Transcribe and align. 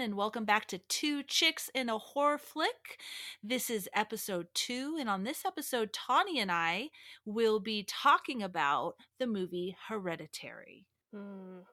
Everyone, 0.00 0.12
and 0.12 0.16
welcome 0.16 0.46
back 0.46 0.64
to 0.68 0.78
Two 0.78 1.22
Chicks 1.22 1.68
in 1.74 1.90
a 1.90 1.98
Horror 1.98 2.38
Flick. 2.38 2.98
This 3.42 3.68
is 3.68 3.86
episode 3.92 4.46
two, 4.54 4.96
and 4.98 5.10
on 5.10 5.24
this 5.24 5.44
episode, 5.44 5.92
Tawny 5.92 6.40
and 6.40 6.50
I 6.50 6.88
will 7.26 7.60
be 7.60 7.84
talking 7.86 8.42
about 8.42 8.94
the 9.18 9.26
movie 9.26 9.76
Hereditary. 9.88 10.86
Mm, 11.14 11.64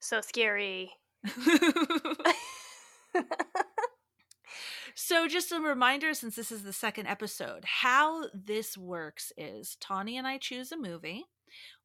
so 0.00 0.20
scary. 0.20 0.90
So, 4.94 5.26
just 5.26 5.52
a 5.52 5.58
reminder 5.58 6.12
since 6.12 6.36
this 6.36 6.52
is 6.52 6.64
the 6.64 6.72
second 6.72 7.06
episode, 7.06 7.64
how 7.64 8.26
this 8.34 8.76
works 8.76 9.32
is 9.38 9.78
Tawny 9.80 10.18
and 10.18 10.26
I 10.26 10.36
choose 10.36 10.70
a 10.70 10.76
movie 10.76 11.24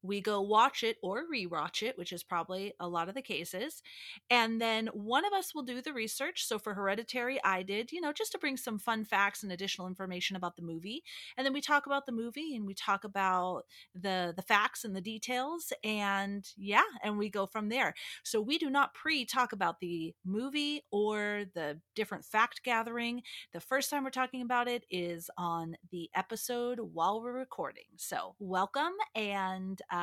we 0.07 0.21
go 0.21 0.41
watch 0.41 0.83
it 0.83 0.97
or 1.03 1.23
rewatch 1.31 1.83
it, 1.83 1.97
which 1.97 2.13
is 2.13 2.23
probably 2.23 2.73
a 2.79 2.87
lot 2.87 3.09
of 3.09 3.15
the 3.15 3.21
cases. 3.21 3.81
And 4.29 4.61
then 4.61 4.87
one 4.93 5.25
of 5.25 5.33
us 5.33 5.53
will 5.53 5.63
do 5.63 5.81
the 5.81 5.93
research. 5.93 6.45
So 6.45 6.57
for 6.59 6.73
Hereditary, 6.73 7.39
I 7.43 7.63
did, 7.63 7.91
you 7.91 8.01
know, 8.01 8.13
just 8.13 8.31
to 8.31 8.37
bring 8.39 8.57
some 8.57 8.79
fun 8.79 9.05
facts 9.05 9.43
and 9.43 9.51
additional 9.51 9.87
information 9.87 10.35
about 10.35 10.55
the 10.55 10.61
movie. 10.61 11.03
And 11.37 11.45
then 11.45 11.53
we 11.53 11.61
talk 11.61 11.85
about 11.85 12.05
the 12.05 12.11
movie 12.11 12.55
and 12.55 12.65
we 12.65 12.73
talk 12.73 13.03
about 13.03 13.63
the 13.93 14.33
the 14.35 14.41
facts 14.41 14.83
and 14.83 14.95
the 14.95 15.01
details 15.01 15.73
and 15.83 16.47
yeah, 16.57 16.83
and 17.03 17.17
we 17.17 17.29
go 17.29 17.45
from 17.45 17.69
there. 17.69 17.93
So 18.23 18.41
we 18.41 18.57
do 18.57 18.69
not 18.69 18.93
pre-talk 18.93 19.51
about 19.53 19.79
the 19.79 20.13
movie 20.25 20.83
or 20.91 21.43
the 21.53 21.79
different 21.95 22.25
fact 22.25 22.61
gathering. 22.63 23.21
The 23.53 23.59
first 23.59 23.89
time 23.89 24.03
we're 24.03 24.09
talking 24.09 24.41
about 24.41 24.67
it 24.67 24.85
is 24.89 25.29
on 25.37 25.75
the 25.91 26.09
episode 26.15 26.79
while 26.79 27.21
we're 27.21 27.33
recording. 27.33 27.83
So, 27.97 28.35
welcome 28.39 28.93
and 29.15 29.81
uh, 29.91 29.96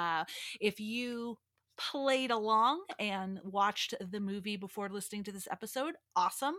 if 0.61 0.81
you 0.81 1.39
played 1.77 2.31
along 2.31 2.84
and 2.98 3.41
watched 3.45 3.95
the 4.11 4.20
movie 4.20 4.56
before 4.56 4.89
listening 4.89 5.25
to 5.25 5.33
this 5.33 5.48
episode, 5.51 5.95
awesome. 6.14 6.55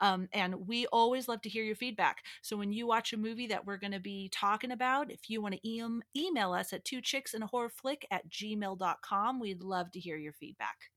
Um, 0.00 0.28
and 0.32 0.66
we 0.66 0.86
always 0.86 1.28
love 1.28 1.42
to 1.42 1.48
hear 1.48 1.64
your 1.64 1.76
feedback. 1.76 2.18
So 2.42 2.56
when 2.56 2.72
you 2.72 2.86
watch 2.86 3.12
a 3.12 3.18
movie 3.18 3.46
that 3.48 3.66
we're 3.66 3.76
going 3.76 3.92
to 3.92 4.00
be 4.00 4.28
talking 4.32 4.72
about, 4.72 5.10
if 5.10 5.28
you 5.30 5.40
want 5.40 5.54
to 5.54 5.68
e- 5.68 5.82
email 6.16 6.52
us 6.52 6.72
at 6.72 6.84
two 6.84 7.00
chicks 7.00 7.34
and 7.34 7.44
a 7.44 7.48
horror 7.48 7.70
flick 7.70 8.06
at 8.10 8.28
gmail.com, 8.28 9.40
we'd 9.40 9.62
love 9.62 9.92
to 9.92 10.00
hear 10.00 10.16
your 10.16 10.32
feedback. 10.32 10.90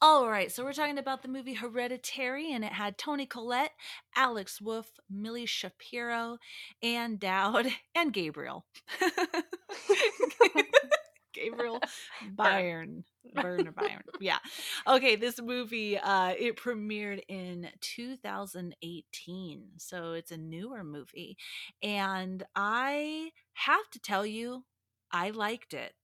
All 0.00 0.28
right, 0.28 0.52
so 0.52 0.64
we're 0.64 0.72
talking 0.74 0.98
about 0.98 1.22
the 1.22 1.28
movie 1.28 1.54
Hereditary, 1.54 2.52
and 2.52 2.62
it 2.62 2.72
had 2.72 2.98
Toni 2.98 3.24
Collette, 3.24 3.70
Alex 4.14 4.60
Wolff, 4.60 4.90
Millie 5.08 5.46
Shapiro, 5.46 6.36
Ann 6.82 7.16
Dowd, 7.16 7.68
and 7.94 8.12
Gabriel. 8.12 8.66
Gabriel 11.32 11.82
Byrne. 12.20 13.04
Byrne 13.34 13.70
Byrne. 13.76 14.02
Yeah. 14.20 14.38
Okay, 14.86 15.16
this 15.16 15.40
movie 15.40 15.98
uh 15.98 16.34
it 16.38 16.56
premiered 16.56 17.20
in 17.28 17.68
2018. 17.80 19.64
So 19.78 20.12
it's 20.12 20.30
a 20.30 20.36
newer 20.36 20.84
movie. 20.84 21.36
And 21.82 22.44
I 22.54 23.30
have 23.54 23.88
to 23.92 23.98
tell 23.98 24.24
you, 24.26 24.64
I 25.12 25.30
liked 25.30 25.74
it 25.74 25.94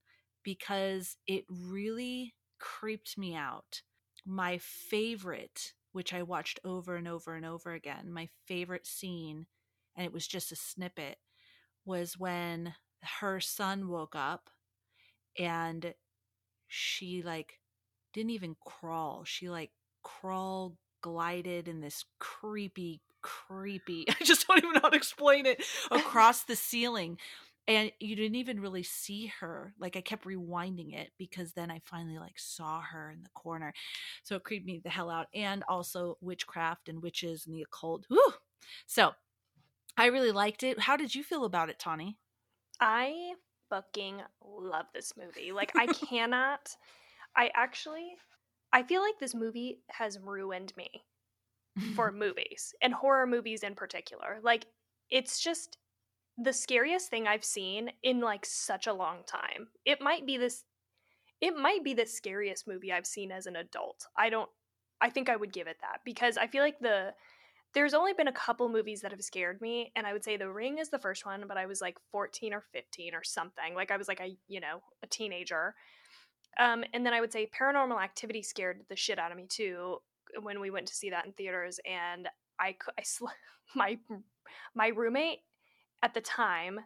because 0.43 1.15
it 1.27 1.45
really 1.49 2.33
creeped 2.59 3.17
me 3.17 3.35
out. 3.35 3.81
My 4.25 4.57
favorite, 4.59 5.73
which 5.93 6.13
I 6.13 6.23
watched 6.23 6.59
over 6.63 6.95
and 6.95 7.07
over 7.07 7.35
and 7.35 7.45
over 7.45 7.71
again, 7.73 8.11
my 8.11 8.27
favorite 8.47 8.85
scene, 8.85 9.47
and 9.95 10.05
it 10.05 10.13
was 10.13 10.27
just 10.27 10.51
a 10.51 10.55
snippet, 10.55 11.17
was 11.85 12.17
when 12.17 12.73
her 13.03 13.39
son 13.39 13.87
woke 13.87 14.15
up 14.15 14.49
and 15.37 15.93
she 16.67 17.21
like 17.23 17.59
didn't 18.13 18.31
even 18.31 18.55
crawl. 18.65 19.23
She 19.25 19.49
like 19.49 19.71
crawl 20.03 20.77
glided 21.01 21.67
in 21.67 21.81
this 21.81 22.05
creepy 22.19 23.01
creepy 23.21 24.05
I 24.09 24.23
just 24.23 24.47
don't 24.47 24.57
even 24.57 24.73
know 24.73 24.79
how 24.83 24.89
to 24.89 24.97
explain 24.97 25.45
it 25.45 25.63
across 25.91 26.43
the 26.43 26.55
ceiling 26.55 27.17
and 27.67 27.91
you 27.99 28.15
didn't 28.15 28.35
even 28.35 28.59
really 28.59 28.81
see 28.83 29.31
her. 29.39 29.73
Like 29.79 29.95
i 29.95 30.01
kept 30.01 30.25
rewinding 30.25 30.93
it 30.93 31.11
because 31.17 31.53
then 31.53 31.69
i 31.69 31.81
finally 31.85 32.17
like 32.17 32.37
saw 32.39 32.81
her 32.81 33.11
in 33.11 33.23
the 33.23 33.29
corner. 33.29 33.73
So 34.23 34.35
it 34.35 34.43
creeped 34.43 34.65
me 34.65 34.81
the 34.83 34.89
hell 34.89 35.09
out 35.09 35.27
and 35.33 35.63
also 35.67 36.17
witchcraft 36.21 36.89
and 36.89 37.01
witches 37.01 37.45
and 37.45 37.55
the 37.55 37.61
occult. 37.61 38.05
Whew. 38.09 38.33
so 38.87 39.11
i 39.97 40.07
really 40.07 40.31
liked 40.31 40.63
it. 40.63 40.79
How 40.79 40.97
did 40.97 41.13
you 41.13 41.23
feel 41.23 41.45
about 41.45 41.69
it 41.69 41.79
tawny 41.79 42.17
i 42.81 43.33
fucking 43.71 44.21
love 44.45 44.85
this 44.93 45.13
movie. 45.17 45.51
Like 45.51 45.71
I 45.75 45.87
cannot 46.09 46.75
I 47.35 47.49
actually 47.55 48.11
I 48.73 48.83
feel 48.83 49.01
like 49.01 49.17
this 49.19 49.33
movie 49.33 49.79
has 49.89 50.19
ruined 50.19 50.73
me 50.77 50.89
for 51.95 52.11
movies 52.11 52.75
and 52.81 52.93
horror 52.93 53.25
movies 53.25 53.63
in 53.63 53.73
particular. 53.73 54.39
Like 54.43 54.65
it's 55.09 55.39
just 55.39 55.77
the 56.37 56.53
scariest 56.53 57.09
thing 57.09 57.27
I've 57.27 57.43
seen 57.43 57.91
in 58.03 58.19
like 58.19 58.45
such 58.45 58.87
a 58.87 58.93
long 58.93 59.19
time. 59.25 59.69
It 59.85 60.01
might 60.01 60.25
be 60.25 60.37
this 60.37 60.63
it 61.39 61.55
might 61.57 61.83
be 61.83 61.95
the 61.95 62.05
scariest 62.05 62.67
movie 62.67 62.91
I've 62.91 63.07
seen 63.07 63.31
as 63.31 63.47
an 63.47 63.55
adult. 63.55 64.05
I 64.17 64.29
don't 64.29 64.49
I 64.99 65.09
think 65.09 65.29
I 65.29 65.35
would 65.37 65.53
give 65.53 65.67
it 65.67 65.77
that 65.81 66.01
because 66.05 66.37
I 66.37 66.47
feel 66.47 66.61
like 66.61 66.79
the 66.79 67.13
there's 67.73 67.93
only 67.93 68.13
been 68.13 68.27
a 68.27 68.33
couple 68.33 68.67
movies 68.69 69.01
that 69.01 69.11
have 69.11 69.21
scared 69.21 69.61
me 69.61 69.91
and 69.95 70.05
i 70.05 70.13
would 70.13 70.23
say 70.23 70.37
the 70.37 70.51
ring 70.51 70.77
is 70.77 70.89
the 70.89 70.99
first 70.99 71.25
one 71.25 71.45
but 71.47 71.57
i 71.57 71.65
was 71.65 71.81
like 71.81 71.97
14 72.11 72.53
or 72.53 72.63
15 72.73 73.13
or 73.13 73.23
something 73.23 73.75
like 73.75 73.91
i 73.91 73.97
was 73.97 74.07
like 74.07 74.19
a 74.19 74.35
you 74.47 74.59
know 74.59 74.81
a 75.03 75.07
teenager. 75.07 75.75
Um, 76.59 76.83
and 76.93 77.05
then 77.05 77.13
i 77.13 77.21
would 77.21 77.31
say 77.31 77.49
paranormal 77.57 78.01
activity 78.01 78.43
scared 78.43 78.81
the 78.89 78.95
shit 78.95 79.19
out 79.19 79.31
of 79.31 79.37
me 79.37 79.45
too 79.47 79.99
when 80.41 80.59
we 80.59 80.69
went 80.69 80.87
to 80.87 80.95
see 80.95 81.09
that 81.09 81.25
in 81.25 81.31
theaters 81.33 81.79
and 81.85 82.27
i, 82.59 82.75
I 82.97 83.03
sl- 83.03 83.25
my 83.75 83.97
my 84.75 84.87
roommate 84.87 85.39
at 86.03 86.13
the 86.13 86.21
time 86.21 86.79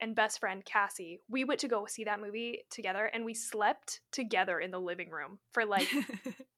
and 0.00 0.16
best 0.16 0.40
friend 0.40 0.64
cassie 0.64 1.20
we 1.30 1.44
went 1.44 1.60
to 1.60 1.68
go 1.68 1.86
see 1.86 2.04
that 2.04 2.20
movie 2.20 2.64
together 2.70 3.06
and 3.06 3.24
we 3.24 3.34
slept 3.34 4.00
together 4.10 4.58
in 4.58 4.72
the 4.72 4.80
living 4.80 5.10
room 5.10 5.38
for 5.52 5.64
like 5.64 5.88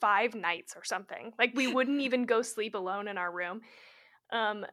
five 0.00 0.34
nights 0.34 0.74
or 0.76 0.84
something. 0.84 1.32
Like 1.38 1.52
we 1.54 1.66
wouldn't 1.72 2.00
even 2.00 2.26
go 2.26 2.42
sleep 2.42 2.74
alone 2.74 3.08
in 3.08 3.18
our 3.18 3.30
room. 3.30 3.62
Um 4.30 4.66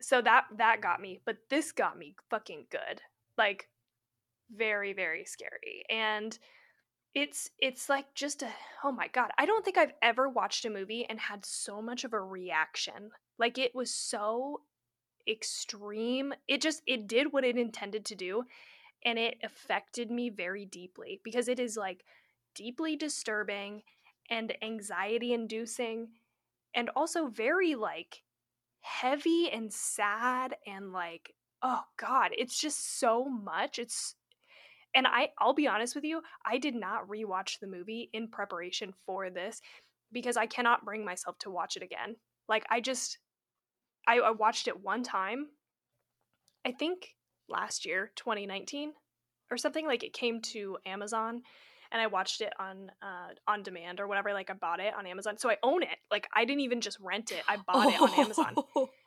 so 0.00 0.22
that 0.22 0.44
that 0.56 0.80
got 0.80 1.00
me, 1.00 1.20
but 1.24 1.38
this 1.50 1.72
got 1.72 1.98
me 1.98 2.14
fucking 2.30 2.66
good. 2.70 3.02
Like 3.36 3.68
very 4.54 4.92
very 4.92 5.24
scary. 5.24 5.84
And 5.90 6.38
it's 7.14 7.50
it's 7.58 7.88
like 7.88 8.14
just 8.14 8.42
a 8.42 8.48
oh 8.84 8.92
my 8.92 9.08
god. 9.08 9.30
I 9.38 9.46
don't 9.46 9.64
think 9.64 9.78
I've 9.78 9.94
ever 10.02 10.28
watched 10.28 10.64
a 10.64 10.70
movie 10.70 11.06
and 11.08 11.18
had 11.18 11.44
so 11.44 11.82
much 11.82 12.04
of 12.04 12.12
a 12.12 12.20
reaction. 12.20 13.10
Like 13.38 13.58
it 13.58 13.74
was 13.74 13.92
so 13.92 14.62
extreme. 15.26 16.32
It 16.46 16.60
just 16.60 16.82
it 16.86 17.06
did 17.06 17.32
what 17.32 17.44
it 17.44 17.56
intended 17.56 18.04
to 18.06 18.14
do 18.14 18.44
and 19.04 19.18
it 19.18 19.38
affected 19.42 20.10
me 20.10 20.30
very 20.30 20.64
deeply 20.64 21.20
because 21.22 21.48
it 21.48 21.60
is 21.60 21.76
like 21.76 22.04
deeply 22.54 22.96
disturbing 22.96 23.82
and 24.30 24.54
anxiety 24.62 25.32
inducing 25.32 26.08
and 26.74 26.90
also 26.94 27.26
very 27.28 27.74
like 27.74 28.22
heavy 28.80 29.50
and 29.50 29.72
sad 29.72 30.54
and 30.66 30.92
like 30.92 31.34
oh 31.62 31.82
god 31.96 32.30
it's 32.36 32.58
just 32.58 32.98
so 32.98 33.24
much. 33.24 33.78
It's 33.78 34.14
and 34.94 35.06
i 35.06 35.28
i'll 35.38 35.52
be 35.52 35.68
honest 35.68 35.94
with 35.94 36.04
you 36.04 36.22
i 36.46 36.56
did 36.56 36.74
not 36.74 37.08
rewatch 37.08 37.58
the 37.60 37.66
movie 37.66 38.08
in 38.14 38.26
preparation 38.28 38.94
for 39.04 39.28
this 39.28 39.60
because 40.12 40.36
i 40.36 40.46
cannot 40.46 40.84
bring 40.84 41.04
myself 41.04 41.38
to 41.38 41.50
watch 41.50 41.76
it 41.76 41.82
again. 41.82 42.16
Like 42.48 42.64
i 42.70 42.80
just 42.80 43.18
i, 44.06 44.18
I 44.18 44.30
watched 44.30 44.68
it 44.68 44.82
one 44.82 45.02
time 45.02 45.48
i 46.64 46.72
think 46.72 47.14
last 47.48 47.84
year 47.84 48.12
2019 48.16 48.92
or 49.50 49.56
something 49.56 49.86
like 49.86 50.02
it 50.02 50.12
came 50.12 50.40
to 50.40 50.78
amazon 50.86 51.42
and 51.92 52.00
I 52.02 52.06
watched 52.06 52.40
it 52.40 52.52
on 52.58 52.90
uh, 53.02 53.34
on 53.46 53.62
demand 53.62 54.00
or 54.00 54.06
whatever. 54.06 54.32
Like 54.32 54.50
I 54.50 54.54
bought 54.54 54.80
it 54.80 54.94
on 54.94 55.06
Amazon, 55.06 55.38
so 55.38 55.50
I 55.50 55.56
own 55.62 55.82
it. 55.82 55.98
Like 56.10 56.28
I 56.34 56.44
didn't 56.44 56.60
even 56.60 56.80
just 56.80 56.98
rent 57.00 57.32
it; 57.32 57.42
I 57.48 57.56
bought 57.56 57.86
oh. 57.86 57.88
it 57.88 58.00
on 58.00 58.20
Amazon. 58.20 58.54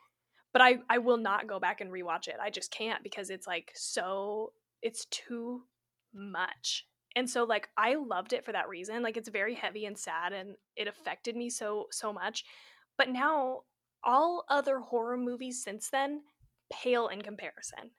But 0.52 0.62
I 0.62 0.78
I 0.88 0.98
will 0.98 1.16
not 1.16 1.46
go 1.46 1.58
back 1.58 1.80
and 1.80 1.90
rewatch 1.90 2.28
it. 2.28 2.36
I 2.40 2.50
just 2.50 2.70
can't 2.70 3.02
because 3.02 3.30
it's 3.30 3.46
like 3.46 3.72
so 3.74 4.52
it's 4.82 5.06
too 5.06 5.62
much. 6.12 6.86
And 7.16 7.28
so 7.28 7.44
like 7.44 7.68
I 7.76 7.94
loved 7.94 8.32
it 8.32 8.44
for 8.44 8.52
that 8.52 8.68
reason. 8.68 9.02
Like 9.02 9.16
it's 9.16 9.30
very 9.30 9.54
heavy 9.54 9.86
and 9.86 9.98
sad 9.98 10.32
and 10.32 10.56
it 10.76 10.88
affected 10.88 11.36
me 11.36 11.48
so 11.48 11.86
so 11.90 12.12
much. 12.12 12.44
But 12.98 13.08
now 13.08 13.62
all 14.04 14.44
other 14.48 14.80
horror 14.80 15.16
movies 15.16 15.62
since 15.62 15.88
then 15.88 16.22
pale 16.70 17.08
in 17.08 17.22
comparison. 17.22 17.90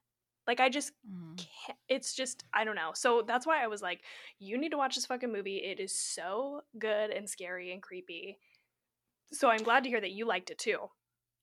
Like 0.48 0.60
I 0.60 0.70
just 0.70 0.92
mm-hmm. 1.10 1.36
can't 1.36 1.78
it's 1.88 2.14
just 2.14 2.44
I 2.54 2.64
don't 2.64 2.76
know. 2.76 2.92
So 2.94 3.24
that's 3.26 3.48
why 3.48 3.64
I 3.64 3.68
was 3.68 3.82
like, 3.82 4.02
you 4.40 4.58
need 4.58 4.70
to 4.70 4.78
watch 4.78 4.96
this 4.96 5.06
fucking 5.06 5.32
movie. 5.32 5.58
It 5.58 5.80
is 5.80 5.96
so 5.96 6.62
good 6.78 7.12
and 7.12 7.30
scary 7.30 7.72
and 7.72 7.82
creepy. 7.82 8.38
So 9.32 9.50
I'm 9.50 9.64
glad 9.64 9.84
to 9.84 9.90
hear 9.90 10.02
that 10.02 10.12
you 10.12 10.26
liked 10.26 10.50
it 10.52 10.58
too. 10.58 10.90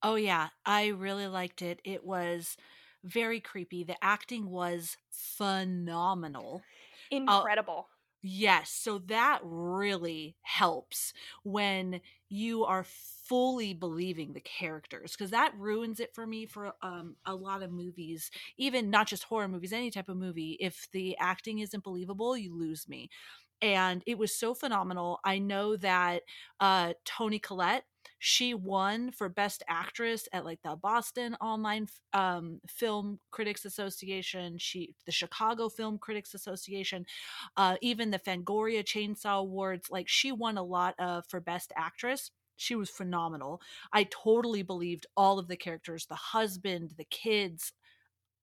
Oh 0.02 0.14
yeah, 0.14 0.48
I 0.64 0.88
really 0.88 1.26
liked 1.26 1.62
it. 1.62 1.80
It 1.84 2.04
was 2.04 2.56
very 3.04 3.40
creepy. 3.40 3.84
The 3.84 4.02
acting 4.02 4.50
was 4.50 4.96
phenomenal. 5.10 6.62
Incredible. 7.10 7.88
Yes. 8.22 8.70
So 8.70 8.98
that 9.06 9.40
really 9.42 10.36
helps 10.42 11.14
when 11.42 12.00
you 12.28 12.64
are 12.64 12.84
fully 12.84 13.72
believing 13.72 14.32
the 14.34 14.40
characters 14.40 15.12
because 15.16 15.30
that 15.30 15.54
ruins 15.56 16.00
it 16.00 16.14
for 16.14 16.26
me 16.26 16.44
for 16.44 16.72
um, 16.82 17.16
a 17.24 17.34
lot 17.34 17.62
of 17.62 17.72
movies, 17.72 18.30
even 18.58 18.90
not 18.90 19.06
just 19.06 19.24
horror 19.24 19.48
movies, 19.48 19.72
any 19.72 19.90
type 19.90 20.08
of 20.10 20.18
movie. 20.18 20.58
If 20.60 20.88
the 20.92 21.16
acting 21.18 21.60
isn't 21.60 21.82
believable, 21.82 22.36
you 22.36 22.54
lose 22.54 22.88
me. 22.88 23.08
And 23.62 24.02
it 24.06 24.18
was 24.18 24.34
so 24.34 24.54
phenomenal. 24.54 25.20
I 25.24 25.38
know 25.38 25.76
that 25.76 26.22
uh, 26.60 26.94
Toni 27.04 27.38
Collette 27.38 27.84
she 28.20 28.54
won 28.54 29.10
for 29.10 29.28
best 29.28 29.62
actress 29.68 30.28
at 30.32 30.44
like 30.44 30.60
the 30.62 30.76
boston 30.76 31.34
online 31.40 31.88
um, 32.12 32.60
film 32.68 33.18
critics 33.30 33.64
association 33.64 34.58
she 34.58 34.94
the 35.06 35.12
chicago 35.12 35.68
film 35.68 35.98
critics 35.98 36.34
association 36.34 37.04
uh, 37.56 37.76
even 37.80 38.10
the 38.10 38.18
fangoria 38.18 38.84
chainsaw 38.84 39.40
awards 39.40 39.90
like 39.90 40.08
she 40.08 40.32
won 40.32 40.56
a 40.58 40.62
lot 40.62 40.94
of 40.98 41.24
for 41.28 41.40
best 41.40 41.72
actress. 41.76 42.30
She 42.56 42.74
was 42.74 42.90
phenomenal. 42.90 43.60
I 43.92 44.04
totally 44.04 44.62
believed 44.62 45.06
all 45.16 45.38
of 45.38 45.48
the 45.48 45.56
characters 45.56 46.06
the 46.06 46.14
husband 46.14 46.94
the 46.96 47.04
kids 47.04 47.72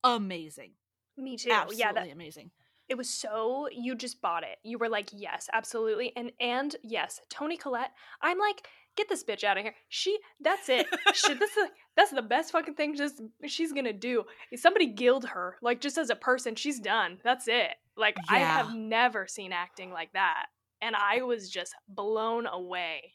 amazing. 0.04 0.72
Me 1.18 1.38
too. 1.38 1.52
Absolutely 1.52 1.80
yeah 1.80 1.94
that, 1.94 2.12
amazing. 2.12 2.52
it 2.90 2.98
was 2.98 3.10
so 3.10 3.68
you 3.72 3.96
just 3.96 4.22
bought 4.22 4.44
it. 4.44 4.58
You 4.64 4.78
were 4.78 4.90
like 4.90 5.10
yes 5.14 5.50
absolutely 5.54 6.14
and 6.16 6.32
and 6.40 6.76
yes 6.84 7.20
Toni 7.30 7.58
collette 7.58 7.92
i'm 8.22 8.40
like 8.40 8.68
get 8.98 9.08
this 9.08 9.24
bitch 9.24 9.44
out 9.44 9.58
of 9.58 9.64
here. 9.64 9.76
She, 9.88 10.18
that's 10.42 10.68
it. 10.70 10.88
she, 11.14 11.34
this 11.34 11.56
is, 11.56 11.70
that's 11.96 12.12
the 12.12 12.22
best 12.22 12.52
fucking 12.52 12.74
thing 12.74 12.96
just 12.96 13.22
she's 13.46 13.72
gonna 13.72 13.94
do. 13.94 14.24
If 14.52 14.60
somebody 14.60 14.88
guild 14.88 15.26
her, 15.26 15.58
like 15.62 15.80
just 15.80 15.98
as 15.98 16.10
a 16.10 16.16
person, 16.16 16.56
she's 16.56 16.80
done. 16.80 17.20
That's 17.24 17.48
it. 17.48 17.72
Like 17.96 18.18
yeah. 18.30 18.36
I 18.36 18.40
have 18.40 18.76
never 18.76 19.28
seen 19.28 19.54
acting 19.54 19.92
like 19.92 20.14
that, 20.14 20.48
and 20.82 20.96
I 20.96 21.22
was 21.22 21.50
just 21.50 21.74
blown 21.88 22.46
away. 22.46 23.14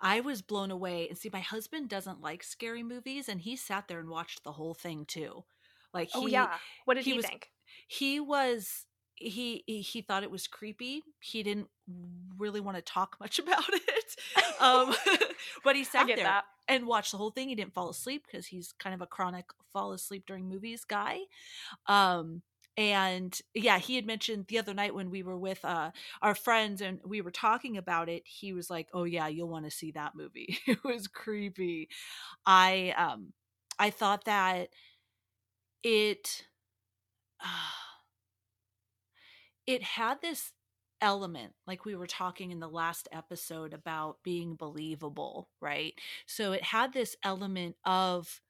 I 0.00 0.20
was 0.20 0.42
blown 0.42 0.70
away. 0.70 1.08
And 1.08 1.18
see, 1.18 1.30
my 1.32 1.40
husband 1.40 1.88
doesn't 1.88 2.20
like 2.20 2.42
scary 2.42 2.82
movies, 2.82 3.28
and 3.28 3.40
he 3.40 3.56
sat 3.56 3.88
there 3.88 4.00
and 4.00 4.08
watched 4.08 4.44
the 4.44 4.52
whole 4.52 4.74
thing 4.74 5.04
too. 5.06 5.44
Like, 5.92 6.10
oh, 6.14 6.20
he, 6.20 6.26
oh 6.26 6.28
yeah, 6.28 6.54
what 6.84 6.94
did 6.94 7.04
he, 7.04 7.12
he 7.12 7.16
was, 7.16 7.26
think? 7.26 7.50
He 7.88 8.20
was 8.20 8.86
he 9.16 9.64
he 9.66 10.02
thought 10.02 10.22
it 10.22 10.30
was 10.30 10.46
creepy. 10.46 11.02
He 11.20 11.42
didn't 11.42 11.68
really 12.38 12.60
want 12.60 12.76
to 12.76 12.82
talk 12.82 13.16
much 13.20 13.38
about 13.38 13.68
it. 13.68 14.16
Um, 14.60 14.94
but 15.64 15.76
he 15.76 15.84
sat 15.84 16.06
there 16.06 16.16
that. 16.16 16.44
and 16.68 16.86
watched 16.86 17.12
the 17.12 17.18
whole 17.18 17.30
thing. 17.30 17.48
He 17.48 17.54
didn't 17.54 17.74
fall 17.74 17.90
asleep 17.90 18.24
because 18.26 18.46
he's 18.46 18.72
kind 18.78 18.94
of 18.94 19.00
a 19.00 19.06
chronic 19.06 19.46
fall 19.72 19.92
asleep 19.92 20.24
during 20.26 20.48
movies 20.48 20.84
guy. 20.84 21.20
Um, 21.86 22.42
and 22.78 23.38
yeah, 23.54 23.78
he 23.78 23.96
had 23.96 24.06
mentioned 24.06 24.46
the 24.48 24.58
other 24.58 24.74
night 24.74 24.94
when 24.94 25.10
we 25.10 25.22
were 25.22 25.38
with 25.38 25.64
uh, 25.64 25.92
our 26.20 26.34
friends 26.34 26.82
and 26.82 27.00
we 27.06 27.22
were 27.22 27.30
talking 27.30 27.78
about 27.78 28.10
it. 28.10 28.22
He 28.26 28.52
was 28.52 28.68
like, 28.68 28.88
"Oh 28.92 29.04
yeah, 29.04 29.28
you'll 29.28 29.48
want 29.48 29.64
to 29.64 29.70
see 29.70 29.92
that 29.92 30.14
movie. 30.14 30.58
it 30.66 30.84
was 30.84 31.08
creepy." 31.08 31.88
I 32.44 32.94
um, 32.96 33.32
I 33.78 33.90
thought 33.90 34.24
that 34.26 34.68
it. 35.82 36.44
Uh, 37.42 37.85
it 39.66 39.82
had 39.82 40.20
this 40.20 40.52
element 41.02 41.52
like 41.66 41.84
we 41.84 41.94
were 41.94 42.06
talking 42.06 42.50
in 42.50 42.60
the 42.60 42.68
last 42.68 43.06
episode 43.12 43.74
about 43.74 44.16
being 44.22 44.54
believable 44.54 45.48
right? 45.60 45.94
So 46.26 46.52
it 46.52 46.62
had 46.62 46.92
this 46.92 47.16
element 47.22 47.76
of 47.84 48.40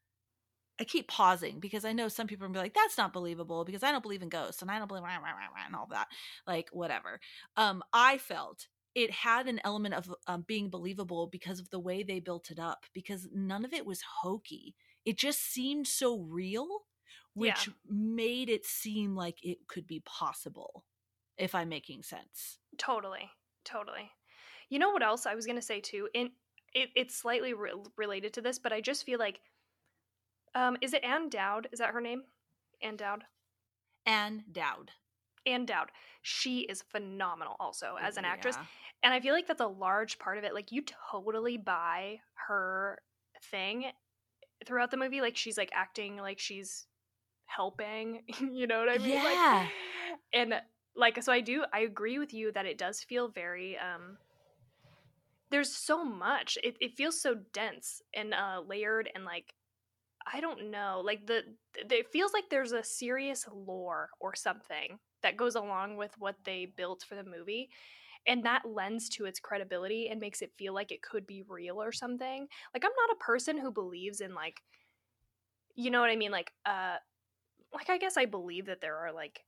i 0.79 0.85
keep 0.85 1.09
pausing 1.09 1.59
because 1.59 1.87
i 1.87 1.93
know 1.93 2.07
some 2.07 2.27
people 2.27 2.47
are 2.47 2.51
be 2.51 2.59
like 2.59 2.75
that's 2.75 2.99
not 2.99 3.15
believable 3.15 3.65
because 3.65 3.83
i 3.83 3.91
don't 3.91 4.03
believe 4.03 4.21
in 4.21 4.29
ghosts 4.29 4.61
and 4.61 4.71
i 4.71 4.79
don't 4.79 4.89
believe 4.89 5.03
rah, 5.03 5.17
rah, 5.17 5.31
rah, 5.31 5.65
and 5.65 5.75
all 5.75 5.89
that 5.91 6.07
like 6.47 6.69
whatever. 6.71 7.19
Um 7.57 7.83
i 7.93 8.19
felt 8.19 8.69
it 8.95 9.11
had 9.11 9.47
an 9.47 9.61
element 9.63 9.95
of 9.95 10.13
um, 10.27 10.43
being 10.47 10.71
believable 10.71 11.27
because 11.27 11.61
of 11.61 11.69
the 11.69 11.79
way 11.79 12.03
they 12.03 12.19
built 12.19 12.51
it 12.51 12.59
up 12.59 12.87
because 12.95 13.29
none 13.33 13.63
of 13.63 13.75
it 13.75 13.85
was 13.85 14.03
hokey. 14.23 14.75
It 15.05 15.19
just 15.19 15.53
seemed 15.53 15.87
so 15.87 16.19
real 16.19 16.67
which 17.35 17.69
yeah. 17.69 17.75
made 17.91 18.49
it 18.49 18.65
seem 18.65 19.15
like 19.15 19.39
it 19.43 19.59
could 19.69 19.87
be 19.87 20.01
possible 20.07 20.85
if 21.39 21.55
I'm 21.55 21.69
making 21.69 22.03
sense. 22.03 22.59
Totally. 22.79 23.31
Totally. 23.65 24.11
You 24.69 24.79
know 24.79 24.91
what 24.91 25.03
else 25.03 25.27
I 25.27 25.35
was 25.35 25.47
going 25.47 25.57
to 25.57 25.63
say 25.63 25.81
too? 25.81 26.09
In 26.15 26.31
it, 26.75 26.91
it's 26.95 27.17
slightly 27.17 27.55
re- 27.55 27.73
related 27.97 28.35
to 28.35 28.43
this, 28.43 28.59
but 28.59 28.73
I 28.73 28.81
just 28.81 29.05
feel 29.05 29.19
like 29.19 29.41
um 30.55 30.77
is 30.81 30.93
it 30.93 31.05
Ann 31.05 31.29
Dowd? 31.29 31.69
Is 31.73 31.79
that 31.79 31.91
her 31.91 32.01
name? 32.01 32.23
Ann 32.83 32.97
Dowd? 32.97 33.25
Ann 34.07 34.45
Dowd. 34.51 34.91
Ann 35.47 35.65
Dowd. 35.67 35.91
She 36.23 36.61
is 36.61 36.83
phenomenal 36.91 37.57
also 37.61 37.97
as 38.01 38.17
an 38.17 38.25
actress. 38.25 38.57
Yeah. 38.59 38.67
And 39.05 39.15
I 39.15 39.21
feel 39.21 39.35
like 39.35 39.47
that's 39.47 39.61
a 39.61 39.67
large 39.67 40.19
part 40.19 40.39
of 40.39 40.45
it. 40.45 40.55
Like 40.55 40.73
you 40.73 40.83
totally 41.13 41.57
buy 41.57 42.19
her 42.49 42.99
thing 43.51 43.85
throughout 44.67 44.91
the 44.91 44.97
movie. 44.97 45.21
Like 45.21 45.37
she's 45.37 45.57
like 45.57 45.71
acting 45.73 46.17
like 46.17 46.39
she's 46.39 46.87
helping. 47.47 48.23
you 48.41 48.67
know 48.67 48.81
what 48.81 48.89
I 48.89 48.99
mean? 48.99 49.11
Yeah. 49.11 49.67
Like, 49.67 49.71
and 50.33 50.55
like 50.97 51.23
so 51.23 51.33
i 51.33 51.41
do 51.41 51.65
i 51.73 51.81
agree 51.81 52.19
with 52.19 52.33
you 52.33 52.53
that 52.53 52.67
it 52.67 52.79
does 52.79 53.03
feel 53.03 53.29
very 53.29 53.77
um 53.79 54.17
there's 55.51 55.73
so 55.73 56.05
much. 56.05 56.59
It, 56.63 56.77
it 56.81 56.97
feels 56.97 57.21
so 57.21 57.37
dense 57.53 58.03
and 58.15 58.35
uh 58.35 58.63
layered 58.67 59.09
and 59.15 59.25
like 59.25 59.55
i 60.33 60.41
don't 60.41 60.71
know 60.71 61.03
like 61.05 61.27
the 61.27 61.43
it 61.77 62.11
feels 62.11 62.33
like 62.33 62.45
there's 62.51 62.73
a 62.73 62.83
serious 62.83 63.47
lore 63.53 64.11
or 64.21 64.35
something 64.35 64.99
that 65.23 65.37
goes 65.37 65.55
along 65.55 65.97
with 65.97 66.11
what 66.19 66.37
they 66.45 66.67
built 66.77 67.05
for 67.09 67.15
the 67.15 67.25
movie. 67.25 67.71
And 68.29 68.45
that 68.45 68.63
lends 68.69 69.09
to 69.11 69.25
its 69.25 69.39
credibility 69.39 70.09
and 70.09 70.21
makes 70.21 70.43
it 70.43 70.53
feel 70.59 70.75
like 70.75 70.91
it 70.91 71.01
could 71.03 71.27
be 71.27 71.43
real 71.49 71.81
or 71.81 71.93
something. 71.93 72.49
Like 72.75 72.85
i'm 72.85 72.91
not 72.91 73.17
a 73.17 73.25
person 73.25 73.59
who 73.59 73.71
believes 73.71 74.21
in 74.21 74.35
like 74.35 74.63
you 75.75 75.91
know 75.91 76.01
what 76.01 76.11
i 76.11 76.17
mean? 76.17 76.33
Like 76.33 76.53
uh 76.65 76.97
like 77.75 77.91
i 77.91 77.99
guess 77.99 78.17
i 78.17 78.25
believe 78.25 78.67
that 78.67 78.81
there 78.81 78.97
are 78.97 79.13
like 79.13 79.45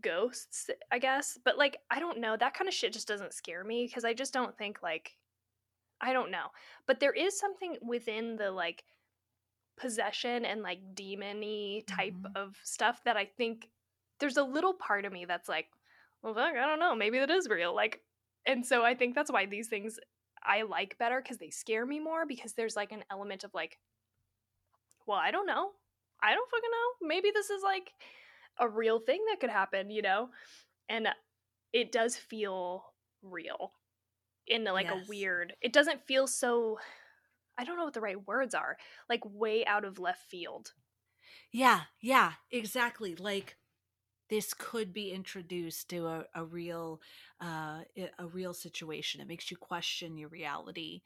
ghosts, 0.00 0.70
I 0.90 0.98
guess. 0.98 1.38
But 1.44 1.58
like, 1.58 1.78
I 1.90 2.00
don't 2.00 2.20
know. 2.20 2.36
That 2.36 2.54
kind 2.54 2.68
of 2.68 2.74
shit 2.74 2.92
just 2.92 3.08
doesn't 3.08 3.34
scare 3.34 3.64
me 3.64 3.86
because 3.86 4.04
I 4.04 4.14
just 4.14 4.32
don't 4.32 4.56
think 4.56 4.82
like 4.82 5.16
I 6.00 6.12
don't 6.12 6.30
know. 6.32 6.46
But 6.86 6.98
there 7.00 7.12
is 7.12 7.38
something 7.38 7.76
within 7.80 8.36
the 8.36 8.50
like 8.50 8.84
possession 9.78 10.44
and 10.44 10.62
like 10.62 10.80
demony 10.94 11.86
type 11.86 12.14
mm-hmm. 12.14 12.36
of 12.36 12.56
stuff 12.64 13.02
that 13.04 13.16
I 13.16 13.24
think 13.24 13.68
there's 14.18 14.36
a 14.36 14.42
little 14.44 14.74
part 14.74 15.04
of 15.04 15.12
me 15.12 15.24
that's 15.24 15.48
like, 15.48 15.66
well, 16.22 16.34
fuck, 16.34 16.54
I 16.56 16.66
don't 16.66 16.80
know, 16.80 16.94
maybe 16.94 17.18
that 17.18 17.30
is 17.30 17.48
real. 17.48 17.74
Like, 17.74 18.00
and 18.46 18.66
so 18.66 18.84
I 18.84 18.94
think 18.94 19.14
that's 19.14 19.30
why 19.30 19.46
these 19.46 19.68
things 19.68 19.98
I 20.44 20.62
like 20.62 20.98
better 20.98 21.20
because 21.22 21.38
they 21.38 21.50
scare 21.50 21.86
me 21.86 22.00
more 22.00 22.26
because 22.26 22.54
there's 22.54 22.76
like 22.76 22.92
an 22.92 23.04
element 23.10 23.44
of 23.44 23.54
like, 23.54 23.78
well, 25.06 25.18
I 25.18 25.30
don't 25.30 25.46
know. 25.46 25.70
I 26.22 26.34
don't 26.34 26.50
fucking 26.50 26.70
know. 26.70 27.08
Maybe 27.08 27.30
this 27.32 27.50
is 27.50 27.62
like 27.62 27.92
a 28.62 28.68
real 28.68 29.00
thing 29.00 29.20
that 29.28 29.40
could 29.40 29.50
happen, 29.50 29.90
you 29.90 30.02
know? 30.02 30.30
And 30.88 31.08
it 31.72 31.92
does 31.92 32.16
feel 32.16 32.84
real 33.22 33.72
in 34.46 34.64
like 34.64 34.86
yes. 34.86 35.04
a 35.04 35.08
weird, 35.08 35.54
it 35.60 35.72
doesn't 35.72 36.06
feel 36.06 36.26
so, 36.26 36.78
I 37.58 37.64
don't 37.64 37.76
know 37.76 37.84
what 37.84 37.94
the 37.94 38.00
right 38.00 38.26
words 38.26 38.54
are, 38.54 38.76
like 39.08 39.20
way 39.24 39.64
out 39.66 39.84
of 39.84 39.98
left 39.98 40.28
field. 40.30 40.72
Yeah, 41.52 41.80
yeah, 42.00 42.32
exactly. 42.50 43.14
Like, 43.14 43.56
this 44.30 44.54
could 44.54 44.94
be 44.94 45.10
introduced 45.10 45.90
to 45.90 46.06
a, 46.06 46.24
a 46.34 46.42
real 46.42 47.02
uh, 47.42 47.80
a 48.18 48.26
real 48.32 48.54
situation 48.54 49.20
it 49.20 49.28
makes 49.28 49.50
you 49.50 49.58
question 49.58 50.16
your 50.16 50.30
reality 50.30 51.02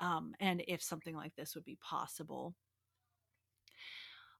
um, 0.00 0.32
and 0.40 0.62
if 0.66 0.82
something 0.82 1.14
like 1.14 1.36
this 1.36 1.54
would 1.54 1.64
be 1.64 1.76
possible 1.82 2.54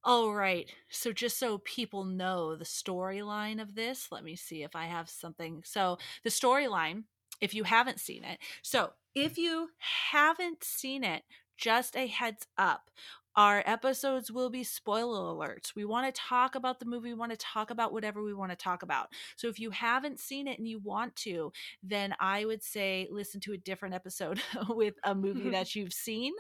all 0.05 0.35
right. 0.35 0.69
So 0.91 1.13
just 1.13 1.39
so 1.39 1.59
people 1.59 2.05
know 2.05 2.57
the 2.57 2.65
storyline 2.65 3.61
of 3.63 3.75
this, 3.75 4.09
let 4.11 4.25
me 4.25 4.35
see 4.35 4.63
if 4.63 4.75
I 4.75 4.87
have 4.87 5.09
something. 5.09 5.63
So 5.65 5.99
the 6.25 6.31
storyline, 6.31 7.05
if 7.41 7.55
you 7.55 7.65
haven't 7.65 8.01
seen 8.01 8.25
it. 8.25 8.39
So 8.63 8.91
if 9.15 9.39
you 9.39 9.69
haven't 10.11 10.65
seen 10.65 11.05
it, 11.05 11.23
just 11.57 11.97
a 11.97 12.07
heads 12.09 12.47
up 12.59 12.91
our 13.37 13.63
episodes 13.67 14.31
will 14.31 14.51
be 14.51 14.65
spoiler 14.65 15.33
alerts. 15.33 15.75
We 15.75 15.85
want 15.85 16.13
to 16.13 16.21
talk 16.21 16.55
about 16.55 16.81
the 16.81 16.87
movie, 16.87 17.09
we 17.09 17.15
want 17.15 17.33
to 17.33 17.39
talk 17.39 17.71
about 17.71 17.93
whatever 17.93 18.23
we 18.23 18.35
want 18.35 18.51
to 18.51 18.57
talk 18.57 18.83
about. 18.83 19.09
So 19.37 19.49
if 19.49 19.59
you 19.59 19.71
haven't 19.71 20.21
seen 20.21 20.47
it 20.47 20.59
and 20.59 20.69
you 20.69 20.79
want 20.81 21.17
to, 21.17 21.53
then 21.83 22.15
I 22.21 22.45
would 22.45 22.63
say 22.63 23.09
listen 23.11 23.41
to 23.43 23.53
a 23.53 23.59
different 23.59 23.95
episode 23.95 24.41
with 24.69 24.95
a 25.05 25.15
movie 25.15 25.51
that 25.51 25.75
you've 25.75 25.93
seen 25.93 26.33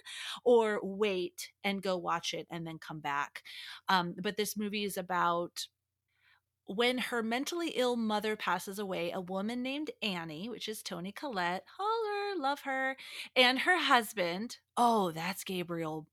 or 0.44 0.80
wait 0.82 1.50
and 1.64 1.82
go 1.82 1.96
watch 1.96 2.34
it 2.34 2.46
and 2.50 2.66
then 2.66 2.78
come 2.78 3.00
back. 3.00 3.42
Um, 3.88 4.14
but 4.22 4.37
this 4.37 4.56
movie 4.56 4.84
is 4.84 4.96
about 4.96 5.66
when 6.66 6.99
her 6.99 7.22
mentally 7.22 7.70
ill 7.70 7.96
mother 7.96 8.37
passes 8.37 8.78
away, 8.78 9.11
a 9.11 9.20
woman 9.20 9.62
named 9.62 9.90
Annie, 10.00 10.49
which 10.49 10.68
is 10.68 10.82
Toni 10.82 11.12
Collette, 11.12 11.64
holler, 11.76 12.40
love 12.40 12.61
her, 12.61 12.96
and 13.34 13.61
her 13.61 13.78
husband, 13.78 14.58
oh, 14.76 15.11
that's 15.11 15.44
Gabriel 15.44 16.06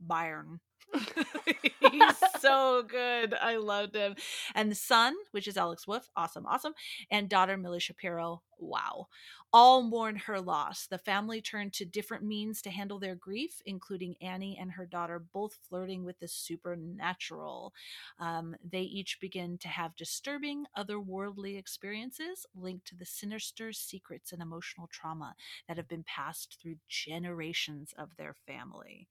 Byron. 0.00 0.60
He's 1.92 2.22
so 2.40 2.82
good. 2.88 3.34
I 3.34 3.56
loved 3.56 3.94
him. 3.94 4.14
And 4.54 4.70
the 4.70 4.74
son, 4.76 5.14
which 5.32 5.48
is 5.48 5.56
Alex 5.56 5.86
Wolff, 5.86 6.08
awesome, 6.16 6.46
awesome. 6.46 6.72
And 7.10 7.28
daughter 7.28 7.56
Millie 7.56 7.80
Shapiro, 7.80 8.42
wow. 8.58 9.06
All 9.52 9.82
mourn 9.82 10.16
her 10.16 10.40
loss. 10.40 10.86
The 10.86 10.98
family 10.98 11.40
turned 11.40 11.72
to 11.74 11.84
different 11.84 12.24
means 12.24 12.60
to 12.62 12.70
handle 12.70 12.98
their 12.98 13.14
grief, 13.14 13.60
including 13.64 14.16
Annie 14.20 14.58
and 14.60 14.72
her 14.72 14.86
daughter 14.86 15.18
both 15.32 15.58
flirting 15.68 16.04
with 16.04 16.18
the 16.18 16.28
supernatural. 16.28 17.72
Um, 18.18 18.56
they 18.68 18.82
each 18.82 19.20
begin 19.20 19.58
to 19.58 19.68
have 19.68 19.96
disturbing, 19.96 20.64
otherworldly 20.76 21.56
experiences 21.58 22.46
linked 22.54 22.86
to 22.88 22.96
the 22.96 23.06
sinister 23.06 23.72
secrets 23.72 24.32
and 24.32 24.42
emotional 24.42 24.88
trauma 24.88 25.34
that 25.68 25.76
have 25.76 25.88
been 25.88 26.04
passed 26.04 26.58
through 26.60 26.76
generations 26.88 27.92
of 27.96 28.16
their 28.16 28.34
family. 28.46 29.08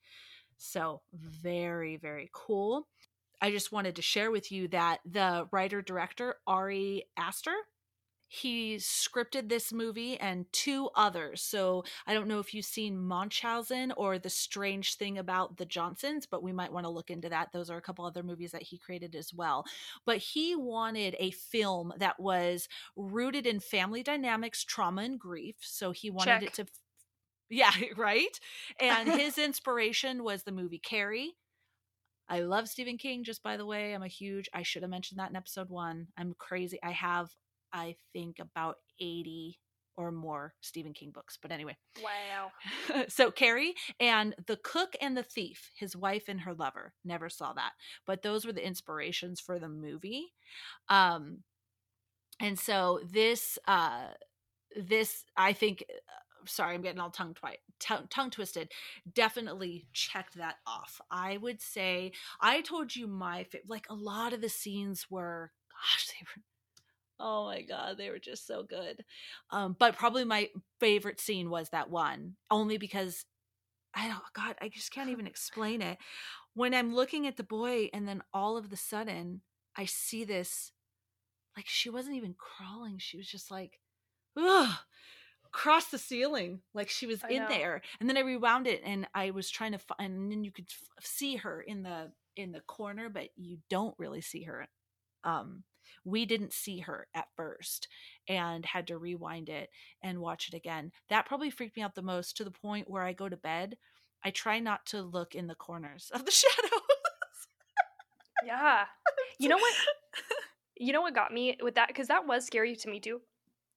So, 0.58 1.02
very, 1.14 1.98
very 1.98 2.30
cool. 2.34 2.88
I 3.42 3.52
just 3.52 3.72
wanted 3.72 3.98
to 3.98 4.02
share 4.02 4.32
with 4.32 4.52
you 4.52 4.68
that 4.70 5.00
the 5.06 5.48
writer 5.52 5.82
director, 5.82 6.36
Ari 6.48 7.06
Aster, 7.18 7.56
he 8.34 8.78
scripted 8.78 9.48
this 9.48 9.72
movie 9.72 10.20
and 10.20 10.48
two 10.52 10.90
others. 10.96 11.44
So 11.44 11.84
I 12.08 12.16
don't 12.16 12.28
know 12.28 12.40
if 12.40 12.52
you've 12.52 12.66
seen 12.66 13.00
Munchausen 13.00 13.92
or 13.96 14.18
The 14.18 14.30
Strange 14.30 14.96
Thing 14.96 15.20
About 15.20 15.58
the 15.58 15.66
Johnsons, 15.66 16.26
but 16.26 16.42
we 16.42 16.52
might 16.52 16.74
want 16.74 16.86
to 16.86 16.90
look 16.90 17.12
into 17.12 17.30
that. 17.30 17.50
Those 17.54 17.70
are 17.70 17.78
a 17.78 17.82
couple 17.82 18.06
other 18.06 18.24
movies 18.24 18.52
that 18.52 18.64
he 18.64 18.80
created 18.80 19.14
as 19.14 19.32
well. 19.36 19.66
But 20.04 20.18
he 20.18 20.56
wanted 20.56 21.16
a 21.20 21.30
film 21.30 21.94
that 22.00 22.20
was 22.20 22.68
rooted 22.96 23.46
in 23.46 23.60
family 23.60 24.02
dynamics, 24.02 24.64
trauma, 24.64 25.04
and 25.04 25.20
grief. 25.20 25.58
So 25.60 25.92
he 25.92 26.10
wanted 26.10 26.40
Check. 26.40 26.44
it 26.44 26.54
to 26.56 26.66
yeah, 27.54 27.72
right? 27.98 28.40
And 28.80 29.10
his 29.20 29.38
inspiration 29.38 30.24
was 30.24 30.44
the 30.44 30.52
movie 30.52 30.80
Carrie. 30.80 31.34
I 32.30 32.40
love 32.40 32.68
Stephen 32.68 32.98
King, 32.98 33.24
just 33.24 33.44
by 33.44 33.58
the 33.58 33.66
way. 33.66 33.94
I'm 33.94 34.04
a 34.04 34.08
huge, 34.08 34.50
I 34.54 34.64
should 34.64 34.82
have 34.82 34.90
mentioned 34.90 35.20
that 35.20 35.30
in 35.30 35.36
episode 35.36 35.70
one. 35.70 36.08
I'm 36.18 36.34
crazy. 36.38 36.80
I 36.82 36.92
have, 36.92 37.30
I 37.74 37.96
think, 38.14 38.38
about 38.40 38.78
80 39.00 39.60
or 39.96 40.12
more 40.12 40.54
Stephen 40.62 40.94
King 40.94 41.12
books. 41.12 41.38
But 41.40 41.52
anyway. 41.52 41.78
Wow. 42.02 43.04
so 43.10 43.30
Carrie 43.30 43.76
and 44.00 44.36
The 44.48 44.58
Cook 44.58 44.96
and 45.02 45.16
the 45.16 45.24
Thief, 45.24 45.70
his 45.76 45.96
wife 45.96 46.24
and 46.28 46.42
her 46.42 46.54
lover. 46.54 46.94
Never 47.04 47.30
saw 47.30 47.54
that. 47.54 47.74
But 48.08 48.24
those 48.24 48.46
were 48.46 48.54
the 48.54 48.66
inspirations 48.66 49.40
for 49.40 49.60
the 49.60 49.70
movie. 49.70 50.34
Um, 50.90 51.40
and 52.40 52.58
so 52.58 53.02
this, 53.12 53.60
uh, 53.68 54.08
this, 54.76 55.26
I 55.38 55.54
think, 55.54 55.84
sorry, 56.46 56.76
I'm 56.76 56.82
getting 56.82 57.00
all 57.00 57.10
tongue 57.10 57.34
twi- 57.34 57.58
tongue, 57.80 58.08
tongue 58.10 58.30
twisted. 58.30 58.72
Definitely 59.14 59.88
check 59.94 60.32
that 60.34 60.58
off. 60.66 61.02
I 61.12 61.38
would 61.38 61.62
say 61.62 62.12
I 62.42 62.62
told 62.62 62.96
you 62.96 63.08
my 63.08 63.46
like 63.68 63.86
a 63.90 63.96
lot 63.96 64.34
of 64.34 64.42
the 64.42 64.50
scenes 64.50 65.08
were 65.10 65.52
gosh 65.72 66.08
they 66.08 66.26
were 66.26 66.44
oh 67.20 67.46
my 67.46 67.62
god 67.62 67.98
they 67.98 68.10
were 68.10 68.20
just 68.20 68.48
so 68.48 68.64
good. 68.64 69.04
Um, 69.52 69.76
but 69.78 69.98
probably 69.98 70.26
my 70.26 70.50
favorite 70.80 71.20
scene 71.20 71.50
was 71.50 71.70
that 71.70 71.90
one 71.90 72.36
only 72.52 72.78
because 72.78 73.26
I 73.94 74.08
don't 74.08 74.22
God 74.34 74.56
I 74.62 74.70
just 74.70 74.92
can't 74.92 75.10
even 75.10 75.28
explain 75.28 75.82
it. 75.82 75.98
When 76.54 76.74
I'm 76.74 76.94
looking 76.94 77.28
at 77.28 77.38
the 77.38 77.44
boy 77.44 77.90
and 77.94 78.08
then 78.08 78.22
all 78.34 78.58
of 78.58 78.70
the 78.70 78.78
sudden 78.78 79.42
I 79.76 79.86
see 79.86 80.24
this 80.24 80.72
like 81.56 81.68
she 81.68 81.90
wasn't 81.90 82.16
even 82.16 82.36
crawling 82.38 82.98
she 82.98 83.18
was 83.18 83.28
just 83.28 83.52
like 83.52 83.80
ugh 84.38 84.76
across 85.54 85.86
the 85.88 85.98
ceiling 86.00 86.62
like 86.74 86.90
she 86.90 87.06
was 87.06 87.22
I 87.24 87.30
in 87.30 87.44
know. 87.44 87.48
there 87.50 87.82
and 88.00 88.10
then 88.10 88.18
i 88.18 88.22
rewound 88.22 88.66
it 88.68 88.82
and 88.84 89.08
i 89.14 89.30
was 89.32 89.50
trying 89.50 89.74
to 89.74 89.78
find 89.78 90.00
and 90.14 90.32
then 90.32 90.44
you 90.44 90.52
could 90.52 90.66
f- 90.70 91.06
see 91.06 91.36
her 91.38 91.62
in 91.62 91.84
the 91.84 92.12
in 92.36 92.52
the 92.52 92.62
corner 92.62 93.10
but 93.10 93.30
you 93.36 93.60
don't 93.70 93.94
really 94.00 94.22
see 94.22 94.44
her 94.44 94.68
um 95.24 95.64
we 96.06 96.26
didn't 96.26 96.54
see 96.54 96.80
her 96.80 97.08
at 97.14 97.28
first 97.36 97.88
and 98.28 98.66
had 98.66 98.88
to 98.88 98.98
rewind 98.98 99.48
it 99.50 99.70
and 100.02 100.20
watch 100.20 100.48
it 100.52 100.56
again 100.58 100.92
that 101.10 101.26
probably 101.28 101.50
freaked 101.52 101.78
me 101.78 101.84
out 101.84 101.94
the 101.96 102.02
most 102.02 102.36
to 102.38 102.44
the 102.44 102.52
point 102.52 102.90
where 102.90 103.04
i 103.04 103.14
go 103.14 103.30
to 103.30 103.38
bed 103.38 103.78
i 104.26 104.32
try 104.32 104.60
not 104.60 104.86
to 104.88 105.02
look 105.02 105.36
in 105.36 105.48
the 105.48 105.56
corners 105.56 106.10
of 106.14 106.26
the 106.26 106.32
shadows 106.42 106.82
Yeah. 108.46 108.86
You 109.40 109.50
know 109.50 109.58
what? 109.58 109.74
You 110.76 110.92
know 110.92 111.02
what 111.02 111.14
got 111.14 111.32
me 111.32 111.56
with 111.62 111.76
that 111.76 111.88
because 111.88 112.08
that 112.08 112.26
was 112.28 112.46
scary 112.46 112.76
to 112.76 112.90
me 112.90 113.00
too. 113.00 113.22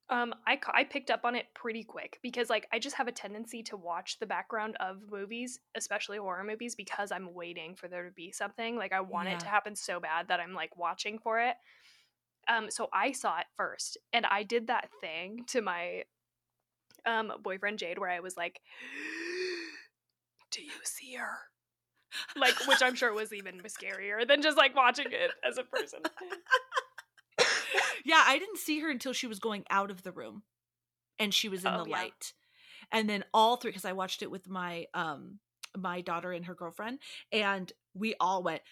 Um, 0.09 0.35
I 0.47 0.59
I 0.73 0.85
picked 0.85 1.11
up 1.11 1.25
on 1.25 1.35
it 1.35 1.47
pretty 1.53 1.83
quick 1.83 2.21
because 2.23 2.49
like 2.49 2.69
I 2.73 2.79
just 2.79 2.95
have 2.97 3.09
a 3.09 3.13
tendency 3.13 3.63
to 3.65 3.77
watch 3.77 4.19
the 4.21 4.27
background 4.27 4.77
of 4.79 4.99
movies, 5.11 5.59
especially 5.75 6.19
horror 6.19 6.45
movies, 6.45 6.77
because 6.77 7.11
I'm 7.11 7.35
waiting 7.35 7.75
for 7.75 7.89
there 7.89 8.05
to 8.05 8.13
be 8.13 8.31
something. 8.31 8.77
Like 8.77 8.93
I 8.93 9.01
want 9.01 9.29
it 9.29 9.41
to 9.41 9.47
happen 9.47 9.75
so 9.75 9.99
bad 9.99 10.29
that 10.29 10.39
I'm 10.39 10.55
like 10.55 10.77
watching 10.77 11.19
for 11.19 11.41
it. 11.41 11.57
Um, 12.49 12.71
so 12.71 12.89
I 12.93 13.11
saw 13.11 13.39
it 13.39 13.47
first, 13.57 13.99
and 14.13 14.25
I 14.27 14.45
did 14.45 14.69
that 14.69 14.91
thing 15.01 15.45
to 15.49 15.61
my 15.61 16.05
um 17.05 17.33
boyfriend 17.43 17.81
Jade 17.81 17.99
where 17.99 18.11
I 18.11 18.21
was 18.21 18.37
like, 18.37 18.61
"Do 20.53 20.63
you 20.63 20.71
see 20.85 21.15
her?" 21.15 21.37
Like, 22.37 22.55
which 22.69 22.83
I'm 22.83 22.95
sure 22.95 23.13
was 23.13 23.33
even 23.33 23.61
scarier 23.63 24.27
than 24.27 24.41
just 24.41 24.57
like 24.57 24.77
watching 24.77 25.07
it 25.11 25.33
as 25.45 25.59
a 25.59 25.65
person. 25.65 26.01
yeah, 28.07 28.25
I 28.27 28.39
didn't 28.39 28.59
see 28.59 28.81
her 28.81 28.91
until 28.91 29.13
she 29.13 29.27
was 29.27 29.39
going 29.39 29.65
out 29.71 29.91
of 29.91 30.03
the 30.03 30.13
room 30.13 30.43
and 31.19 31.35
she 31.35 31.49
was 31.49 31.65
in 31.65 31.73
Oh, 31.73 31.79
the 31.79 31.85
yeah. 31.87 31.93
light. 31.93 32.33
And 32.93 33.09
then 33.09 33.25
all 33.35 33.57
three 33.57 33.73
cuz 33.73 33.85
I 33.85 33.93
watched 33.93 34.23
it 34.23 34.31
with 34.31 34.49
my 34.49 34.87
um 34.95 35.41
my 35.77 36.01
daughter 36.01 36.33
and 36.33 36.47
her 36.47 36.55
girlfriend 36.55 37.01
and 37.33 37.73
we 37.95 38.15
all 38.21 38.43
went, 38.43 38.63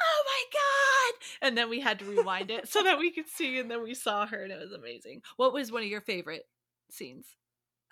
"Oh 0.00 0.24
my 0.26 0.44
god." 0.60 1.26
And 1.48 1.58
then 1.58 1.70
we 1.70 1.80
had 1.80 1.98
to 2.00 2.06
rewind 2.06 2.50
it 2.50 2.68
so 2.68 2.82
that 2.84 2.98
we 2.98 3.10
could 3.12 3.28
see 3.28 3.58
and 3.58 3.70
then 3.70 3.82
we 3.82 3.94
saw 3.94 4.26
her 4.26 4.42
and 4.42 4.52
it 4.52 4.60
was 4.60 4.72
amazing. 4.72 5.22
What 5.36 5.52
was 5.52 5.72
one 5.72 5.82
of 5.82 5.88
your 5.88 6.00
favorite 6.02 6.48
scenes? 6.90 7.36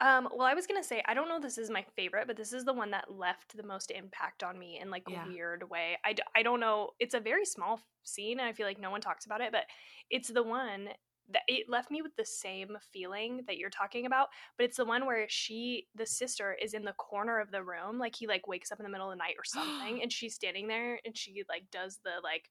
Um, 0.00 0.28
well, 0.34 0.46
I 0.46 0.52
was 0.54 0.66
gonna 0.66 0.84
say 0.84 1.02
I 1.06 1.14
don't 1.14 1.28
know. 1.28 1.36
if 1.36 1.42
This 1.42 1.56
is 1.58 1.70
my 1.70 1.84
favorite, 1.96 2.26
but 2.26 2.36
this 2.36 2.52
is 2.52 2.64
the 2.64 2.72
one 2.74 2.90
that 2.90 3.10
left 3.10 3.56
the 3.56 3.62
most 3.62 3.90
impact 3.90 4.42
on 4.42 4.58
me 4.58 4.78
in 4.80 4.90
like 4.90 5.04
Yeah. 5.08 5.24
a 5.24 5.28
weird 5.28 5.68
way. 5.70 5.96
I, 6.04 6.12
d- 6.12 6.22
I 6.34 6.42
don't 6.42 6.60
know. 6.60 6.90
It's 7.00 7.14
a 7.14 7.20
very 7.20 7.46
small 7.46 7.80
scene, 8.02 8.38
and 8.38 8.48
I 8.48 8.52
feel 8.52 8.66
like 8.66 8.78
no 8.78 8.90
one 8.90 9.00
talks 9.00 9.24
about 9.24 9.40
it, 9.40 9.52
but 9.52 9.64
it's 10.10 10.28
the 10.28 10.42
one 10.42 10.90
that 11.30 11.42
it 11.48 11.68
left 11.68 11.90
me 11.90 12.02
with 12.02 12.14
the 12.16 12.24
same 12.26 12.76
feeling 12.92 13.42
that 13.46 13.56
you're 13.56 13.70
talking 13.70 14.06
about. 14.06 14.28
But 14.58 14.64
it's 14.64 14.76
the 14.76 14.84
one 14.84 15.06
where 15.06 15.26
she, 15.28 15.88
the 15.94 16.06
sister, 16.06 16.54
is 16.62 16.74
in 16.74 16.84
the 16.84 16.92
corner 16.92 17.40
of 17.40 17.50
the 17.50 17.64
room, 17.64 17.98
like 17.98 18.14
he 18.16 18.26
like 18.26 18.46
wakes 18.46 18.70
up 18.70 18.78
in 18.78 18.84
the 18.84 18.90
middle 18.90 19.10
of 19.10 19.12
the 19.16 19.18
night 19.24 19.34
or 19.38 19.44
something, 19.44 20.00
and 20.02 20.12
she's 20.12 20.34
standing 20.34 20.68
there, 20.68 21.00
and 21.06 21.16
she 21.16 21.42
like 21.48 21.64
does 21.72 21.98
the 22.04 22.10
like, 22.22 22.50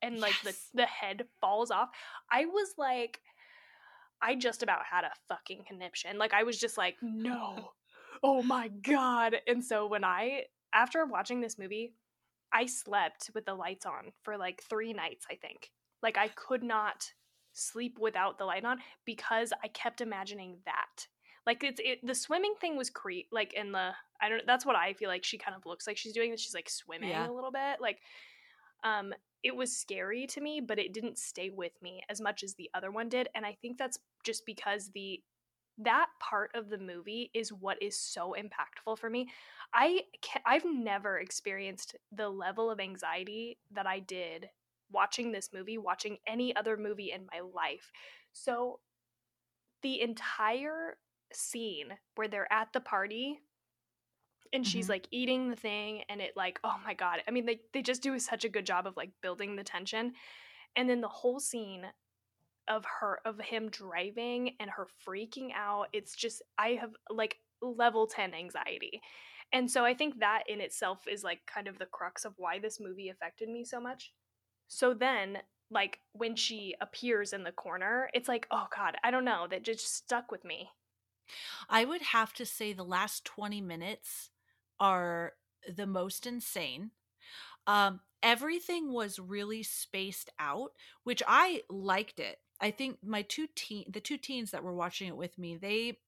and 0.00 0.18
like 0.18 0.34
the 0.42 0.56
the 0.74 0.86
head 0.86 1.24
falls 1.42 1.70
off. 1.70 1.90
I 2.30 2.46
was 2.46 2.74
like. 2.78 3.20
I 4.22 4.34
just 4.36 4.62
about 4.62 4.84
had 4.90 5.04
a 5.04 5.10
fucking 5.28 5.64
conniption. 5.66 6.16
Like 6.18 6.32
I 6.32 6.44
was 6.44 6.58
just 6.58 6.78
like, 6.78 6.96
no. 7.02 7.70
Oh 8.24 8.40
my 8.40 8.68
god. 8.68 9.34
And 9.48 9.64
so 9.64 9.88
when 9.88 10.04
I 10.04 10.42
after 10.72 11.04
watching 11.04 11.40
this 11.40 11.58
movie, 11.58 11.94
I 12.52 12.66
slept 12.66 13.30
with 13.34 13.46
the 13.46 13.54
lights 13.54 13.84
on 13.84 14.12
for 14.22 14.36
like 14.36 14.62
3 14.62 14.92
nights, 14.92 15.26
I 15.28 15.34
think. 15.34 15.72
Like 16.04 16.16
I 16.16 16.28
could 16.28 16.62
not 16.62 17.10
sleep 17.52 17.98
without 17.98 18.38
the 18.38 18.44
light 18.44 18.64
on 18.64 18.78
because 19.04 19.52
I 19.64 19.66
kept 19.68 20.00
imagining 20.00 20.58
that. 20.66 21.08
Like 21.46 21.64
it's 21.64 21.80
it, 21.82 21.98
the 22.06 22.14
swimming 22.14 22.54
thing 22.60 22.76
was 22.76 22.90
cre 22.90 23.22
like 23.32 23.54
in 23.54 23.72
the 23.72 23.90
I 24.20 24.28
don't 24.28 24.46
that's 24.46 24.64
what 24.64 24.76
I 24.76 24.92
feel 24.92 25.08
like 25.08 25.24
she 25.24 25.36
kind 25.36 25.56
of 25.56 25.66
looks 25.66 25.88
like 25.88 25.96
she's 25.96 26.12
doing 26.12 26.36
she's 26.36 26.54
like 26.54 26.70
swimming 26.70 27.08
Yeah. 27.10 27.28
a 27.28 27.32
little 27.32 27.50
bit. 27.50 27.80
Like 27.80 27.98
um 28.84 29.12
it 29.42 29.54
was 29.54 29.76
scary 29.76 30.26
to 30.28 30.40
me, 30.40 30.60
but 30.60 30.78
it 30.78 30.92
didn't 30.92 31.18
stay 31.18 31.50
with 31.50 31.72
me 31.82 32.02
as 32.08 32.20
much 32.20 32.42
as 32.42 32.54
the 32.54 32.70
other 32.74 32.90
one 32.90 33.08
did. 33.08 33.28
And 33.34 33.44
I 33.44 33.56
think 33.60 33.78
that's 33.78 33.98
just 34.24 34.46
because 34.46 34.90
the 34.94 35.20
that 35.78 36.06
part 36.20 36.50
of 36.54 36.68
the 36.68 36.78
movie 36.78 37.30
is 37.34 37.52
what 37.52 37.82
is 37.82 37.98
so 37.98 38.34
impactful 38.38 38.98
for 38.98 39.08
me. 39.08 39.28
I 39.74 40.02
can 40.20 40.42
I've 40.46 40.64
never 40.64 41.18
experienced 41.18 41.96
the 42.12 42.28
level 42.28 42.70
of 42.70 42.78
anxiety 42.78 43.58
that 43.72 43.86
I 43.86 44.00
did 44.00 44.48
watching 44.90 45.32
this 45.32 45.50
movie, 45.52 45.78
watching 45.78 46.18
any 46.26 46.54
other 46.54 46.76
movie 46.76 47.12
in 47.12 47.26
my 47.32 47.40
life. 47.40 47.90
So 48.32 48.80
the 49.82 50.00
entire 50.00 50.98
scene 51.32 51.88
where 52.14 52.28
they're 52.28 52.52
at 52.52 52.72
the 52.72 52.80
party 52.80 53.40
and 54.52 54.66
she's 54.66 54.86
Mhm. 54.86 54.90
like 54.90 55.08
eating 55.10 55.48
the 55.50 55.56
thing 55.56 56.02
and 56.08 56.20
it 56.20 56.36
like 56.36 56.60
oh 56.64 56.76
my 56.84 56.94
god 56.94 57.22
i 57.26 57.30
mean 57.30 57.46
they, 57.46 57.60
they 57.72 57.82
just 57.82 58.02
do 58.02 58.18
such 58.18 58.44
a 58.44 58.48
good 58.48 58.66
job 58.66 58.86
of 58.86 58.96
like 58.96 59.10
building 59.22 59.56
the 59.56 59.64
tension. 59.64 60.14
And 60.76 60.88
then 60.88 61.00
the 61.02 61.08
whole 61.08 61.38
scene 61.40 61.86
of 62.68 62.84
her 63.00 63.20
of 63.24 63.38
him 63.40 63.68
driving 63.70 64.56
and 64.60 64.70
her 64.70 64.86
freaking 65.06 65.50
out 65.54 65.88
it's 65.92 66.14
just 66.14 66.42
i 66.58 66.70
have 66.80 66.94
like 67.10 67.38
level 67.60 68.06
10 68.06 68.34
anxiety. 68.34 69.00
And 69.52 69.70
so 69.70 69.84
i 69.84 69.94
think 69.94 70.20
that 70.20 70.44
in 70.48 70.60
itself 70.60 71.06
is 71.08 71.22
like 71.24 71.40
kind 71.46 71.68
of 71.68 71.78
the 71.78 71.86
crux 71.86 72.24
of 72.24 72.34
why 72.38 72.58
this 72.58 72.80
movie 72.80 73.08
affected 73.10 73.48
me 73.48 73.64
so 73.64 73.80
much. 73.80 74.12
So 74.68 74.94
then 74.94 75.38
like 75.70 76.00
when 76.12 76.36
she 76.36 76.74
appears 76.80 77.32
in 77.32 77.44
the 77.44 77.52
corner 77.52 78.10
it's 78.14 78.28
like 78.28 78.46
oh 78.50 78.66
god 78.76 78.96
i 79.02 79.10
don't 79.10 79.24
know 79.24 79.46
that 79.50 79.62
just 79.64 79.94
stuck 79.94 80.30
with 80.30 80.44
me. 80.44 80.70
I 81.68 81.84
would 81.84 82.02
have 82.02 82.32
to 82.34 82.44
say 82.46 82.72
the 82.72 82.84
last 82.84 83.24
20 83.24 83.60
minutes 83.62 84.30
are 84.80 85.32
the 85.76 85.86
most 85.86 86.26
insane. 86.26 86.90
Um, 87.66 88.00
everything 88.22 88.92
was 88.92 89.18
really 89.18 89.62
spaced 89.62 90.30
out, 90.38 90.72
which 91.04 91.22
I 91.26 91.62
liked 91.68 92.20
it. 92.20 92.38
I 92.60 92.70
think 92.70 92.98
my 93.02 93.22
two 93.22 93.48
teen 93.54 93.84
the 93.88 94.00
two 94.00 94.16
teens 94.16 94.52
that 94.52 94.62
were 94.62 94.74
watching 94.74 95.08
it 95.08 95.16
with 95.16 95.38
me, 95.38 95.56
they 95.56 95.98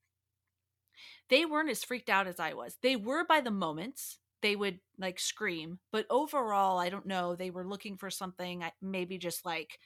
they 1.28 1.44
weren't 1.44 1.70
as 1.70 1.84
freaked 1.84 2.10
out 2.10 2.26
as 2.26 2.38
I 2.38 2.54
was. 2.54 2.76
They 2.82 2.96
were 2.96 3.24
by 3.24 3.40
the 3.40 3.50
moments. 3.50 4.18
They 4.42 4.56
would 4.56 4.80
like 4.98 5.18
scream, 5.18 5.78
but 5.90 6.06
overall, 6.10 6.78
I 6.78 6.90
don't 6.90 7.06
know. 7.06 7.34
They 7.34 7.50
were 7.50 7.66
looking 7.66 7.96
for 7.96 8.10
something, 8.10 8.62
maybe 8.82 9.16
just 9.16 9.46
like 9.46 9.78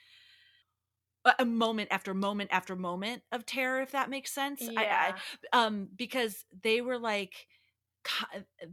a 1.39 1.45
moment 1.45 1.89
after 1.93 2.13
moment 2.15 2.51
after 2.53 2.75
moment 2.75 3.23
of 3.33 3.47
terror, 3.47 3.81
if 3.83 3.93
that 3.93 4.11
makes 4.11 4.33
sense. 4.33 4.61
Yeah. 4.61 4.81
I, 4.81 5.15
I, 5.53 5.67
um, 5.67 5.89
because 5.95 6.45
they 6.63 6.81
were 6.81 6.99
like, 6.99 7.47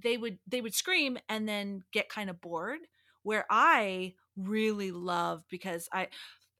they 0.03 0.17
would 0.17 0.39
they 0.47 0.61
would 0.61 0.73
scream 0.73 1.17
and 1.29 1.47
then 1.47 1.83
get 1.91 2.09
kind 2.09 2.29
of 2.29 2.41
bored. 2.41 2.79
Where 3.23 3.45
I 3.49 4.13
really 4.37 4.91
love 4.91 5.43
because 5.49 5.89
I 5.91 6.07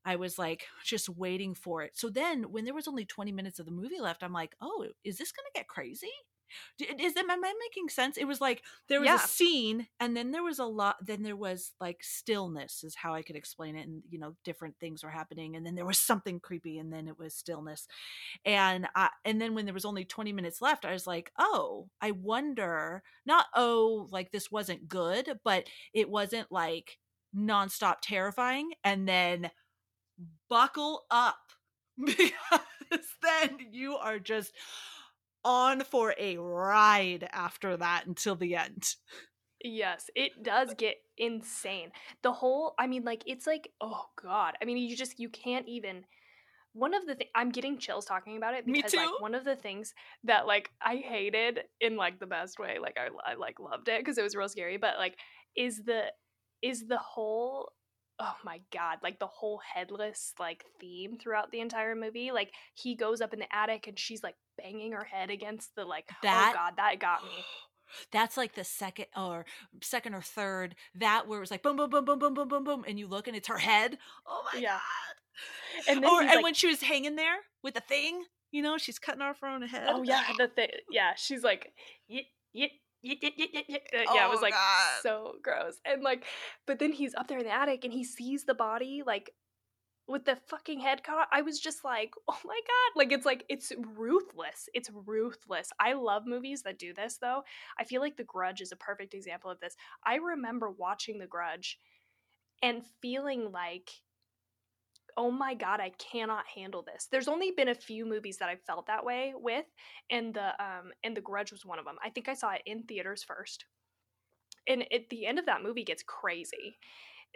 I 0.05 0.17
was 0.17 0.37
like 0.39 0.65
just 0.83 1.09
waiting 1.09 1.55
for 1.55 1.83
it. 1.83 1.97
So 1.97 2.09
then 2.09 2.43
when 2.51 2.65
there 2.65 2.73
was 2.73 2.87
only 2.87 3.05
20 3.05 3.31
minutes 3.31 3.59
of 3.59 3.65
the 3.65 3.71
movie 3.71 3.99
left, 3.99 4.23
I'm 4.23 4.33
like, 4.33 4.55
oh, 4.61 4.85
is 5.03 5.17
this 5.17 5.31
going 5.31 5.45
to 5.53 5.59
get 5.59 5.67
crazy? 5.67 6.11
Is 6.79 7.15
am 7.17 7.29
I 7.29 7.35
making 7.35 7.89
sense? 7.89 8.17
It 8.17 8.25
was 8.25 8.41
like 8.41 8.63
there 8.87 8.99
was 8.99 9.07
yeah. 9.07 9.15
a 9.15 9.27
scene 9.27 9.87
and 9.99 10.15
then 10.15 10.31
there 10.31 10.43
was 10.43 10.59
a 10.59 10.65
lot 10.65 10.97
then 11.01 11.23
there 11.23 11.35
was 11.35 11.73
like 11.79 12.03
stillness 12.03 12.83
is 12.83 12.95
how 12.95 13.13
I 13.13 13.21
could 13.21 13.35
explain 13.35 13.75
it 13.75 13.87
and 13.87 14.03
you 14.09 14.19
know 14.19 14.35
different 14.43 14.75
things 14.79 15.03
were 15.03 15.09
happening 15.09 15.55
and 15.55 15.65
then 15.65 15.75
there 15.75 15.85
was 15.85 15.97
something 15.99 16.39
creepy 16.39 16.77
and 16.77 16.91
then 16.91 17.07
it 17.07 17.17
was 17.17 17.33
stillness. 17.33 17.87
And 18.45 18.87
I, 18.95 19.09
and 19.23 19.41
then 19.41 19.55
when 19.55 19.65
there 19.65 19.73
was 19.73 19.85
only 19.85 20.05
20 20.05 20.33
minutes 20.33 20.61
left 20.61 20.85
I 20.85 20.93
was 20.93 21.07
like, 21.07 21.31
"Oh, 21.37 21.89
I 22.01 22.11
wonder 22.11 23.03
not 23.25 23.45
oh 23.55 24.07
like 24.11 24.31
this 24.31 24.51
wasn't 24.51 24.87
good, 24.87 25.39
but 25.43 25.67
it 25.93 26.09
wasn't 26.09 26.51
like 26.51 26.97
nonstop 27.35 27.95
terrifying 28.01 28.71
and 28.83 29.07
then 29.07 29.51
buckle 30.49 31.05
up 31.11 31.37
because 32.05 32.29
then 33.21 33.57
you 33.71 33.95
are 33.95 34.19
just 34.19 34.53
on 35.45 35.85
for 35.85 36.13
a 36.19 36.35
ride 36.37 37.29
after 37.31 37.77
that 37.77 38.05
until 38.07 38.35
the 38.35 38.55
end. 38.55 38.95
Yes, 39.63 40.09
it 40.15 40.43
does 40.43 40.73
get 40.77 40.97
insane. 41.17 41.91
The 42.21 42.33
whole, 42.33 42.73
I 42.77 42.87
mean, 42.87 43.03
like, 43.05 43.23
it's 43.25 43.47
like, 43.47 43.69
oh 43.79 44.05
God. 44.21 44.55
I 44.61 44.65
mean, 44.65 44.77
you 44.77 44.97
just, 44.97 45.19
you 45.19 45.29
can't 45.29 45.67
even. 45.67 46.03
One 46.73 46.93
of 46.93 47.07
the 47.07 47.15
things, 47.15 47.29
I'm 47.33 47.51
getting 47.51 47.77
chills 47.77 48.03
talking 48.03 48.35
about 48.35 48.53
it 48.53 48.65
because, 48.65 48.93
like, 48.93 49.21
one 49.21 49.33
of 49.33 49.45
the 49.45 49.55
things 49.55 49.93
that, 50.25 50.45
like, 50.45 50.71
I 50.81 50.97
hated 50.97 51.61
in, 51.79 51.95
like, 51.95 52.19
the 52.19 52.25
best 52.25 52.59
way, 52.59 52.79
like, 52.81 52.97
I, 52.99 53.07
I 53.31 53.35
like, 53.35 53.61
loved 53.61 53.87
it 53.87 54.01
because 54.01 54.17
it 54.17 54.23
was 54.23 54.35
real 54.35 54.49
scary, 54.49 54.75
but, 54.75 54.97
like, 54.97 55.15
is 55.55 55.83
the, 55.85 56.01
is 56.61 56.85
the 56.87 56.97
whole 56.97 57.71
oh 58.19 58.35
my 58.43 58.61
god 58.71 58.97
like 59.03 59.19
the 59.19 59.27
whole 59.27 59.59
headless 59.73 60.33
like 60.39 60.63
theme 60.79 61.17
throughout 61.17 61.51
the 61.51 61.59
entire 61.59 61.95
movie 61.95 62.31
like 62.31 62.51
he 62.73 62.95
goes 62.95 63.21
up 63.21 63.33
in 63.33 63.39
the 63.39 63.55
attic 63.55 63.87
and 63.87 63.99
she's 63.99 64.23
like 64.23 64.35
banging 64.57 64.93
her 64.93 65.03
head 65.03 65.29
against 65.29 65.75
the 65.75 65.83
like 65.83 66.05
oh 66.11 66.15
that 66.23 66.51
oh 66.53 66.57
god 66.57 66.73
that 66.77 66.99
got 66.99 67.23
me. 67.23 67.29
that's 68.11 68.37
like 68.37 68.55
the 68.55 68.63
second 68.63 69.05
or 69.15 69.45
second 69.81 70.13
or 70.13 70.21
third 70.21 70.75
that 70.95 71.27
where 71.27 71.39
it 71.39 71.41
was 71.41 71.51
like 71.51 71.63
boom 71.63 71.75
boom 71.75 71.89
boom 71.89 72.05
boom 72.05 72.19
boom 72.19 72.33
boom 72.33 72.47
boom 72.47 72.63
boom 72.63 72.85
and 72.87 72.97
you 72.97 73.07
look 73.07 73.27
and 73.27 73.35
it's 73.35 73.47
her 73.47 73.57
head. 73.57 73.97
Oh 74.25 74.43
my 74.53 74.59
yeah. 74.59 74.79
god! 74.79 75.89
And 75.89 76.03
then 76.03 76.09
or, 76.09 76.21
and 76.21 76.29
like, 76.35 76.43
when 76.43 76.53
she 76.53 76.67
was 76.67 76.81
hanging 76.81 77.15
there 77.15 77.37
with 77.61 77.73
the 77.73 77.81
thing 77.81 78.23
you 78.51 78.61
know 78.61 78.77
she's 78.77 78.97
cutting 78.97 79.21
off 79.21 79.41
her 79.41 79.47
own 79.47 79.63
oh 79.63 79.67
head. 79.67 79.87
oh 79.87 80.03
yeah 80.03 80.23
the 80.37 80.47
thing 80.47 80.69
yeah 80.89 81.11
she's 81.15 81.43
like 81.43 81.73
yit, 82.07 82.25
yit, 82.53 82.71
Uh, 83.05 84.13
yeah, 84.13 84.25
it 84.25 84.29
was 84.29 84.39
oh, 84.39 84.43
like 84.43 84.53
God. 84.53 85.01
so 85.01 85.35
gross. 85.41 85.75
And 85.85 86.01
like, 86.01 86.25
but 86.65 86.79
then 86.79 86.91
he's 86.91 87.15
up 87.15 87.27
there 87.27 87.39
in 87.39 87.45
the 87.45 87.53
attic 87.53 87.83
and 87.83 87.93
he 87.93 88.03
sees 88.03 88.43
the 88.43 88.53
body 88.53 89.03
like 89.05 89.31
with 90.07 90.25
the 90.25 90.35
fucking 90.47 90.79
head 90.79 91.03
cut 91.03 91.17
off. 91.17 91.27
I 91.31 91.41
was 91.41 91.59
just 91.59 91.83
like, 91.83 92.13
oh 92.27 92.39
my 92.45 92.59
God. 92.59 92.99
Like, 92.99 93.11
it's 93.11 93.25
like, 93.25 93.45
it's 93.49 93.71
ruthless. 93.95 94.69
It's 94.73 94.89
ruthless. 94.93 95.69
I 95.79 95.93
love 95.93 96.23
movies 96.25 96.63
that 96.63 96.79
do 96.79 96.93
this 96.93 97.17
though. 97.17 97.43
I 97.79 97.83
feel 97.83 98.01
like 98.01 98.17
The 98.17 98.23
Grudge 98.23 98.61
is 98.61 98.71
a 98.71 98.77
perfect 98.77 99.13
example 99.13 99.49
of 99.49 99.59
this. 99.59 99.75
I 100.05 100.15
remember 100.15 100.69
watching 100.69 101.19
The 101.19 101.27
Grudge 101.27 101.79
and 102.61 102.83
feeling 103.01 103.51
like 103.51 103.91
oh 105.17 105.31
my 105.31 105.53
god, 105.53 105.79
I 105.79 105.91
cannot 105.97 106.45
handle 106.53 106.83
this. 106.83 107.07
There's 107.11 107.27
only 107.27 107.51
been 107.51 107.69
a 107.69 107.75
few 107.75 108.05
movies 108.05 108.37
that 108.37 108.49
I 108.49 108.57
felt 108.67 108.87
that 108.87 109.05
way 109.05 109.33
with, 109.35 109.65
and 110.09 110.33
the 110.33 110.49
um 110.63 110.91
and 111.03 111.15
The 111.15 111.21
Grudge 111.21 111.51
was 111.51 111.65
one 111.65 111.79
of 111.79 111.85
them. 111.85 111.97
I 112.03 112.09
think 112.09 112.27
I 112.27 112.33
saw 112.33 112.51
it 112.51 112.61
in 112.65 112.83
theaters 112.83 113.23
first. 113.23 113.65
And 114.67 114.83
at 114.91 115.09
the 115.09 115.25
end 115.25 115.37
of 115.39 115.45
that 115.45 115.63
movie 115.63 115.83
gets 115.83 116.03
crazy. 116.03 116.77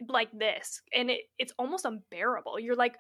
Like 0.07 0.29
this. 0.37 0.81
And 0.93 1.09
it 1.11 1.21
it's 1.37 1.53
almost 1.57 1.85
unbearable. 1.85 2.59
You're 2.59 2.75
like, 2.75 2.95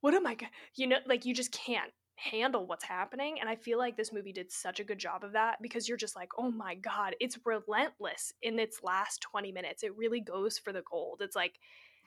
what 0.00 0.14
am 0.14 0.26
I 0.26 0.36
you 0.76 0.86
know, 0.86 0.98
like 1.06 1.24
you 1.24 1.34
just 1.34 1.52
can't 1.52 1.92
handle 2.16 2.66
what's 2.66 2.84
happening 2.84 3.40
and 3.40 3.48
i 3.48 3.56
feel 3.56 3.76
like 3.76 3.96
this 3.96 4.12
movie 4.12 4.32
did 4.32 4.50
such 4.50 4.78
a 4.78 4.84
good 4.84 4.98
job 4.98 5.24
of 5.24 5.32
that 5.32 5.56
because 5.60 5.88
you're 5.88 5.98
just 5.98 6.14
like 6.14 6.28
oh 6.38 6.50
my 6.50 6.76
god 6.76 7.14
it's 7.18 7.38
relentless 7.44 8.32
in 8.42 8.58
its 8.58 8.84
last 8.84 9.20
20 9.22 9.50
minutes 9.50 9.82
it 9.82 9.96
really 9.96 10.20
goes 10.20 10.56
for 10.56 10.72
the 10.72 10.82
gold 10.88 11.20
it's 11.20 11.34
like 11.34 11.58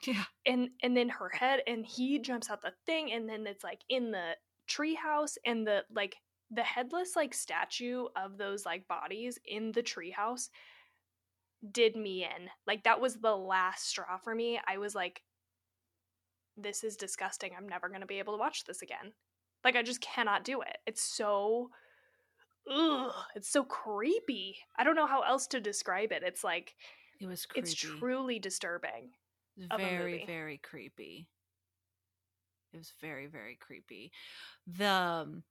yeah. 0.04 0.24
And 0.46 0.70
and 0.82 0.96
then 0.96 1.08
her 1.08 1.28
head 1.28 1.60
and 1.66 1.84
he 1.84 2.18
jumps 2.18 2.50
out 2.50 2.62
the 2.62 2.72
thing 2.86 3.12
and 3.12 3.28
then 3.28 3.46
it's 3.46 3.64
like 3.64 3.80
in 3.88 4.10
the 4.10 4.32
treehouse 4.68 5.36
and 5.44 5.66
the 5.66 5.84
like 5.94 6.16
the 6.50 6.62
headless 6.62 7.16
like 7.16 7.34
statue 7.34 8.06
of 8.16 8.38
those 8.38 8.64
like 8.64 8.88
bodies 8.88 9.38
in 9.44 9.72
the 9.72 9.82
treehouse 9.82 10.48
did 11.72 11.96
me 11.96 12.24
in. 12.24 12.48
Like 12.66 12.84
that 12.84 13.00
was 13.00 13.16
the 13.16 13.36
last 13.36 13.88
straw 13.88 14.18
for 14.22 14.34
me. 14.34 14.60
I 14.66 14.78
was 14.78 14.94
like 14.94 15.22
this 16.56 16.82
is 16.82 16.96
disgusting. 16.96 17.52
I'm 17.56 17.68
never 17.68 17.88
going 17.88 18.00
to 18.00 18.06
be 18.06 18.18
able 18.18 18.34
to 18.34 18.40
watch 18.40 18.64
this 18.64 18.82
again. 18.82 19.12
Like 19.64 19.76
I 19.76 19.82
just 19.82 20.00
cannot 20.00 20.44
do 20.44 20.60
it. 20.60 20.78
It's 20.86 21.02
so 21.02 21.70
ugh, 22.70 23.12
it's 23.34 23.48
so 23.48 23.64
creepy. 23.64 24.56
I 24.78 24.84
don't 24.84 24.96
know 24.96 25.06
how 25.06 25.22
else 25.22 25.46
to 25.48 25.60
describe 25.60 26.12
it. 26.12 26.22
It's 26.24 26.44
like 26.44 26.74
it 27.20 27.26
was 27.26 27.46
creepy. 27.46 27.66
It's 27.66 27.74
truly 27.74 28.38
disturbing 28.38 29.10
very 29.76 30.24
very 30.26 30.58
creepy. 30.58 31.26
It 32.72 32.78
was 32.78 32.92
very 33.00 33.26
very 33.26 33.56
creepy. 33.56 34.12
The 34.66 34.88
um, 34.88 35.42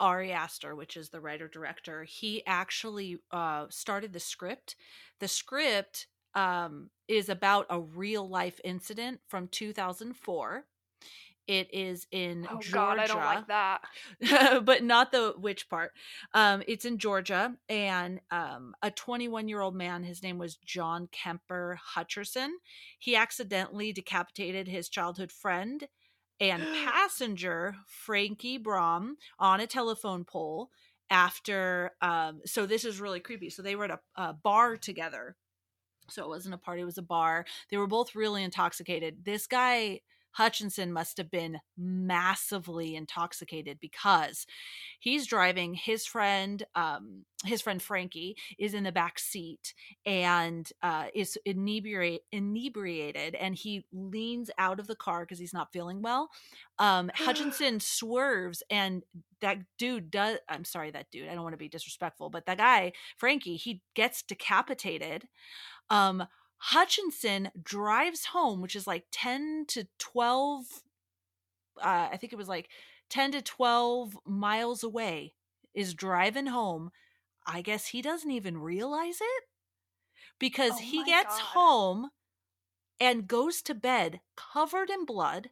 Ari 0.00 0.32
Aster, 0.32 0.74
which 0.74 0.96
is 0.96 1.10
the 1.10 1.20
writer 1.20 1.48
director, 1.48 2.04
he 2.04 2.42
actually 2.46 3.18
uh, 3.30 3.66
started 3.70 4.12
the 4.12 4.20
script. 4.20 4.76
The 5.20 5.28
script 5.28 6.06
um, 6.34 6.90
is 7.06 7.28
about 7.28 7.66
a 7.70 7.80
real 7.80 8.28
life 8.28 8.60
incident 8.64 9.20
from 9.28 9.48
2004 9.48 10.64
it 11.46 11.68
is 11.72 12.06
in 12.10 12.44
Georgia. 12.44 12.48
oh, 12.50 12.60
Georgia. 12.60 12.72
God, 12.72 12.98
I 12.98 13.06
don't 13.06 13.16
like 13.16 13.48
that. 13.48 13.80
but 14.64 14.82
not 14.82 15.12
the 15.12 15.34
witch 15.36 15.68
part. 15.68 15.92
Um, 16.32 16.62
it's 16.66 16.84
in 16.84 16.98
Georgia, 16.98 17.54
and 17.68 18.20
um, 18.30 18.74
a 18.82 18.90
21 18.90 19.48
year 19.48 19.60
old 19.60 19.74
man, 19.74 20.04
his 20.04 20.22
name 20.22 20.38
was 20.38 20.56
John 20.56 21.08
Kemper 21.12 21.78
Hutchinson. 21.82 22.56
He 22.98 23.16
accidentally 23.16 23.92
decapitated 23.92 24.68
his 24.68 24.88
childhood 24.88 25.30
friend 25.30 25.86
and 26.40 26.62
passenger, 26.86 27.76
Frankie 27.86 28.58
Brom, 28.58 29.16
on 29.38 29.60
a 29.60 29.66
telephone 29.66 30.24
pole 30.24 30.70
after. 31.10 31.92
Um, 32.00 32.40
so 32.46 32.66
this 32.66 32.84
is 32.84 33.00
really 33.00 33.20
creepy. 33.20 33.50
So 33.50 33.62
they 33.62 33.76
were 33.76 33.84
at 33.84 33.90
a, 33.90 34.00
a 34.16 34.32
bar 34.32 34.76
together. 34.76 35.36
So 36.10 36.22
it 36.22 36.28
wasn't 36.28 36.54
a 36.54 36.58
party, 36.58 36.82
it 36.82 36.86
was 36.86 36.98
a 36.98 37.02
bar. 37.02 37.46
They 37.70 37.78
were 37.78 37.86
both 37.86 38.14
really 38.14 38.42
intoxicated. 38.42 39.24
This 39.24 39.46
guy 39.46 40.00
Hutchinson 40.34 40.92
must 40.92 41.16
have 41.18 41.30
been 41.30 41.60
massively 41.76 42.96
intoxicated 42.96 43.78
because 43.80 44.46
he's 44.98 45.26
driving 45.26 45.74
his 45.74 46.06
friend 46.06 46.62
um, 46.74 47.24
his 47.44 47.60
friend 47.60 47.80
Frankie 47.80 48.36
is 48.58 48.74
in 48.74 48.84
the 48.84 48.92
back 48.92 49.18
seat 49.18 49.74
and 50.06 50.70
uh, 50.82 51.06
is 51.14 51.38
inebriate, 51.44 52.22
inebriated 52.32 53.34
and 53.34 53.54
he 53.54 53.84
leans 53.92 54.50
out 54.58 54.80
of 54.80 54.86
the 54.86 54.96
car 54.96 55.20
because 55.20 55.38
he's 55.38 55.52
not 55.52 55.72
feeling 55.72 56.02
well. 56.02 56.30
Um, 56.78 57.10
Hutchinson 57.14 57.80
swerves 57.80 58.62
and 58.70 59.02
that 59.40 59.58
dude 59.78 60.10
does 60.10 60.38
I'm 60.48 60.64
sorry 60.64 60.90
that 60.92 61.10
dude 61.10 61.28
I 61.28 61.34
don't 61.34 61.42
want 61.42 61.52
to 61.52 61.58
be 61.58 61.68
disrespectful 61.68 62.30
but 62.30 62.46
that 62.46 62.58
guy 62.58 62.92
Frankie 63.18 63.56
he 63.56 63.82
gets 63.94 64.22
decapitated. 64.22 65.28
Um, 65.90 66.26
Hutchinson 66.68 67.50
drives 67.62 68.24
home, 68.26 68.62
which 68.62 68.74
is 68.74 68.86
like 68.86 69.04
10 69.12 69.66
to 69.68 69.86
12, 69.98 70.64
uh, 71.78 72.08
I 72.10 72.16
think 72.16 72.32
it 72.32 72.36
was 72.36 72.48
like 72.48 72.70
10 73.10 73.32
to 73.32 73.42
12 73.42 74.16
miles 74.24 74.82
away, 74.82 75.34
is 75.74 75.92
driving 75.92 76.46
home. 76.46 76.90
I 77.46 77.60
guess 77.60 77.88
he 77.88 78.00
doesn't 78.00 78.30
even 78.30 78.56
realize 78.56 79.18
it 79.20 79.44
because 80.38 80.72
oh 80.72 80.78
he 80.78 81.04
gets 81.04 81.36
God. 81.36 81.44
home 81.48 82.10
and 82.98 83.28
goes 83.28 83.60
to 83.60 83.74
bed 83.74 84.20
covered 84.34 84.88
in 84.88 85.04
blood 85.04 85.50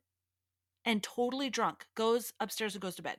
and 0.82 1.02
totally 1.02 1.50
drunk, 1.50 1.84
goes 1.94 2.32
upstairs 2.40 2.74
and 2.74 2.80
goes 2.80 2.94
to 2.94 3.02
bed. 3.02 3.18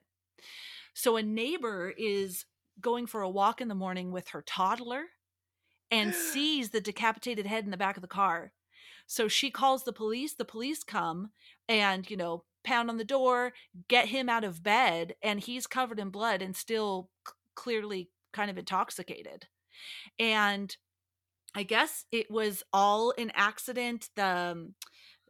So 0.96 1.16
a 1.16 1.22
neighbor 1.22 1.94
is 1.96 2.46
going 2.82 3.06
for 3.06 3.22
a 3.22 3.30
walk 3.30 3.62
in 3.62 3.68
the 3.68 3.76
morning 3.76 4.12
with 4.12 4.30
her 4.30 4.42
toddler 4.42 5.10
and 5.94 6.14
sees 6.16 6.72
the 6.72 6.82
decapitated 6.82 7.46
head 7.46 7.66
in 7.66 7.72
the 7.72 7.78
back 7.78 7.96
of 7.98 8.02
the 8.02 8.08
car. 8.08 8.52
So 9.06 9.28
she 9.28 9.52
calls 9.52 9.84
the 9.84 9.94
police, 9.94 10.34
the 10.34 10.44
police 10.44 10.84
come 10.84 11.30
and, 11.70 12.10
you 12.10 12.18
know, 12.18 12.46
pound 12.64 12.90
on 12.90 12.98
the 12.98 13.04
door, 13.04 13.54
get 13.88 14.08
him 14.08 14.28
out 14.28 14.44
of 14.44 14.64
bed, 14.64 15.14
and 15.22 15.40
he's 15.40 15.68
covered 15.68 16.00
in 16.00 16.10
blood 16.10 16.42
and 16.42 16.56
still 16.56 17.10
c- 17.28 17.34
clearly 17.56 18.10
kind 18.32 18.50
of 18.50 18.58
intoxicated. 18.58 19.46
And 20.18 20.76
I 21.54 21.62
guess 21.62 22.06
it 22.12 22.32
was 22.32 22.64
all 22.74 23.14
an 23.18 23.32
accident. 23.36 24.10
The 24.16 24.26
um, 24.26 24.74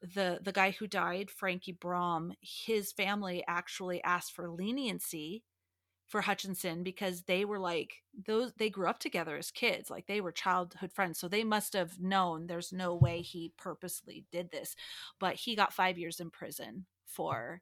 the 0.02 0.40
the 0.42 0.52
guy 0.54 0.72
who 0.72 0.88
died, 0.88 1.30
Frankie 1.30 1.78
Brom, 1.78 2.34
his 2.42 2.94
family 2.94 3.44
actually 3.48 4.02
asked 4.04 4.32
for 4.32 4.50
leniency 4.50 5.44
for 6.08 6.22
Hutchinson 6.22 6.84
because 6.84 7.24
they 7.24 7.46
were 7.46 7.60
like 7.60 8.04
those 8.26 8.52
they 8.58 8.70
grew 8.70 8.88
up 8.88 9.00
together 9.00 9.38
as 9.38 9.52
kids 9.52 9.90
like 9.90 10.08
they 10.08 10.22
were 10.22 10.32
childhood 10.32 10.92
friends 10.92 11.20
so 11.20 11.28
they 11.28 11.44
must 11.44 11.74
have 11.74 12.00
known 12.00 12.48
there's 12.48 12.72
no 12.72 12.96
way 12.96 13.22
he 13.22 13.52
purposely 13.58 14.26
did 14.32 14.52
this 14.52 14.76
but 15.20 15.36
he 15.36 15.56
got 15.56 15.74
5 15.74 15.98
years 15.98 16.20
in 16.20 16.30
prison 16.30 16.86
for 17.06 17.62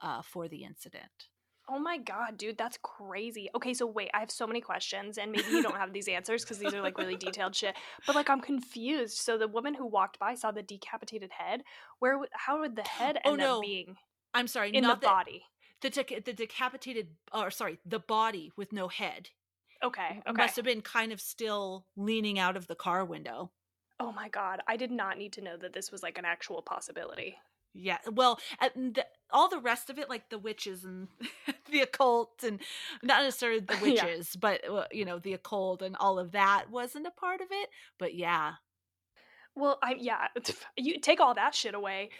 uh 0.00 0.22
for 0.22 0.48
the 0.48 0.64
incident 0.64 1.28
Oh 1.72 1.78
my 1.78 1.98
god, 1.98 2.36
dude, 2.36 2.58
that's 2.58 2.78
crazy. 2.82 3.48
Okay, 3.54 3.74
so 3.74 3.86
wait, 3.86 4.10
I 4.12 4.18
have 4.18 4.30
so 4.32 4.44
many 4.44 4.60
questions, 4.60 5.18
and 5.18 5.30
maybe 5.30 5.50
you 5.50 5.62
don't 5.62 5.76
have 5.76 5.92
these 5.92 6.08
answers 6.08 6.42
because 6.42 6.58
these 6.58 6.74
are 6.74 6.82
like 6.82 6.98
really 6.98 7.14
detailed 7.14 7.54
shit. 7.54 7.76
But 8.08 8.16
like, 8.16 8.28
I'm 8.28 8.40
confused. 8.40 9.18
So 9.18 9.38
the 9.38 9.46
woman 9.46 9.74
who 9.74 9.86
walked 9.86 10.18
by 10.18 10.34
saw 10.34 10.50
the 10.50 10.64
decapitated 10.64 11.30
head. 11.30 11.62
Where? 12.00 12.18
How 12.32 12.58
would 12.60 12.74
the 12.74 12.82
head 12.88 13.18
oh, 13.24 13.30
end 13.30 13.38
no. 13.38 13.56
up 13.58 13.62
being 13.62 13.94
I'm 14.34 14.48
sorry 14.48 14.70
in 14.70 14.82
the 14.82 14.88
not 14.88 15.00
the, 15.00 15.06
body? 15.06 15.44
The 15.82 15.90
dec- 15.90 16.24
the 16.24 16.32
decapitated 16.32 17.16
or 17.32 17.50
sorry 17.50 17.78
the 17.84 17.98
body 17.98 18.52
with 18.56 18.72
no 18.72 18.88
head 18.88 19.30
Okay, 19.82 20.22
okay. 20.26 20.32
must 20.36 20.56
have 20.56 20.64
been 20.64 20.82
kind 20.82 21.12
of 21.12 21.20
still 21.20 21.86
leaning 21.96 22.38
out 22.38 22.56
of 22.56 22.66
the 22.66 22.74
car 22.74 23.04
window 23.04 23.52
Oh 24.00 24.10
my 24.10 24.28
god, 24.28 24.62
I 24.66 24.76
did 24.76 24.90
not 24.90 25.16
need 25.16 25.32
to 25.34 25.40
know 25.42 25.56
that 25.56 25.72
this 25.74 25.92
was 25.92 26.02
like 26.02 26.18
an 26.18 26.24
actual 26.24 26.60
possibility. 26.60 27.38
Yeah, 27.72 27.98
well, 28.10 28.40
and 28.60 28.96
the, 28.96 29.06
all 29.30 29.48
the 29.48 29.60
rest 29.60 29.90
of 29.90 29.98
it, 29.98 30.08
like 30.08 30.28
the 30.28 30.40
witches 30.40 30.84
and 30.84 31.06
the 31.70 31.80
occult, 31.82 32.42
and 32.42 32.60
not 33.02 33.22
necessarily 33.22 33.60
the 33.60 33.76
Yeah. 33.86 34.08
witches, 34.08 34.34
but 34.34 34.68
uh, 34.68 34.86
you 34.90 35.04
know, 35.04 35.20
the 35.20 35.34
occult 35.34 35.80
and 35.80 35.96
all 35.96 36.18
of 36.18 36.32
that 36.32 36.66
wasn't 36.70 37.06
a 37.06 37.12
part 37.12 37.40
of 37.40 37.46
it. 37.52 37.70
But 37.96 38.14
yeah, 38.14 38.54
Well, 39.54 39.78
I 39.82 39.94
yeah, 39.98 40.28
you 40.76 40.98
take 41.00 41.20
all 41.20 41.34
that 41.34 41.54
shit 41.54 41.74
away. 41.74 42.10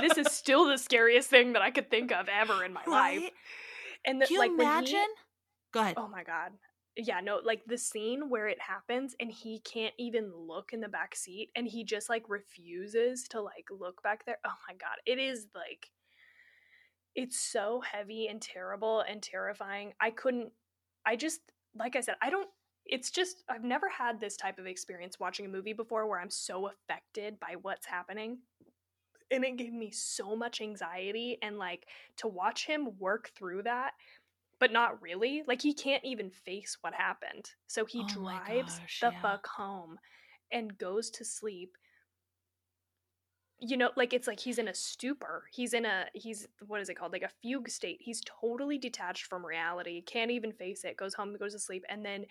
This 0.00 0.18
is 0.18 0.32
still 0.32 0.66
the 0.66 0.78
scariest 0.78 1.28
thing 1.30 1.52
that 1.54 1.62
I 1.62 1.70
could 1.70 1.90
think 1.90 2.12
of 2.12 2.28
ever 2.28 2.64
in 2.64 2.72
my 2.72 2.84
life. 2.86 3.30
And 4.06 4.20
the, 4.20 4.26
Can 4.26 4.34
you 4.34 4.40
like 4.40 4.50
when 4.50 4.58
he- 4.58 4.64
imagine? 4.64 5.08
Go 5.72 5.80
ahead. 5.80 5.94
Oh 5.96 6.08
my 6.08 6.22
god. 6.22 6.52
Yeah, 6.96 7.20
no, 7.20 7.40
like 7.44 7.62
the 7.66 7.76
scene 7.76 8.30
where 8.30 8.48
it 8.48 8.58
happens 8.60 9.14
and 9.20 9.30
he 9.30 9.60
can't 9.60 9.92
even 9.98 10.32
look 10.34 10.72
in 10.72 10.80
the 10.80 10.88
back 10.88 11.14
seat 11.14 11.50
and 11.54 11.66
he 11.68 11.84
just 11.84 12.08
like 12.08 12.24
refuses 12.28 13.24
to 13.28 13.40
like 13.42 13.66
look 13.70 14.02
back 14.02 14.24
there. 14.24 14.38
Oh 14.46 14.54
my 14.68 14.74
god. 14.74 14.96
It 15.04 15.18
is 15.18 15.46
like 15.54 15.90
it's 17.14 17.38
so 17.38 17.80
heavy 17.80 18.28
and 18.28 18.40
terrible 18.40 19.00
and 19.00 19.22
terrifying. 19.22 19.92
I 20.00 20.10
couldn't 20.10 20.52
I 21.04 21.16
just 21.16 21.40
like 21.78 21.96
I 21.96 22.00
said, 22.00 22.14
I 22.22 22.30
don't 22.30 22.48
it's 22.86 23.10
just 23.10 23.42
I've 23.48 23.64
never 23.64 23.88
had 23.90 24.18
this 24.20 24.36
type 24.36 24.58
of 24.58 24.66
experience 24.66 25.20
watching 25.20 25.44
a 25.44 25.50
movie 25.50 25.72
before 25.74 26.06
where 26.08 26.20
I'm 26.20 26.30
so 26.30 26.68
affected 26.68 27.38
by 27.40 27.56
what's 27.60 27.86
happening. 27.86 28.38
And 29.30 29.44
it 29.44 29.56
gave 29.56 29.72
me 29.72 29.90
so 29.90 30.36
much 30.36 30.60
anxiety 30.60 31.38
and 31.42 31.58
like 31.58 31.86
to 32.18 32.28
watch 32.28 32.66
him 32.66 32.90
work 32.98 33.30
through 33.36 33.62
that 33.64 33.92
but 34.58 34.72
not 34.72 35.00
really. 35.02 35.42
Like 35.46 35.62
he 35.62 35.74
can't 35.74 36.04
even 36.04 36.30
face 36.30 36.78
what 36.80 36.94
happened. 36.94 37.50
So 37.66 37.84
he 37.84 38.02
Oh 38.04 38.08
drives 38.08 38.78
gosh, 38.78 39.00
the 39.00 39.10
yeah. 39.12 39.20
fuck 39.20 39.46
home 39.46 39.98
and 40.50 40.76
goes 40.78 41.10
to 41.10 41.24
sleep. 41.24 41.76
You 43.58 43.76
know, 43.76 43.90
like 43.96 44.12
it's 44.12 44.26
like 44.26 44.40
he's 44.40 44.58
in 44.58 44.68
a 44.68 44.74
stupor. 44.74 45.44
He's 45.50 45.72
in 45.72 45.84
a 45.86 46.06
he's 46.14 46.46
what 46.66 46.80
is 46.80 46.88
it 46.88 46.94
called? 46.94 47.12
Like 47.12 47.22
a 47.22 47.30
fugue 47.42 47.70
state. 47.70 47.98
He's 48.00 48.22
totally 48.40 48.78
detached 48.78 49.24
from 49.26 49.44
reality. 49.44 50.02
Can't 50.02 50.30
even 50.30 50.52
face 50.52 50.84
it. 50.84 50.96
Goes 50.96 51.14
home, 51.14 51.36
goes 51.38 51.52
to 51.52 51.58
sleep, 51.58 51.84
and 51.88 52.04
then 52.04 52.26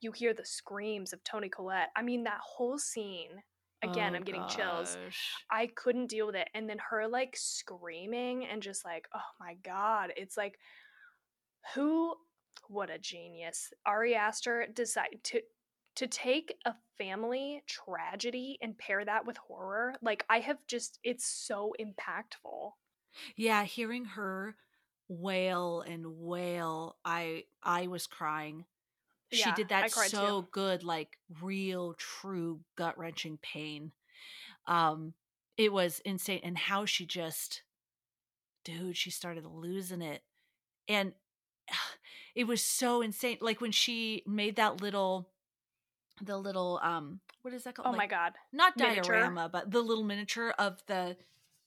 you 0.00 0.12
hear 0.12 0.32
the 0.32 0.46
screams 0.46 1.12
of 1.12 1.22
Toni 1.22 1.50
Collette. 1.50 1.90
I 1.94 2.02
mean, 2.02 2.24
that 2.24 2.40
whole 2.42 2.78
scene. 2.78 3.42
Again, 3.82 4.12
Oh, 4.12 4.16
I'm 4.16 4.24
getting 4.24 4.46
chills. 4.46 4.98
I 5.50 5.68
couldn't 5.68 6.08
deal 6.08 6.26
with 6.26 6.36
it. 6.36 6.48
And 6.54 6.68
then 6.68 6.78
her 6.90 7.08
like 7.08 7.36
screaming 7.36 8.44
and 8.46 8.62
just 8.62 8.84
like, 8.84 9.08
oh 9.14 9.20
my 9.38 9.54
god, 9.64 10.12
it's 10.16 10.36
like, 10.36 10.58
who? 11.74 12.14
What 12.68 12.90
a 12.90 12.98
genius! 12.98 13.72
Ari 13.86 14.14
Aster 14.14 14.66
decided 14.72 15.24
to 15.24 15.40
to 15.96 16.06
take 16.06 16.54
a 16.64 16.74
family 16.98 17.62
tragedy 17.66 18.58
and 18.62 18.78
pair 18.78 19.04
that 19.04 19.26
with 19.26 19.36
horror. 19.36 19.94
Like 20.02 20.24
I 20.30 20.38
have 20.40 20.58
just, 20.68 20.98
it's 21.02 21.26
so 21.26 21.74
impactful. 21.80 22.72
Yeah, 23.36 23.64
hearing 23.64 24.04
her 24.04 24.56
wail 25.08 25.80
and 25.80 26.04
wail, 26.18 26.96
I 27.04 27.44
I 27.62 27.88
was 27.88 28.06
crying. 28.06 28.66
She 29.32 29.40
Yeah, 29.40 29.54
did 29.54 29.68
that 29.68 29.90
so 29.92 30.42
too. 30.42 30.48
good, 30.50 30.82
like 30.82 31.18
real, 31.40 31.94
true, 31.94 32.60
gut 32.76 32.98
wrenching 32.98 33.38
pain. 33.42 33.92
Um, 34.66 35.14
it 35.56 35.72
was 35.72 36.00
insane, 36.04 36.40
and 36.42 36.58
how 36.58 36.84
she 36.84 37.06
just, 37.06 37.62
dude, 38.64 38.96
she 38.96 39.10
started 39.10 39.44
losing 39.44 40.02
it, 40.02 40.22
and 40.88 41.12
it 42.34 42.44
was 42.46 42.62
so 42.64 43.02
insane. 43.02 43.38
Like 43.40 43.60
when 43.60 43.72
she 43.72 44.22
made 44.26 44.56
that 44.56 44.80
little, 44.80 45.28
the 46.22 46.36
little, 46.36 46.80
um, 46.82 47.20
what 47.42 47.54
is 47.54 47.64
that 47.64 47.74
called? 47.76 47.94
Oh 47.94 47.96
my 47.96 48.06
god. 48.06 48.32
not 48.52 48.76
miniature. 48.76 49.02
diorama, 49.04 49.48
but 49.48 49.70
the 49.70 49.80
little 49.80 50.04
miniature 50.04 50.52
of 50.58 50.82
the 50.86 51.16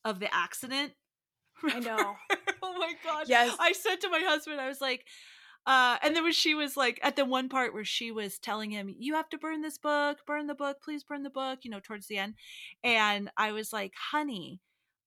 of 0.05 0.19
the 0.19 0.33
accident. 0.33 0.93
I 1.63 1.79
know. 1.79 2.15
oh 2.61 2.77
my 2.77 2.93
god. 3.03 3.27
Yes. 3.29 3.55
I 3.59 3.71
said 3.71 4.01
to 4.01 4.09
my 4.09 4.19
husband, 4.19 4.59
I 4.59 4.67
was 4.67 4.81
like, 4.81 5.05
uh, 5.65 5.97
and 6.03 6.15
then 6.15 6.23
when 6.23 6.33
she 6.33 6.55
was 6.55 6.75
like 6.75 6.99
at 7.03 7.15
the 7.15 7.25
one 7.25 7.49
part 7.49 7.73
where 7.73 7.85
she 7.85 8.11
was 8.11 8.39
telling 8.39 8.71
him, 8.71 8.93
"You 8.97 9.15
have 9.15 9.29
to 9.29 9.37
burn 9.37 9.61
this 9.61 9.77
book, 9.77 10.19
burn 10.27 10.47
the 10.47 10.55
book, 10.55 10.77
please 10.83 11.03
burn 11.03 11.23
the 11.23 11.29
book," 11.29 11.59
you 11.63 11.71
know, 11.71 11.79
towards 11.79 12.07
the 12.07 12.17
end, 12.17 12.35
and 12.83 13.29
I 13.37 13.51
was 13.53 13.71
like, 13.71 13.93
"Honey, 14.11 14.59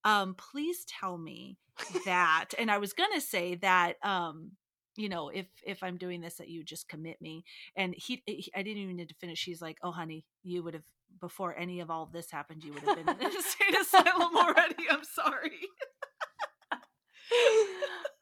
um, 0.04 0.34
please 0.34 0.84
tell 0.86 1.18
me 1.18 1.58
that." 2.06 2.50
and 2.58 2.70
I 2.70 2.78
was 2.78 2.92
gonna 2.92 3.20
say 3.20 3.56
that, 3.56 3.94
um, 4.02 4.52
you 4.96 5.08
know, 5.08 5.28
if 5.28 5.46
if 5.64 5.82
I'm 5.82 5.98
doing 5.98 6.20
this, 6.20 6.36
that 6.36 6.48
you 6.48 6.64
just 6.64 6.88
commit 6.88 7.20
me. 7.20 7.44
And 7.76 7.94
he, 7.96 8.22
he 8.26 8.50
I 8.54 8.62
didn't 8.62 8.82
even 8.82 8.96
need 8.96 9.08
to 9.10 9.14
finish. 9.16 9.44
He's 9.44 9.62
like, 9.62 9.78
"Oh, 9.82 9.92
honey, 9.92 10.24
you 10.42 10.62
would 10.62 10.74
have." 10.74 10.84
Before 11.20 11.56
any 11.56 11.80
of 11.80 11.88
all 11.90 12.02
of 12.02 12.12
this 12.12 12.30
happened, 12.30 12.64
you 12.64 12.72
would 12.72 12.82
have 12.82 12.96
been 12.96 13.08
in 13.08 13.20
an 13.20 13.24
insane 13.24 13.76
asylum 13.80 14.36
already. 14.36 14.84
I'm 14.90 15.04
sorry. 15.04 15.52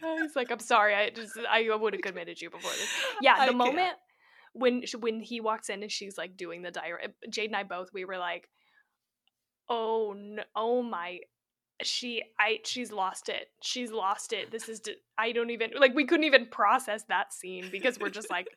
He's 0.22 0.36
like, 0.36 0.50
I'm 0.50 0.58
sorry. 0.58 0.94
I 0.94 1.10
just, 1.10 1.38
I 1.50 1.68
would 1.74 1.92
have 1.94 2.02
committed 2.02 2.40
you 2.40 2.50
before 2.50 2.70
this. 2.70 2.88
Yeah, 3.20 3.34
I 3.38 3.46
the 3.46 3.52
can't. 3.52 3.58
moment 3.58 3.96
when 4.52 4.84
sh- 4.86 4.94
when 4.98 5.20
he 5.20 5.40
walks 5.40 5.68
in 5.68 5.82
and 5.82 5.92
she's 5.92 6.18
like 6.18 6.36
doing 6.36 6.62
the 6.62 6.70
diary, 6.70 7.04
uh, 7.04 7.08
Jade 7.30 7.50
and 7.50 7.56
I 7.56 7.62
both, 7.62 7.88
we 7.92 8.04
were 8.04 8.18
like, 8.18 8.48
oh 9.68 10.14
no, 10.16 10.42
oh 10.56 10.82
my, 10.82 11.18
she, 11.82 12.22
I, 12.40 12.58
she's 12.64 12.90
lost 12.92 13.28
it. 13.28 13.48
She's 13.62 13.92
lost 13.92 14.32
it. 14.32 14.50
This 14.50 14.68
is, 14.68 14.80
I 15.16 15.32
don't 15.32 15.50
even 15.50 15.70
like. 15.78 15.94
We 15.94 16.06
couldn't 16.06 16.24
even 16.24 16.46
process 16.46 17.04
that 17.08 17.32
scene 17.32 17.68
because 17.70 17.98
we're 17.98 18.10
just 18.10 18.30
like, 18.30 18.48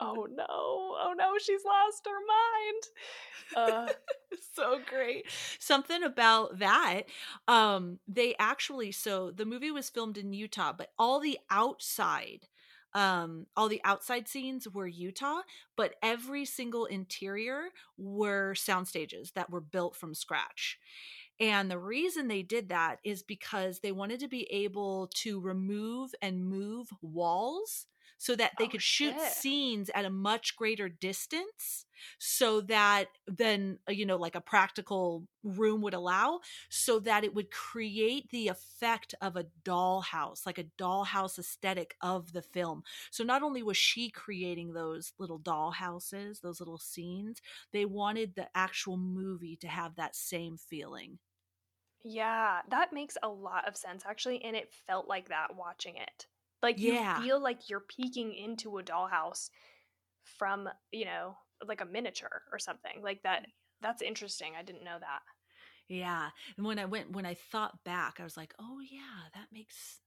oh 0.00 0.26
no, 0.30 0.46
oh 0.48 1.14
no, 1.16 1.32
she's 1.38 1.64
lost 1.64 2.06
her 2.06 3.56
mind. 3.56 3.88
Uh, 3.90 3.92
so 4.54 4.80
great. 4.88 5.26
Something 5.58 6.02
about 6.02 6.58
that. 6.58 7.02
Um, 7.48 7.98
they 8.08 8.34
actually 8.38 8.92
so 8.92 9.30
the 9.30 9.44
movie 9.44 9.70
was 9.70 9.90
filmed 9.90 10.18
in 10.18 10.32
Utah, 10.32 10.72
but 10.76 10.92
all 10.98 11.20
the 11.20 11.38
outside, 11.50 12.48
um, 12.94 13.46
all 13.56 13.68
the 13.68 13.80
outside 13.84 14.28
scenes 14.28 14.68
were 14.68 14.86
Utah, 14.86 15.42
but 15.76 15.94
every 16.02 16.44
single 16.44 16.86
interior 16.86 17.64
were 17.96 18.54
sound 18.54 18.88
stages 18.88 19.32
that 19.32 19.50
were 19.50 19.60
built 19.60 19.96
from 19.96 20.14
scratch. 20.14 20.78
And 21.40 21.70
the 21.70 21.78
reason 21.78 22.28
they 22.28 22.42
did 22.42 22.68
that 22.68 22.98
is 23.04 23.22
because 23.22 23.80
they 23.80 23.90
wanted 23.90 24.20
to 24.20 24.28
be 24.28 24.44
able 24.52 25.08
to 25.14 25.40
remove 25.40 26.14
and 26.20 26.44
move 26.44 26.88
walls 27.00 27.86
so 28.22 28.36
that 28.36 28.52
they 28.56 28.68
Oh, 28.68 28.68
could 28.68 28.82
shoot 28.82 29.18
shit. 29.18 29.36
scenes 29.36 29.90
at 29.96 30.04
a 30.04 30.10
much 30.10 30.54
greater 30.54 30.88
distance 30.88 31.86
so 32.18 32.60
that 32.60 33.08
then 33.26 33.78
uh, 33.88 33.92
you 33.92 34.06
know 34.06 34.16
like 34.16 34.36
a 34.36 34.40
practical 34.40 35.26
room 35.42 35.80
would 35.82 35.92
allow 35.94 36.38
so 36.68 37.00
that 37.00 37.24
it 37.24 37.34
would 37.34 37.50
create 37.50 38.28
the 38.30 38.46
effect 38.48 39.12
of 39.20 39.36
a 39.36 39.44
dollhouse 39.64 40.46
like 40.46 40.58
a 40.58 40.64
dollhouse 40.78 41.38
aesthetic 41.38 41.96
of 42.00 42.32
the 42.32 42.42
film 42.42 42.82
so 43.10 43.24
not 43.24 43.42
only 43.42 43.62
was 43.62 43.76
she 43.76 44.08
creating 44.08 44.72
those 44.72 45.12
little 45.18 45.40
dollhouses 45.40 46.40
those 46.40 46.60
little 46.60 46.78
scenes 46.78 47.40
they 47.72 47.84
wanted 47.84 48.34
the 48.34 48.48
actual 48.56 48.96
movie 48.96 49.56
to 49.56 49.66
have 49.68 49.96
that 49.96 50.14
same 50.14 50.56
feeling 50.56 51.18
Yeah, 52.04 52.62
that 52.68 52.92
makes 52.92 53.16
a 53.22 53.28
lot 53.30 53.66
of 53.66 53.78
sense 53.78 54.04
actually, 54.04 54.44
and 54.44 54.54
it 54.54 54.70
felt 54.74 55.08
like 55.08 55.28
that 55.28 55.56
watching 55.56 55.96
it. 55.96 56.26
Like 56.62 56.76
Yeah. 56.76 56.84
you 56.84 56.94
feel 56.96 57.40
like 57.42 57.68
you're 57.68 57.80
peeking 57.80 58.34
into 58.34 58.78
a 58.78 58.82
dollhouse 58.82 59.50
from, 60.24 60.68
you 60.92 61.04
know, 61.06 61.36
like 61.66 61.80
a 61.80 61.86
miniature 61.86 62.44
or 62.52 62.58
something 62.58 63.02
like 63.02 63.22
that. 63.24 63.46
That's 63.80 64.02
interesting. 64.02 64.54
I 64.56 64.62
didn't 64.62 64.84
know 64.84 64.98
that. 65.00 65.22
Yeah. 65.88 66.30
And 66.56 66.66
when 66.66 66.78
I 66.78 66.84
went 66.84 67.12
when 67.12 67.26
I 67.26 67.34
thought 67.34 67.84
back, 67.84 68.20
I 68.20 68.24
was 68.24 68.36
like, 68.36 68.54
"Oh 68.58 68.80
yeah, 68.80 69.28
that 69.34 69.48
makes 69.52 70.00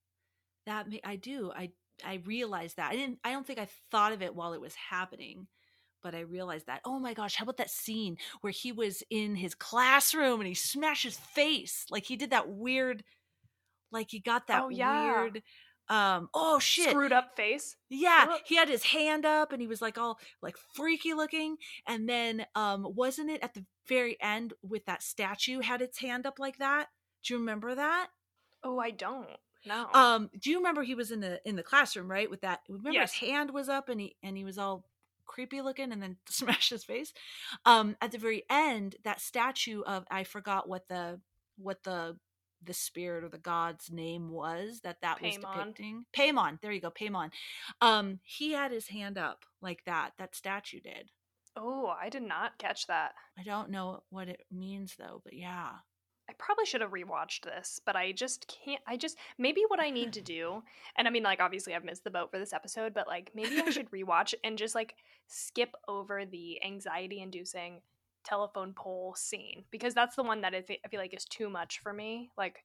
that 0.66 0.90
ma- 0.90 0.98
I 1.06 1.18
do. 1.18 1.52
I 1.54 1.74
I 2.06 2.16
realized 2.26 2.78
that. 2.78 2.92
I 2.92 2.96
didn't 2.98 3.20
I 3.24 3.32
don't 3.34 3.48
think 3.48 3.60
I 3.60 3.70
thought 3.92 4.14
of 4.14 4.24
it 4.24 4.36
while 4.36 4.54
it 4.54 4.62
was 4.62 4.76
happening, 4.76 5.48
but 6.04 6.16
I 6.16 6.22
realized 6.22 6.68
that. 6.68 6.82
Oh 6.86 7.00
my 7.00 7.14
gosh, 7.16 7.36
how 7.38 7.44
about 7.44 7.58
that 7.58 7.72
scene 7.72 8.18
where 8.42 8.54
he 8.54 8.72
was 8.74 9.04
in 9.12 9.36
his 9.36 9.56
classroom 9.56 10.42
and 10.42 10.48
he 10.50 10.56
smashed 10.56 11.04
his 11.06 11.20
face? 11.20 11.86
Like 11.92 12.06
he 12.06 12.18
did 12.18 12.32
that 12.32 12.50
weird 12.50 13.04
like 13.92 14.12
he 14.12 14.20
got 14.20 14.48
that 14.48 14.64
Oh, 14.64 14.70
yeah. 14.70 15.28
weird 15.28 15.44
um 15.90 16.30
oh 16.34 16.58
shit 16.60 16.90
Screwed 16.90 17.12
up 17.12 17.36
face. 17.36 17.76
yeah, 17.90 18.38
he 18.46 18.56
had 18.56 18.70
his 18.70 18.84
hand 18.84 19.26
up 19.26 19.52
and 19.52 19.62
he 19.62 19.68
was 19.68 19.82
like 19.82 19.98
all 19.98 20.18
like 20.42 20.56
freaky 20.74 21.14
looking. 21.14 21.58
And 21.88 22.10
then 22.10 22.46
um 22.56 22.88
wasn't 22.96 23.30
it 23.30 23.44
at 23.44 23.54
the 23.54 23.66
very 23.88 24.18
end 24.20 24.54
with 24.64 24.86
that 24.86 25.04
statue 25.04 25.60
had 25.62 25.82
its 25.82 26.00
hand 26.00 26.26
up 26.26 26.40
like 26.40 26.58
that? 26.58 26.88
Do 27.24 27.34
you 27.34 27.40
remember 27.40 27.76
that? 27.76 28.08
Oh, 28.64 28.80
I 28.80 28.90
don't. 28.92 29.28
No. 29.66 29.88
Um 29.94 30.30
do 30.40 30.50
you 30.50 30.58
remember 30.58 30.82
he 30.84 30.96
was 30.96 31.12
in 31.12 31.20
the 31.20 31.40
in 31.48 31.56
the 31.56 31.64
classroom, 31.64 32.10
right? 32.10 32.30
With 32.30 32.42
that 32.42 32.62
remember 32.68 32.92
Yes. 32.92 33.14
his 33.14 33.30
hand 33.30 33.52
was 33.52 33.70
up 33.70 33.88
and 33.90 34.02
he 34.02 34.16
and 34.24 34.36
he 34.36 34.44
was 34.44 34.58
all 34.58 34.86
creepy 35.28 35.62
looking 35.62 35.92
and 35.92 36.02
then 36.02 36.18
smashed 36.28 36.72
his 36.72 36.84
face. 36.84 37.14
Um 37.66 37.96
at 38.02 38.12
the 38.12 38.18
very 38.18 38.44
end, 38.50 38.96
that 39.04 39.22
statue 39.22 39.82
of 39.84 40.06
I 40.10 40.24
forgot 40.24 40.68
what 40.68 40.88
the 40.88 41.20
what 41.58 41.84
the 41.84 42.18
the 42.66 42.74
spirit 42.74 43.24
or 43.24 43.30
the 43.30 43.38
god's 43.38 43.92
name 43.92 44.30
was 44.30 44.82
that 44.84 44.98
that 45.02 45.22
was 45.22 45.38
Paimon. 45.38 45.58
depicting. 45.58 46.06
Paimon, 46.16 46.60
there 46.62 46.72
you 46.72 46.82
go, 46.82 46.92
Paimon. 46.92 47.30
Um 47.82 48.20
he 48.24 48.54
had 48.54 48.72
his 48.72 48.88
hand 48.88 49.18
up 49.18 49.46
like 49.62 49.84
that. 49.86 50.12
That 50.18 50.36
statue 50.36 50.80
did. 50.82 51.12
oh, 51.58 51.94
I 52.02 52.10
did 52.10 52.24
not 52.24 52.58
catch 52.58 52.88
that. 52.88 53.14
I 53.40 53.44
don't 53.44 53.70
know 53.70 54.04
what 54.10 54.28
it 54.28 54.42
means 54.52 54.96
though, 54.98 55.22
but 55.24 55.34
yeah. 55.34 55.70
I 56.28 56.34
probably 56.40 56.66
should 56.66 56.82
have 56.82 56.90
rewatched 56.92 57.42
this, 57.44 57.80
but 57.86 57.96
I 57.96 58.12
just 58.12 58.52
can't. 58.66 58.82
I 58.88 58.98
just 58.98 59.16
maybe 59.38 59.62
what 59.68 59.80
I 59.80 59.92
need 59.92 60.12
to 60.14 60.22
do, 60.36 60.64
and 60.98 61.08
I 61.08 61.12
mean, 61.12 61.22
like, 61.22 61.40
obviously, 61.40 61.76
I've 61.76 61.84
missed 61.84 62.04
the 62.04 62.10
boat 62.10 62.32
for 62.32 62.40
this 62.40 62.52
episode, 62.52 62.96
but 62.96 63.08
like, 63.08 63.30
maybe 63.36 63.62
I 63.62 63.70
should 63.70 63.92
rewatch 63.92 64.34
and 64.44 64.58
just 64.58 64.74
like 64.74 64.96
skip 65.28 65.76
over 65.88 66.26
the 66.26 66.64
anxiety-inducing 66.66 67.82
telephone 68.26 68.74
pole 68.74 69.16
scene 69.18 69.64
because 69.72 69.94
that's 69.94 70.16
the 70.16 70.24
one 70.24 70.42
that 70.42 70.54
I, 70.54 70.62
thi- 70.62 70.80
I 70.84 70.88
feel 70.90 71.00
like 71.00 71.16
is 71.16 71.26
too 71.26 71.50
much 71.50 71.80
for 71.80 71.94
me. 71.94 72.30
Like, 72.38 72.64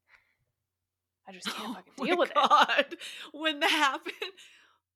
I 1.28 1.32
just 1.32 1.46
can't 1.46 1.70
oh 1.70 1.74
fucking 1.74 1.92
Oh 1.98 2.02
my 2.02 2.06
deal 2.06 2.18
with 2.18 2.32
it. 2.34 2.98
When 3.32 3.60
that 3.60 3.70
happened, 3.70 4.14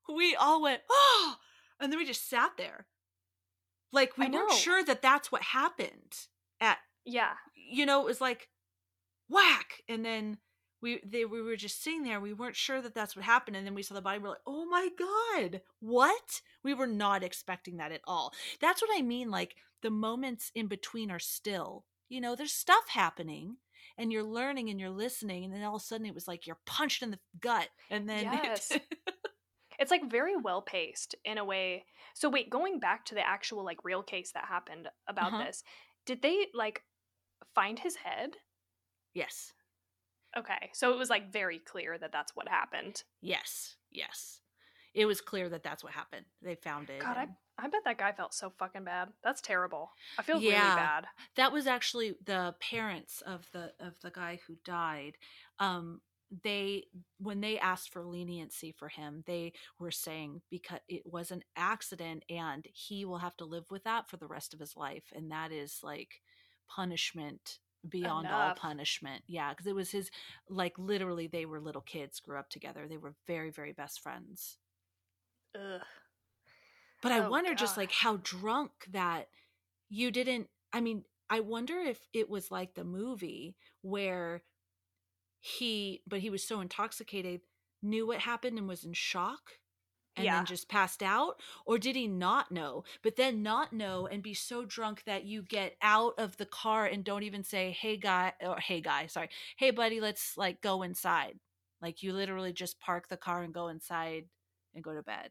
we 0.15 0.35
all 0.35 0.63
went, 0.63 0.83
oh, 0.91 1.37
and 1.81 1.93
then 1.93 1.99
we 1.99 2.07
just 2.07 2.29
sat 2.29 2.53
there. 2.57 2.87
Like, 3.93 4.19
we 4.19 4.29
weren't 4.29 4.51
sure 4.53 4.83
that 4.85 5.03
that's 5.03 5.31
what 5.31 5.43
happened 5.43 6.27
at, 6.61 6.79
Yeah, 7.05 7.35
you 7.55 7.87
know, 7.87 8.01
it 8.01 8.07
was 8.07 8.21
like 8.21 8.49
whack. 9.29 9.83
And 9.89 10.05
then 10.05 10.39
we, 10.83 11.01
they, 11.05 11.25
we 11.25 11.41
were 11.41 11.57
just 11.57 11.83
sitting 11.83 12.03
there. 12.03 12.21
We 12.21 12.33
weren't 12.33 12.57
sure 12.57 12.83
that 12.83 12.95
that's 12.95 13.15
what 13.15 13.25
happened. 13.25 13.57
And 13.57 13.65
then 13.67 13.75
we 13.75 13.83
saw 13.83 13.95
the 13.95 14.03
body. 14.03 14.19
We're 14.19 14.31
like, 14.31 14.39
oh 14.47 14.67
my 14.67 14.89
God, 14.99 15.61
what? 15.81 16.41
We 16.63 16.75
were 16.75 16.87
not 16.89 17.23
expecting 17.23 17.77
that 17.77 17.93
at 17.93 18.01
all. 18.05 18.33
That's 18.61 18.83
what 18.83 18.91
I 18.97 19.03
mean. 19.03 19.31
Like, 19.31 19.55
the 19.85 19.91
moments 19.91 20.51
in 20.57 20.67
between 20.67 21.13
are 21.13 21.21
still, 21.21 21.85
you 22.09 22.21
know, 22.21 22.35
there's 22.35 22.53
stuff 22.53 22.89
happening. 22.89 23.59
And 23.97 24.11
you're 24.11 24.25
learning 24.25 24.71
and 24.71 24.81
you're 24.81 24.91
listening, 24.91 25.45
and 25.45 25.55
then 25.55 25.63
all 25.63 25.77
of 25.77 25.83
a 25.83 25.85
sudden 25.85 26.07
it 26.07 26.15
was 26.15 26.27
like 26.27 26.49
you're 26.49 26.59
punched 26.67 27.03
in 27.05 27.13
the 27.13 27.19
gut, 27.41 27.69
and 27.91 28.09
then 28.09 28.25
Yes. 28.25 28.73
it's 29.79 29.91
like 29.93 30.11
very 30.11 30.35
well 30.37 30.63
paced 30.63 31.15
in 31.25 31.39
a 31.39 31.45
way. 31.45 31.85
So 32.15 32.29
wait, 32.29 32.51
going 32.51 32.81
back 32.81 33.05
to 33.07 33.15
the 33.15 33.25
actual 33.25 33.65
like 33.65 33.85
real 33.85 34.03
case 34.03 34.33
that 34.33 34.47
happened 34.47 34.89
about 35.07 35.35
Uh-huh. 35.35 35.45
this, 35.45 35.63
did 36.07 36.23
they 36.23 36.47
like 36.55 36.83
find 37.55 37.79
his 37.79 37.95
head? 37.97 38.31
yes, 39.13 39.53
Okay, 40.37 40.71
so 40.73 40.93
it 40.93 40.99
was 40.99 41.11
like 41.11 41.33
very 41.33 41.61
clear 41.61 41.97
that 41.97 42.11
that's 42.11 42.35
what 42.35 42.49
happened. 42.49 43.05
yes, 43.21 43.77
yes. 43.93 44.41
It 44.93 45.07
was 45.07 45.21
clear 45.21 45.49
that 45.51 45.63
that's 45.63 45.85
what 45.85 45.93
happened. 45.93 46.25
They 46.43 46.57
found 46.57 46.91
it. 46.91 47.01
God, 47.01 47.17
I 47.17 47.23
and- 47.25 47.35
I 47.59 47.69
bet 47.69 47.85
that 47.85 47.99
guy 47.99 48.13
felt 48.13 48.35
so 48.35 48.51
fucking 48.59 48.85
bad. 48.85 49.09
That's 49.23 49.41
terrible. 49.41 49.91
I 50.19 50.23
feel 50.23 50.41
Yeah. 50.41 50.65
really 50.65 50.77
bad. 50.77 51.07
that 51.37 51.53
was 51.53 51.67
actually 51.67 52.15
the 52.25 52.55
parents 52.61 53.21
of 53.23 53.49
the 53.53 53.73
of 53.81 53.99
the 54.03 54.11
guy 54.11 54.41
who 54.47 54.57
died 54.65 55.17
um 55.59 56.01
they 56.43 56.85
when 57.19 57.41
they 57.41 57.59
asked 57.59 57.93
for 57.93 58.05
leniency 58.05 58.73
for 58.73 58.89
him 58.89 59.23
they 59.27 59.53
were 59.79 59.91
saying 59.91 60.41
because 60.51 60.81
it 60.89 61.03
was 61.07 61.31
an 61.31 61.43
accident 61.57 62.25
and 62.29 62.67
he 62.73 63.05
will 63.05 63.19
have 63.19 63.37
to 63.37 63.45
live 63.45 63.65
with 63.71 63.85
that 63.85 64.09
for 64.09 64.17
the 64.17 64.27
rest 64.27 64.53
of 64.53 64.59
his 64.61 64.77
life 64.77 65.13
and 65.15 65.31
that 65.31 65.53
is 65.53 65.81
like 65.83 66.23
punishment 66.69 67.59
beyond 67.89 68.27
all 68.31 68.55
punishment 68.55 69.23
yeah 69.29 69.51
because 69.51 69.67
it 69.67 69.75
was 69.75 69.91
his 69.91 70.11
like 70.49 70.77
literally 70.79 71.27
they 71.29 71.45
were 71.47 71.61
little 71.61 71.83
kids 71.83 72.19
grew 72.21 72.39
up 72.39 72.49
together 72.49 72.87
they 72.89 72.97
were 72.97 73.15
very 73.27 73.51
very 73.51 73.73
best 73.73 74.01
friends 74.01 74.57
Ugh. 75.55 75.83
But 77.05 77.13
I 77.13 77.21
Oh, 77.21 77.31
wonder 77.31 77.55
just 77.55 77.79
like 77.79 77.93
how 77.93 78.19
drunk 78.25 78.73
that 78.93 79.29
you 79.91 80.11
didn't. 80.13 80.49
I 80.73 80.81
mean, 80.83 81.05
I 81.31 81.41
wonder 81.41 81.79
if 81.79 82.01
it 82.15 82.31
was 82.31 82.51
like 82.51 82.75
the 82.75 82.85
movie 82.85 83.57
where 83.83 84.43
he, 85.41 86.03
but 86.07 86.21
he 86.21 86.31
was 86.31 86.47
so 86.47 86.61
intoxicated, 86.61 87.43
knew 87.83 88.07
what 88.07 88.21
happened 88.21 88.59
and 88.59 88.69
was 88.69 88.85
in 88.85 88.93
shock 88.95 89.53
and 90.17 90.33
Yeah. 90.33 90.33
then 90.33 90.47
just 90.47 90.69
passed 90.69 91.03
out? 91.03 91.41
Or 91.67 91.79
did 91.79 91.97
he 91.97 92.09
not 92.09 92.53
know, 92.53 92.85
but 93.03 93.17
then 93.17 93.43
not 93.43 93.73
know 93.73 94.07
and 94.07 94.23
be 94.23 94.35
so 94.35 94.65
drunk 94.65 95.05
that 95.07 95.25
you 95.25 95.43
get 95.43 95.77
out 95.83 96.15
of 96.19 96.37
the 96.39 96.47
car 96.47 96.87
and 96.87 97.05
don't 97.05 97.25
even 97.25 97.45
say, 97.45 97.73
hey, 97.73 97.97
guy, 97.97 98.33
or 98.41 98.59
hey, 98.61 98.81
guy, 98.81 99.07
sorry, 99.07 99.31
hey, 99.59 99.71
buddy, 99.73 100.01
let's 100.01 100.37
like 100.37 100.63
go 100.63 100.83
inside? 100.83 101.39
Like 101.83 102.03
you 102.03 102.13
literally 102.13 102.53
just 102.53 102.81
park 102.81 103.09
the 103.09 103.17
car 103.17 103.43
and 103.43 103.55
go 103.55 103.69
inside 103.69 104.27
and 104.75 104.85
go 104.85 104.95
to 104.95 105.03
bed. 105.03 105.31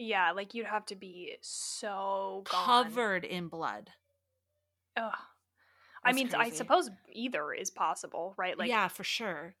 Yeah, 0.00 0.30
like 0.30 0.54
you'd 0.54 0.66
have 0.66 0.86
to 0.86 0.94
be 0.94 1.36
so 1.40 2.44
gone. 2.48 2.64
covered 2.64 3.24
in 3.24 3.48
blood. 3.48 3.90
Ugh. 4.96 5.12
I 6.04 6.12
mean, 6.12 6.30
I 6.36 6.50
suppose 6.50 6.88
either 7.12 7.52
is 7.52 7.70
possible, 7.70 8.32
right? 8.38 8.56
Like, 8.56 8.68
yeah, 8.68 8.86
for 8.86 9.02
sure. 9.02 9.56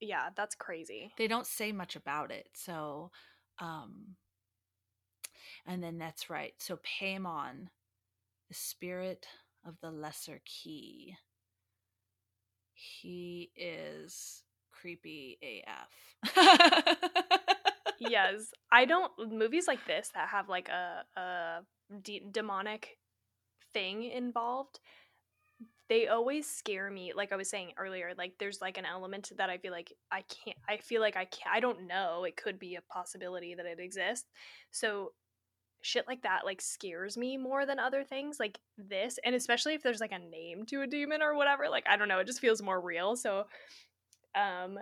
yeah, 0.00 0.30
that's 0.34 0.54
crazy. 0.54 1.12
They 1.18 1.28
don't 1.28 1.46
say 1.46 1.72
much 1.72 1.94
about 1.94 2.30
it. 2.30 2.48
So, 2.54 3.10
um, 3.58 4.16
and 5.66 5.82
then 5.84 5.98
that's 5.98 6.30
right. 6.30 6.54
So, 6.56 6.78
Paimon, 6.78 7.66
the 8.48 8.54
spirit 8.54 9.26
of 9.66 9.74
the 9.82 9.90
lesser 9.90 10.40
key, 10.46 11.16
he 12.72 13.50
is 13.54 14.42
creepy 14.72 15.38
AF. 16.24 17.40
yes. 18.10 18.52
I 18.70 18.84
don't 18.84 19.12
movies 19.32 19.66
like 19.66 19.84
this 19.86 20.10
that 20.14 20.28
have 20.28 20.48
like 20.48 20.68
a, 20.68 21.04
a 21.16 21.60
de- 22.02 22.24
demonic 22.30 22.98
thing 23.72 24.04
involved 24.04 24.80
they 25.88 26.08
always 26.08 26.46
scare 26.48 26.90
me 26.90 27.12
like 27.14 27.32
i 27.32 27.36
was 27.36 27.50
saying 27.50 27.70
earlier 27.76 28.12
like 28.16 28.32
there's 28.38 28.60
like 28.62 28.78
an 28.78 28.86
element 28.86 29.30
that 29.36 29.50
i 29.50 29.58
feel 29.58 29.72
like 29.72 29.92
i 30.10 30.22
can't 30.22 30.56
i 30.68 30.78
feel 30.78 31.00
like 31.00 31.16
i 31.16 31.24
can't 31.26 31.54
i 31.54 31.60
don't 31.60 31.86
know 31.86 32.24
it 32.24 32.36
could 32.36 32.58
be 32.58 32.76
a 32.76 32.82
possibility 32.82 33.54
that 33.54 33.66
it 33.66 33.78
exists. 33.78 34.28
So 34.70 35.12
shit 35.82 36.06
like 36.06 36.22
that 36.22 36.46
like 36.46 36.60
scares 36.60 37.16
me 37.16 37.36
more 37.36 37.66
than 37.66 37.78
other 37.78 38.04
things 38.04 38.38
like 38.38 38.58
this 38.78 39.18
and 39.24 39.34
especially 39.34 39.74
if 39.74 39.82
there's 39.82 40.00
like 40.00 40.12
a 40.12 40.18
name 40.18 40.64
to 40.64 40.82
a 40.82 40.86
demon 40.86 41.20
or 41.20 41.34
whatever 41.34 41.68
like 41.68 41.84
i 41.88 41.96
don't 41.96 42.08
know 42.08 42.20
it 42.20 42.26
just 42.26 42.40
feels 42.40 42.62
more 42.62 42.80
real 42.80 43.16
so 43.16 43.44
um 44.34 44.78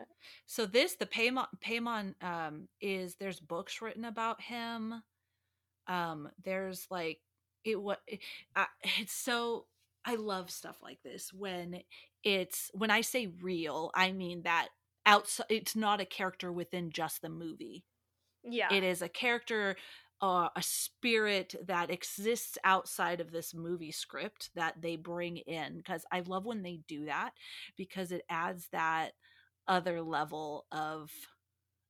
So 0.47 0.67
this 0.67 0.95
the 0.95 1.07
Paimon 1.07 1.47
Paimon 1.65 2.15
um 2.23 2.69
is 2.81 3.17
there's 3.17 3.41
books 3.41 3.81
written 3.81 4.05
about 4.05 4.41
him. 4.41 5.03
Um 5.87 6.29
there's 6.45 6.87
like 6.91 7.21
it 7.65 7.81
what 7.81 8.01
uh, 8.57 8.65
it's 8.99 9.13
so 9.13 9.67
I 10.05 10.17
love 10.17 10.51
stuff 10.51 10.77
like 10.83 11.01
this 11.03 11.33
when 11.33 11.83
it's 12.25 12.71
when 12.75 12.91
I 12.91 13.01
say 13.03 13.27
real, 13.43 13.91
I 13.95 14.13
mean 14.13 14.43
that 14.43 14.69
outside 15.07 15.47
it's 15.51 15.77
not 15.77 16.01
a 16.01 16.05
character 16.07 16.53
within 16.53 16.91
just 16.91 17.23
the 17.23 17.29
movie. 17.29 17.85
yeah 18.45 18.71
It 18.71 18.83
is 18.85 19.03
a 19.03 19.09
character 19.09 19.77
uh, 20.23 20.49
a 20.55 20.63
spirit 20.63 21.55
that 21.67 21.91
exists 21.91 22.59
outside 22.65 23.21
of 23.21 23.31
this 23.33 23.55
movie 23.55 23.91
script 23.93 24.51
that 24.55 24.81
they 24.81 24.97
bring 24.97 25.39
in 25.39 25.77
because 25.79 26.05
I 26.13 26.21
love 26.21 26.45
when 26.45 26.63
they 26.63 26.81
do 26.89 27.07
that 27.07 27.33
because 27.77 28.13
it 28.13 28.23
adds 28.29 28.69
that 28.73 29.13
other 29.69 30.01
level 30.03 30.67
of 30.73 31.11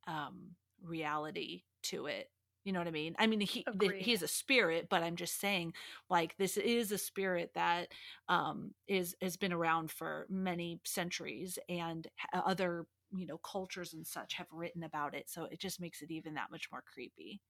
um 0.07 0.51
reality 0.83 1.63
to 1.83 2.07
it 2.07 2.31
you 2.65 2.73
know 2.73 2.79
what 2.79 2.89
i 2.89 2.93
mean 2.93 3.15
i 3.19 3.27
mean 3.27 3.41
he 3.41 3.65
the, 3.75 3.95
he's 3.99 4.23
a 4.23 4.29
spirit 4.29 4.87
but 4.91 5.03
i'm 5.03 5.17
just 5.17 5.41
saying 5.41 5.73
like 6.09 6.37
this 6.37 6.57
is 6.57 6.93
a 6.93 6.99
spirit 6.99 7.51
that 7.55 7.89
um 8.29 8.73
is 8.89 9.15
has 9.21 9.37
been 9.37 9.53
around 9.53 9.91
for 9.91 10.27
many 10.29 10.81
centuries 10.85 11.59
and 11.69 12.09
other 12.33 12.87
you 13.13 13.27
know 13.27 13.39
cultures 13.39 13.95
and 13.95 14.07
such 14.07 14.35
have 14.35 14.47
written 14.53 14.85
about 14.85 15.15
it 15.15 15.29
so 15.29 15.45
it 15.45 15.59
just 15.59 15.81
makes 15.81 16.03
it 16.03 16.11
even 16.11 16.35
that 16.35 16.51
much 16.51 16.69
more 16.71 16.83
creepy 16.93 17.41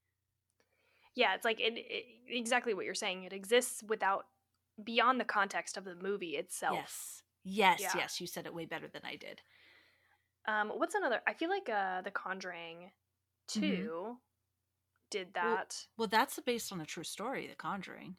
yeah, 1.15 1.35
it's 1.35 1.45
like 1.45 1.61
it, 1.61 1.75
it, 1.77 2.05
exactly 2.29 2.75
what 2.75 2.85
you're 2.85 2.95
saying. 2.95 3.25
It 3.25 3.33
exists 3.33 3.83
without 3.87 4.27
beyond 4.83 5.21
the 5.21 5.25
context 5.25 5.77
of 5.77 5.85
the 5.85 5.95
movie 5.95 6.37
itself. 6.37 6.77
Yes. 6.77 7.23
Yes, 7.43 7.81
Yeah. 7.81 7.93
yes, 7.97 8.21
you 8.21 8.27
said 8.27 8.47
it 8.47 8.55
way 8.55 8.67
better 8.67 8.87
than 8.89 9.03
I 9.05 9.17
did. 9.17 9.41
Um, 10.47 10.71
what's 10.71 10.95
another? 10.95 11.21
I 11.27 11.35
feel 11.35 11.49
like 11.49 11.69
uh, 11.69 12.03
The 12.03 12.11
Conjuring 12.11 12.93
2 13.47 13.59
Mhm. 13.61 13.91
did 15.11 15.35
that. 15.35 15.87
Well, 15.97 16.09
that's 16.09 16.41
based 16.41 16.73
on 16.73 16.81
a 16.81 16.85
true 16.87 17.05
story, 17.05 17.47
The 17.47 17.55
Conjuring. 17.55 18.17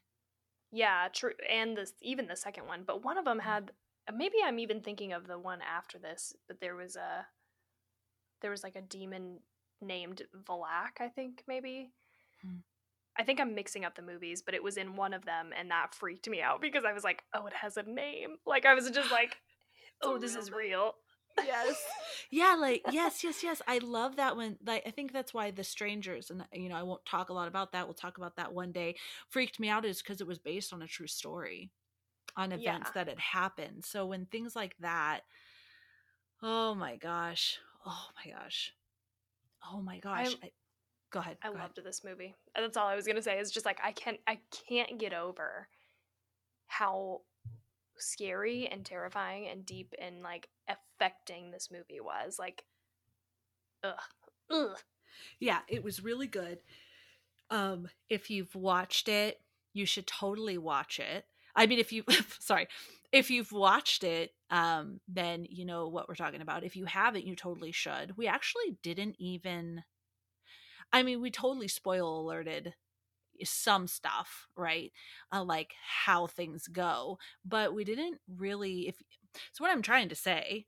yeah, 0.71 1.07
true. 1.11 1.33
And 1.49 1.75
the 1.77 1.91
even 2.01 2.27
the 2.27 2.35
second 2.35 2.67
one, 2.67 2.83
but 2.83 3.03
one 3.03 3.17
of 3.17 3.25
them 3.25 3.39
Mm-hmm. 3.43 3.49
had. 3.49 3.71
Maybe 4.11 4.37
I'm 4.43 4.59
even 4.59 4.81
thinking 4.81 5.13
of 5.13 5.27
the 5.27 5.37
one 5.39 5.61
after 5.61 5.99
this, 5.99 6.33
but 6.47 6.59
there 6.59 6.75
was 6.75 6.95
a. 6.95 7.27
There 8.41 8.51
was 8.51 8.61
like 8.63 8.75
a 8.75 8.81
demon 8.81 9.41
named 9.79 10.27
Valak, 10.35 10.99
I 10.99 11.07
think 11.07 11.45
maybe. 11.47 11.93
Hmm. 12.41 12.61
I 13.17 13.23
think 13.23 13.39
I'm 13.39 13.53
mixing 13.55 13.83
up 13.85 13.95
the 13.95 14.01
movies, 14.01 14.41
but 14.41 14.53
it 14.53 14.63
was 14.63 14.77
in 14.77 14.95
one 14.95 15.13
of 15.13 15.25
them, 15.25 15.51
and 15.55 15.69
that 15.69 15.93
freaked 15.93 16.27
me 16.29 16.41
out 16.41 16.61
because 16.61 16.85
I 16.85 16.93
was 16.93 17.03
like, 17.03 17.23
"Oh, 17.33 17.45
it 17.45 17.53
has 17.53 17.77
a 17.77 17.83
name." 17.83 18.37
Like 18.45 18.65
I 18.65 18.73
was 18.73 18.89
just 18.89 19.11
like, 19.11 19.37
"Oh, 20.01 20.17
this 20.17 20.35
is 20.35 20.51
real." 20.51 20.95
Yes 21.37 21.75
yeah 22.31 22.55
like 22.59 22.81
yes 22.91 23.23
yes 23.23 23.43
yes 23.43 23.61
i 23.67 23.77
love 23.79 24.15
that 24.15 24.35
one 24.35 24.57
like 24.65 24.83
i 24.85 24.91
think 24.91 25.11
that's 25.11 25.33
why 25.33 25.51
the 25.51 25.63
strangers 25.63 26.29
and 26.29 26.43
you 26.53 26.69
know 26.69 26.75
i 26.75 26.83
won't 26.83 27.05
talk 27.05 27.29
a 27.29 27.33
lot 27.33 27.47
about 27.47 27.71
that 27.71 27.85
we'll 27.85 27.93
talk 27.93 28.17
about 28.17 28.35
that 28.35 28.53
one 28.53 28.71
day 28.71 28.95
freaked 29.29 29.59
me 29.59 29.69
out 29.69 29.85
is 29.85 30.01
because 30.01 30.21
it 30.21 30.27
was 30.27 30.39
based 30.39 30.73
on 30.73 30.81
a 30.81 30.87
true 30.87 31.07
story 31.07 31.69
on 32.37 32.51
events 32.51 32.63
Yeah. 32.95 33.03
that 33.03 33.07
had 33.09 33.19
happened 33.19 33.83
so 33.83 34.05
when 34.05 34.25
things 34.25 34.55
like 34.55 34.75
that 34.79 35.21
oh 36.41 36.73
my 36.75 36.95
gosh 36.95 37.59
oh 37.85 38.07
my 38.25 38.31
gosh 38.31 38.73
oh 39.71 39.81
my 39.81 39.99
gosh 39.99 40.35
I, 40.41 40.51
go 41.11 41.19
ahead 41.19 41.37
I 41.43 41.47
go 41.49 41.55
ahead. 41.55 41.63
loved 41.75 41.83
this 41.83 42.03
movie. 42.03 42.35
And 42.55 42.63
That's 42.63 42.77
all 42.77 42.87
I 42.87 42.95
was 42.95 43.05
gonna 43.05 43.21
say. 43.21 43.37
Is 43.37 43.51
just 43.51 43.65
like 43.65 43.79
I 43.83 43.91
can't 43.91 44.17
I 44.27 44.39
can't 44.67 44.97
get 44.99 45.13
over 45.13 45.67
how 46.67 47.21
scary 47.97 48.67
and 48.67 48.85
terrifying 48.85 49.47
and 49.47 49.65
deep 49.65 49.93
and 49.99 50.21
like 50.23 50.47
affecting 51.01 51.51
this 51.51 51.69
movie 51.71 51.99
was. 51.99 52.37
Like, 52.37 52.63
ugh, 53.83 53.95
ugh. 54.51 54.77
yeah 55.39 55.59
it 55.67 55.83
was 55.83 56.03
really 56.03 56.27
good. 56.27 56.59
Um 57.49 57.87
if 58.09 58.29
you've 58.29 58.55
watched 58.55 59.07
it 59.07 59.41
you 59.73 59.85
should 59.85 60.07
totally 60.07 60.57
watch 60.57 60.99
it. 60.99 61.25
I 61.55 61.65
mean 61.65 61.79
if 61.79 61.91
you 61.91 62.03
sorry 62.39 62.67
if 63.11 63.29
you've 63.29 63.51
watched 63.51 64.03
it 64.03 64.33
um 64.49 64.99
then 65.07 65.45
you 65.49 65.65
know 65.65 65.87
what 65.87 66.07
we're 66.07 66.15
talking 66.15 66.41
about. 66.41 66.63
If 66.63 66.75
you 66.75 66.85
haven't 66.85 67.25
you 67.25 67.35
totally 67.35 67.71
should. 67.71 68.17
We 68.17 68.27
actually 68.27 68.77
didn't 68.83 69.15
even 69.19 69.83
i 70.93 71.03
mean 71.03 71.21
we 71.21 71.31
totally 71.31 71.67
spoil 71.67 72.21
alerted 72.21 72.73
some 73.43 73.87
stuff 73.87 74.47
right? 74.55 74.91
Uh, 75.33 75.43
like 75.43 75.73
how 75.81 76.27
things 76.27 76.67
go. 76.67 77.17
But 77.43 77.73
we 77.73 77.83
didn't 77.83 78.19
really 78.37 78.87
if 78.87 79.01
so 79.51 79.63
what 79.63 79.71
i'm 79.71 79.81
trying 79.81 80.09
to 80.09 80.15
say 80.15 80.65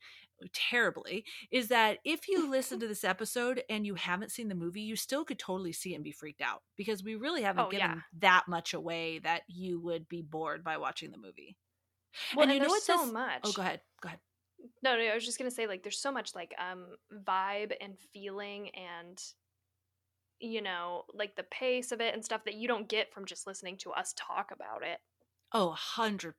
terribly 0.54 1.26
is 1.52 1.68
that 1.70 2.00
if 2.04 2.28
you 2.28 2.50
listen 2.50 2.80
to 2.82 2.88
this 2.88 3.04
episode 3.04 3.64
and 3.70 3.86
you 3.86 3.96
haven't 3.96 4.32
seen 4.32 4.48
the 4.50 4.56
movie 4.56 4.82
you 4.82 4.96
still 4.96 5.24
could 5.24 5.40
totally 5.40 5.72
see 5.74 5.94
it 5.94 5.96
and 5.96 6.04
be 6.04 6.12
freaked 6.12 6.42
out 6.42 6.62
because 6.78 7.04
we 7.04 7.16
really 7.16 7.42
haven't 7.44 7.66
Oh, 7.66 7.70
given 7.70 7.90
yeah. 7.92 8.02
that 8.20 8.44
much 8.48 8.74
away 8.74 9.20
that 9.20 9.44
you 9.48 9.80
would 9.82 10.08
be 10.08 10.22
bored 10.22 10.64
by 10.64 10.78
watching 10.78 11.12
the 11.12 11.18
movie 11.18 11.56
Well, 12.36 12.44
And 12.44 12.52
and, 12.52 12.60
you 12.60 12.66
know 12.68 12.70
what 12.72 12.84
so 12.84 12.98
this- 13.04 13.12
much. 13.12 13.42
oh 13.44 13.52
go 13.54 13.62
ahead 13.62 13.82
go 14.02 14.08
ahead 14.08 14.20
No, 14.82 14.96
no, 14.98 15.04
I 15.04 15.14
was 15.16 15.26
just 15.26 15.38
gonna 15.38 15.52
say 15.52 15.68
like 15.68 15.84
there's 15.84 16.00
so 16.02 16.12
much 16.12 16.36
like 16.36 16.54
um 16.60 16.86
vibe 17.26 17.74
and 17.82 17.98
feeling 18.14 18.70
and 18.70 19.22
you 20.40 20.62
know 20.62 21.04
like 21.14 21.36
the 21.36 21.44
pace 21.44 21.92
of 21.92 22.02
it 22.02 22.14
and 22.14 22.24
stuff 22.24 22.44
that 22.46 22.56
you 22.56 22.68
don't 22.68 22.90
get 22.90 23.14
from 23.14 23.26
just 23.26 23.48
listening 23.48 23.78
to 23.78 23.92
us 23.92 24.14
talk 24.18 24.52
about 24.52 24.84
it. 24.84 25.00
Oh, 25.56 25.76
100%. 25.98 26.34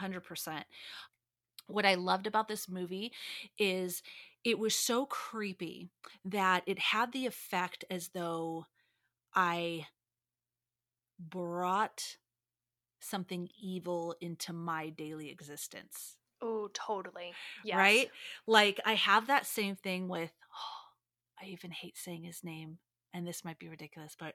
100%. 0.00 0.64
What 1.68 1.86
I 1.86 1.94
loved 1.94 2.26
about 2.26 2.48
this 2.48 2.68
movie 2.68 3.12
is 3.58 4.02
it 4.44 4.58
was 4.58 4.74
so 4.74 5.06
creepy 5.06 5.88
that 6.24 6.62
it 6.66 6.78
had 6.78 7.12
the 7.12 7.26
effect 7.26 7.84
as 7.90 8.08
though 8.08 8.66
I 9.34 9.86
brought 11.18 12.16
something 13.00 13.48
evil 13.60 14.14
into 14.20 14.52
my 14.52 14.88
daily 14.88 15.30
existence. 15.30 16.16
Oh, 16.40 16.68
totally. 16.72 17.32
Yes. 17.64 17.76
Right? 17.76 18.10
Like 18.46 18.80
I 18.84 18.94
have 18.94 19.26
that 19.26 19.46
same 19.46 19.76
thing 19.76 20.08
with 20.08 20.32
I 21.40 21.46
even 21.46 21.70
hate 21.70 21.96
saying 21.96 22.24
his 22.24 22.42
name 22.42 22.78
and 23.12 23.26
this 23.26 23.44
might 23.44 23.58
be 23.58 23.68
ridiculous, 23.68 24.16
but 24.18 24.34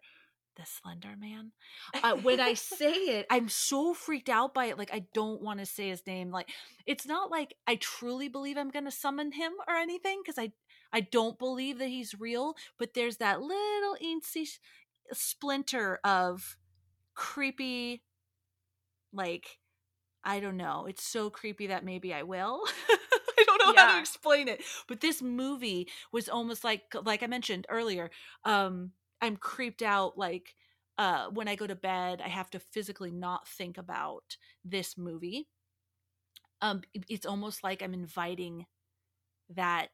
the 0.56 0.66
Slender 0.66 1.16
Man. 1.20 1.52
Uh, 2.04 2.16
when 2.16 2.40
I 2.40 2.54
say 2.54 2.92
it, 2.94 3.26
I'm 3.30 3.48
so 3.50 3.94
freaked 3.94 4.30
out 4.30 4.54
by 4.54 4.66
it. 4.66 4.78
Like 4.78 4.94
I 4.94 5.06
don't 5.14 5.42
want 5.42 5.60
to 5.60 5.66
say 5.66 5.90
his 5.90 6.06
name. 6.06 6.32
Like 6.32 6.50
it's 6.86 7.06
not 7.06 7.32
like 7.32 7.56
I 7.68 7.76
truly 7.76 8.28
believe 8.28 8.58
I'm 8.58 8.70
going 8.72 8.86
to 8.86 8.92
summon 8.92 9.32
him 9.34 9.54
or 9.68 9.76
anything 9.76 10.22
because 10.24 10.38
I 10.38 10.52
I 10.92 11.02
don't 11.02 11.38
believe 11.40 11.80
that 11.80 11.88
he's 11.90 12.20
real. 12.20 12.56
But 12.78 12.94
there's 12.94 13.18
that 13.18 13.42
little 13.42 13.98
eensy 14.04 14.44
s- 14.44 14.60
splinter 15.14 16.00
of 16.04 16.58
creepy, 17.16 18.04
like 19.12 19.60
I 20.24 20.40
don't 20.40 20.58
know. 20.58 20.86
It's 20.88 21.04
so 21.04 21.30
creepy 21.30 21.68
that 21.68 21.86
maybe 21.86 22.14
I 22.14 22.24
will. 22.24 22.64
I 22.90 23.44
don't 23.46 23.60
know 23.76 23.82
how 23.82 23.96
to 23.96 24.00
explain 24.00 24.48
it. 24.48 24.64
But 24.88 25.02
this 25.02 25.22
movie 25.22 25.88
was 26.12 26.30
almost 26.30 26.64
like 26.64 26.84
like 27.06 27.24
I 27.24 27.28
mentioned 27.28 27.66
earlier, 27.70 28.12
um 28.46 28.92
I'm 29.24 29.38
creeped 29.38 29.82
out 29.84 30.18
like 30.18 30.56
uh 31.00 31.28
when 31.30 31.48
I 31.48 31.56
go 31.56 31.68
to 31.68 31.76
bed, 31.76 32.22
I 32.24 32.30
have 32.30 32.50
to 32.52 32.60
physically 32.60 33.12
not 33.12 33.48
think 33.48 33.78
about 33.80 34.38
this 34.66 34.98
movie. 34.98 35.48
Um 36.62 36.82
it's 37.10 37.26
almost 37.26 37.64
like 37.64 37.82
I'm 37.82 37.94
inviting 37.94 38.66
that 39.52 39.90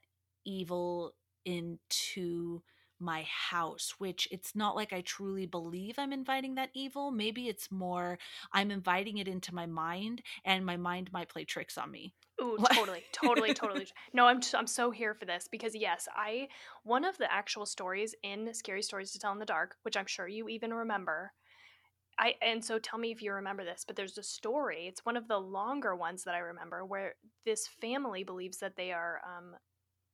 evil 0.45 1.13
into 1.45 2.63
my 2.99 3.23
house, 3.23 3.95
which 3.99 4.27
it's 4.31 4.55
not 4.55 4.75
like 4.75 4.93
I 4.93 5.01
truly 5.01 5.45
believe 5.47 5.99
I'm 5.99 6.13
inviting 6.13 6.55
that 6.55 6.71
evil. 6.75 7.11
Maybe 7.11 7.47
it's 7.49 7.71
more 7.71 8.19
I'm 8.53 8.71
inviting 8.71 9.19
it 9.19 9.27
into 9.27 9.55
my 9.55 9.67
mind 9.67 10.23
and 10.45 10.65
my 10.65 10.77
mind 10.77 11.11
might 11.13 11.29
play 11.29 11.45
tricks 11.45 11.77
on 11.77 11.91
me. 11.91 12.13
Ooh, 12.41 12.57
totally, 12.73 13.03
totally, 13.11 13.53
totally. 13.53 13.87
No, 14.13 14.27
I'm 14.27 14.41
I'm 14.53 14.67
so 14.67 14.91
here 14.91 15.13
for 15.13 15.25
this 15.25 15.47
because 15.49 15.75
yes, 15.75 16.07
I 16.15 16.47
one 16.83 17.05
of 17.05 17.17
the 17.17 17.31
actual 17.31 17.65
stories 17.65 18.15
in 18.23 18.53
Scary 18.53 18.81
Stories 18.81 19.11
to 19.11 19.19
Tell 19.19 19.31
in 19.33 19.39
the 19.39 19.45
Dark, 19.45 19.75
which 19.83 19.97
I'm 19.97 20.05
sure 20.05 20.27
you 20.27 20.49
even 20.49 20.73
remember. 20.73 21.33
I 22.17 22.35
and 22.41 22.63
so 22.63 22.79
tell 22.79 22.99
me 22.99 23.11
if 23.11 23.21
you 23.21 23.33
remember 23.33 23.63
this, 23.63 23.83
but 23.85 23.95
there's 23.95 24.17
a 24.17 24.23
story. 24.23 24.87
It's 24.87 25.05
one 25.05 25.17
of 25.17 25.27
the 25.27 25.37
longer 25.37 25.95
ones 25.95 26.23
that 26.23 26.35
I 26.35 26.39
remember 26.39 26.85
where 26.85 27.15
this 27.45 27.67
family 27.67 28.23
believes 28.23 28.57
that 28.57 28.75
they 28.75 28.91
are 28.91 29.21
um 29.25 29.55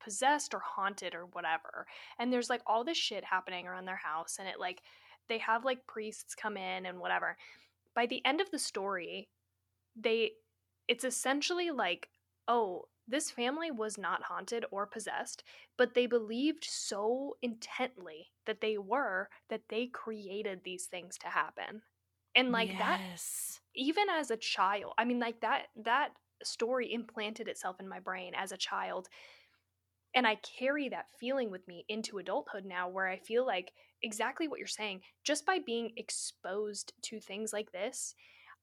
possessed 0.03 0.53
or 0.53 0.59
haunted 0.59 1.15
or 1.15 1.25
whatever. 1.27 1.87
And 2.19 2.31
there's 2.31 2.49
like 2.49 2.61
all 2.67 2.83
this 2.83 2.97
shit 2.97 3.23
happening 3.23 3.67
around 3.67 3.85
their 3.85 3.95
house 3.95 4.37
and 4.39 4.47
it 4.47 4.59
like 4.59 4.81
they 5.27 5.39
have 5.39 5.65
like 5.65 5.87
priests 5.87 6.35
come 6.35 6.57
in 6.57 6.85
and 6.85 6.99
whatever. 6.99 7.37
By 7.95 8.05
the 8.05 8.23
end 8.25 8.41
of 8.41 8.51
the 8.51 8.59
story, 8.59 9.29
they 9.95 10.31
it's 10.87 11.03
essentially 11.03 11.71
like 11.71 12.09
oh, 12.47 12.85
this 13.07 13.29
family 13.29 13.71
was 13.71 13.97
not 13.97 14.23
haunted 14.23 14.65
or 14.71 14.85
possessed, 14.85 15.43
but 15.77 15.93
they 15.93 16.07
believed 16.07 16.63
so 16.63 17.37
intently 17.41 18.31
that 18.45 18.61
they 18.61 18.77
were 18.77 19.29
that 19.49 19.61
they 19.69 19.87
created 19.87 20.61
these 20.63 20.85
things 20.85 21.17
to 21.19 21.27
happen. 21.27 21.81
And 22.35 22.51
like 22.51 22.77
that 22.77 22.99
even 23.75 24.05
as 24.09 24.31
a 24.31 24.37
child, 24.37 24.93
I 24.97 25.05
mean 25.05 25.19
like 25.19 25.41
that 25.41 25.67
that 25.83 26.09
story 26.43 26.91
implanted 26.91 27.47
itself 27.47 27.79
in 27.79 27.87
my 27.87 27.99
brain 27.99 28.33
as 28.35 28.51
a 28.51 28.57
child. 28.57 29.07
And 30.15 30.25
I 30.25 30.35
carry 30.57 30.89
that 30.89 31.07
feeling 31.19 31.51
with 31.51 31.67
me 31.67 31.85
into 31.89 32.17
adulthood 32.17 32.65
now 32.65 32.87
where 32.87 33.07
I 33.07 33.17
feel 33.17 33.45
like 33.45 33.73
exactly 34.01 34.47
what 34.47 34.59
you're 34.59 34.67
saying, 34.67 35.01
just 35.23 35.45
by 35.45 35.59
being 35.59 35.91
exposed 35.97 36.93
to 37.03 37.19
things 37.19 37.51
like 37.51 37.71
this, 37.71 38.15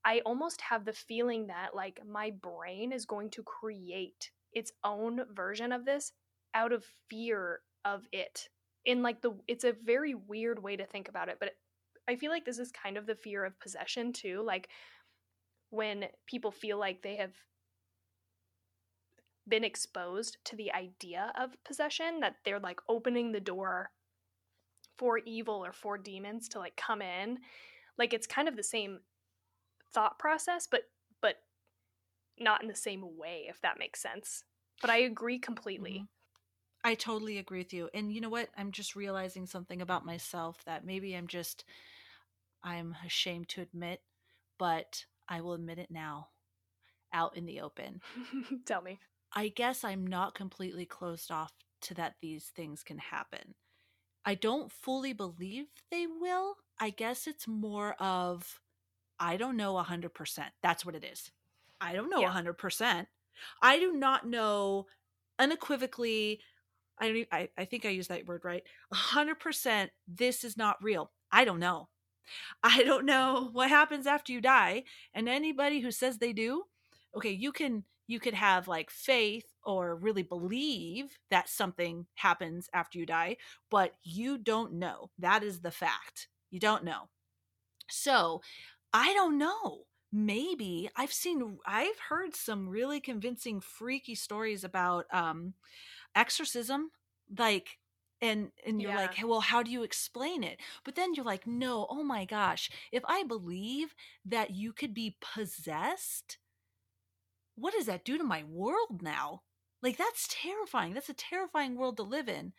I 0.05 0.21
almost 0.27 0.61
have 0.63 0.85
the 0.85 0.93
feeling 0.93 1.47
that 1.47 1.75
like 1.75 2.01
my 2.07 2.31
brain 2.31 2.93
is 2.93 3.07
going 3.07 3.31
to 3.31 3.43
create 3.43 4.31
its 4.53 4.73
own 4.85 5.23
version 5.33 5.73
of 5.73 5.85
this 5.85 6.13
out 6.55 6.73
of 6.73 6.85
fear 7.09 7.61
of 7.85 8.07
it. 8.13 8.49
In 8.85 9.03
like 9.03 9.23
the 9.23 9.33
it's 9.47 9.65
a 9.65 9.77
very 9.85 10.15
weird 10.15 10.63
way 10.63 10.77
to 10.77 10.87
think 10.87 11.09
about 11.09 11.29
it, 11.29 11.39
but 11.39 11.51
I 12.09 12.17
feel 12.17 12.31
like 12.31 12.45
this 12.45 12.59
is 12.59 12.73
kind 12.73 12.97
of 12.97 13.07
the 13.07 13.15
fear 13.15 13.45
of 13.45 13.59
possession 13.61 14.13
too, 14.13 14.43
like 14.45 14.69
when 15.71 16.07
people 16.27 16.51
feel 16.51 16.79
like 16.79 17.03
they 17.03 17.17
have 17.17 17.33
been 19.49 19.65
exposed 19.65 20.39
to 20.45 20.57
the 20.57 20.73
idea 20.73 21.33
of 21.41 21.57
possession 21.65 22.21
that 22.21 22.37
they're 22.45 22.61
like 22.61 22.81
opening 22.89 23.33
the 23.33 23.41
door 23.41 23.91
for 24.99 25.19
evil 25.19 25.65
or 25.65 25.73
for 25.73 25.99
demons 25.99 26.49
to 26.49 26.59
like 26.59 26.77
come 26.77 27.03
in 27.03 27.39
like 27.99 28.13
it's 28.13 28.27
kind 28.27 28.49
of 28.49 28.57
the 28.57 28.63
same 28.63 29.01
thought 29.93 30.19
process 30.19 30.67
but 30.71 30.83
but 31.21 31.37
not 32.39 32.63
in 32.63 32.69
the 32.69 32.75
same 32.75 33.17
way 33.17 33.47
if 33.49 33.61
that 33.61 33.79
makes 33.79 34.01
sense 34.01 34.45
but 34.81 34.91
i 34.91 34.97
agree 34.99 35.39
completely 35.39 35.93
mm-hmm. 35.93 36.05
I 36.85 36.95
totally 36.95 37.39
agree 37.39 37.59
with 37.59 37.73
you. 37.73 37.89
And 37.95 38.13
you 38.13 38.21
know 38.21 38.29
what? 38.29 38.49
I'm 38.57 38.73
just 38.73 38.97
realizing 38.97 39.47
something 39.47 39.81
about 39.81 40.05
myself 40.05 40.57
that 40.67 40.85
maybe 40.85 41.15
I'm 41.15 41.29
just 41.29 41.65
I'm 42.65 42.97
ashamed 43.05 43.49
to 43.51 43.61
admit, 43.61 44.01
but 44.59 45.05
I 45.29 45.41
will 45.41 45.55
admit 45.55 45.79
it 45.79 45.91
now 45.91 46.29
out 47.13 47.37
in 47.37 47.47
the 47.47 47.61
open. 47.61 48.01
Tell 48.67 48.83
me. 48.83 48.99
I 49.33 49.49
guess 49.49 49.85
I'm 49.85 50.07
not 50.07 50.35
completely 50.35 50.85
closed 50.85 51.31
off 51.31 51.53
to 51.83 51.95
that 51.95 52.17
these 52.21 52.51
things 52.55 52.83
can 52.83 52.99
happen. 52.99 53.55
I 54.25 54.35
don't 54.35 54.71
fully 54.71 55.13
believe 55.13 55.67
they 55.91 56.07
will. 56.07 56.57
I 56.81 56.91
guess 56.91 57.27
it's 57.27 57.49
more 57.49 57.95
of 57.99 58.61
I 59.23 59.37
don't 59.37 59.57
know 59.57 59.75
100%. 59.75 60.11
That's 60.65 60.85
what 60.85 60.97
it 60.97 61.05
is. 61.05 61.31
I 61.81 61.93
don't 61.93 62.11
know 62.11 62.21
yeah. 62.21 62.33
100%. 62.33 63.07
I 63.63 63.79
do 63.79 63.93
not 63.93 64.27
know 64.27 64.87
unequivocally 65.39 66.41
I 66.99 67.09
don't 67.09 67.29
I, 67.33 67.49
I 67.57 67.65
think 67.65 67.87
I 67.87 67.91
used 67.91 68.11
that 68.11 68.27
word 68.27 68.45
right. 68.45 68.65
100% 68.93 69.89
this 70.09 70.45
is 70.45 70.57
not 70.57 70.83
real. 70.83 71.13
I 71.31 71.45
don't 71.45 71.61
know. 71.61 71.89
I 72.65 72.83
don't 72.83 73.07
know 73.07 73.49
what 73.53 73.69
happens 73.69 74.07
after 74.09 74.33
you 74.33 74.41
die 74.41 74.83
and 75.15 75.29
anybody 75.29 75.81
who 75.81 75.93
says 75.93 76.19
they 76.19 76.33
do, 76.33 76.65
okay, 77.17 77.31
you 77.31 77.53
can 77.53 77.85
you 78.09 78.19
could 78.19 78.35
have 78.35 78.67
like 78.67 78.91
faith 78.91 79.47
or 79.65 79.95
really 79.95 80.25
believe 80.25 81.17
that 81.31 81.49
something 81.49 82.07
happens 82.17 82.69
after 82.75 82.99
you 82.99 83.07
die, 83.07 83.37
but 83.71 83.95
you 84.03 84.37
don't 84.37 84.73
know. 84.73 85.11
That 85.19 85.45
is 85.45 85.61
the 85.61 85.71
fact. 85.71 86.27
You 86.51 86.59
don't 86.59 86.85
know. 86.85 87.09
So, 87.89 88.43
I 88.93 89.13
don't 89.15 89.39
know. 89.39 89.85
Maybe. 90.13 90.91
I've 90.97 91.13
seen 91.13 91.59
I've 91.67 91.99
heard 92.09 92.35
some 92.37 92.69
really 92.69 93.01
convincing 93.01 93.61
freaky 93.61 94.15
stories 94.15 94.65
about 94.65 95.07
um 95.13 95.55
exorcism 96.15 96.91
like 97.39 97.79
and 98.21 98.51
and 98.67 98.81
you're 98.83 98.91
yeah. 98.93 98.99
like 98.99 99.17
well 99.25 99.41
how 99.41 99.63
do 99.63 99.71
you 99.71 99.83
explain 99.83 100.45
it? 100.45 100.61
But 100.85 100.97
then 100.97 101.15
you're 101.15 101.25
like 101.25 101.47
no 101.47 101.87
oh 101.91 102.03
my 102.05 102.25
gosh. 102.27 102.71
If 102.93 103.03
i 103.07 103.23
believe 103.25 103.95
that 104.27 104.51
you 104.51 104.73
could 104.73 104.95
be 104.95 105.17
possessed 105.21 106.39
what 107.55 107.75
does 107.75 107.87
that 107.87 108.05
do 108.05 108.19
to 108.19 108.25
my 108.25 108.45
world 108.45 109.03
now? 109.03 109.43
Like 109.83 109.97
that's 109.97 110.29
terrifying. 110.31 110.95
That's 110.95 111.09
a 111.09 111.15
terrifying 111.15 111.77
world 111.77 111.97
to 111.99 112.03
live 112.03 112.29
in 112.29 112.53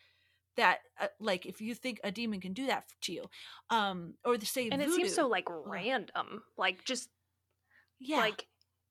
that 0.58 0.80
uh, 1.00 1.08
like 1.20 1.46
if 1.46 1.62
you 1.62 1.74
think 1.74 2.00
a 2.04 2.12
demon 2.12 2.40
can 2.40 2.54
do 2.54 2.68
that 2.68 2.86
to 3.02 3.12
you 3.12 3.26
um 3.70 4.14
or 4.26 4.38
the 4.38 4.46
say 4.46 4.70
and 4.70 4.82
voodoo, 4.82 4.94
it 4.94 4.96
seems 4.96 5.16
so 5.16 5.28
like 5.28 5.48
random 5.66 6.44
like 6.58 6.84
just 6.86 7.10
yeah 8.00 8.18
like 8.18 8.48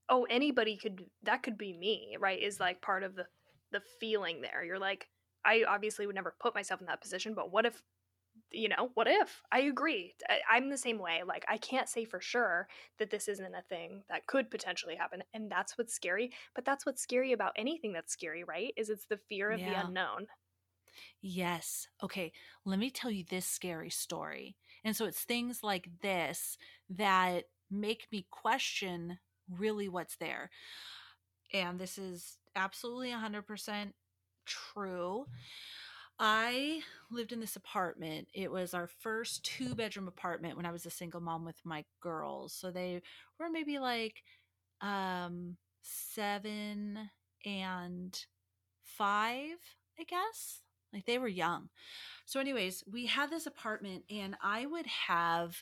oh 0.09 0.27
anybody 0.29 0.77
could 0.77 1.05
that 1.23 1.43
could 1.43 1.57
be 1.57 1.73
me 1.73 2.17
right 2.21 2.43
is 2.43 2.59
like 2.59 2.83
part 2.83 3.03
of 3.03 3.15
the 3.15 3.25
the 3.71 3.81
feeling 4.01 4.41
there 4.41 4.65
you're 4.65 4.79
like 4.79 5.07
i 5.45 5.65
obviously 5.69 6.07
would 6.07 6.15
never 6.15 6.35
put 6.41 6.55
myself 6.55 6.81
in 6.81 6.87
that 6.87 7.01
position 7.01 7.35
but 7.35 7.53
what 7.53 7.65
if 7.65 7.83
you 8.51 8.69
know, 8.69 8.91
what 8.95 9.07
if? 9.09 9.43
I 9.51 9.61
agree. 9.61 10.15
I, 10.29 10.57
am 10.57 10.69
the 10.69 10.77
same 10.77 10.99
way. 10.99 11.23
Like, 11.27 11.45
I 11.49 11.57
can't 11.57 11.89
say 11.89 12.05
for 12.05 12.21
sure 12.21 12.69
that 12.99 13.11
this 13.11 13.29
isn't 13.29 13.55
a 13.55 13.63
thing 13.63 14.03
that 14.11 14.27
could 14.27 14.51
potentially 14.51 14.95
happen. 14.95 15.23
And 15.33 15.51
that's 15.51 15.79
what's 15.79 15.95
scary. 15.95 16.33
But 16.55 16.65
that's 16.65 16.85
what's 16.85 17.03
scary 17.03 17.33
about 17.33 17.53
anything 17.57 17.93
that's 17.93 18.13
scary, 18.13 18.45
right? 18.45 18.73
Is 18.77 18.91
it's 18.91 19.07
the 19.07 19.19
fear 19.29 19.51
of 19.51 19.61
yeah. 19.61 19.71
the 19.71 19.87
unknown. 19.87 20.27
Yes. 21.21 21.89
Okay. 22.03 22.33
Let 22.65 22.79
me 22.79 22.91
tell 22.91 23.11
you 23.11 23.25
this 23.29 23.47
scary 23.47 23.91
story. 23.91 24.57
And 24.85 24.97
so 24.97 25.07
it's 25.07 25.23
things 25.25 25.63
like 25.63 25.89
this 26.03 26.59
that 26.91 27.45
make 27.71 28.07
me 28.11 28.27
question 28.31 29.19
really 29.49 29.89
what's 29.89 30.17
there. 30.17 30.51
And 31.53 31.79
this 31.79 31.99
is 31.99 32.39
absolutely 32.57 33.11
100% 33.11 33.95
true. 34.47 35.27
I 36.19 36.83
lived 37.11 37.33
in 37.33 37.41
this 37.41 37.57
apartment. 37.57 38.29
It 38.35 38.51
was 38.51 38.75
our 38.75 38.89
first 39.01 39.45
two 39.45 39.75
bedroom 39.75 40.09
apartment 40.09 40.57
when 40.57 40.67
I 40.67 40.73
was 40.73 40.87
a 40.87 40.91
single 40.91 41.21
mom 41.21 41.45
with 41.45 41.61
my 41.65 41.85
girls. 42.01 42.55
So 42.55 42.71
they 42.71 43.03
were 43.39 43.51
maybe 43.51 43.79
like 43.79 44.23
um 44.83 45.57
7 45.83 47.11
and 47.47 48.27
5, 48.85 49.57
I 50.01 50.05
guess. 50.09 50.62
Like 50.93 51.07
they 51.07 51.19
were 51.19 51.29
young. 51.29 51.69
So 52.27 52.41
anyways, 52.41 52.85
we 52.91 53.07
had 53.07 53.31
this 53.31 53.47
apartment 53.47 54.05
and 54.11 54.37
I 54.43 54.67
would 54.67 54.87
have 54.87 55.57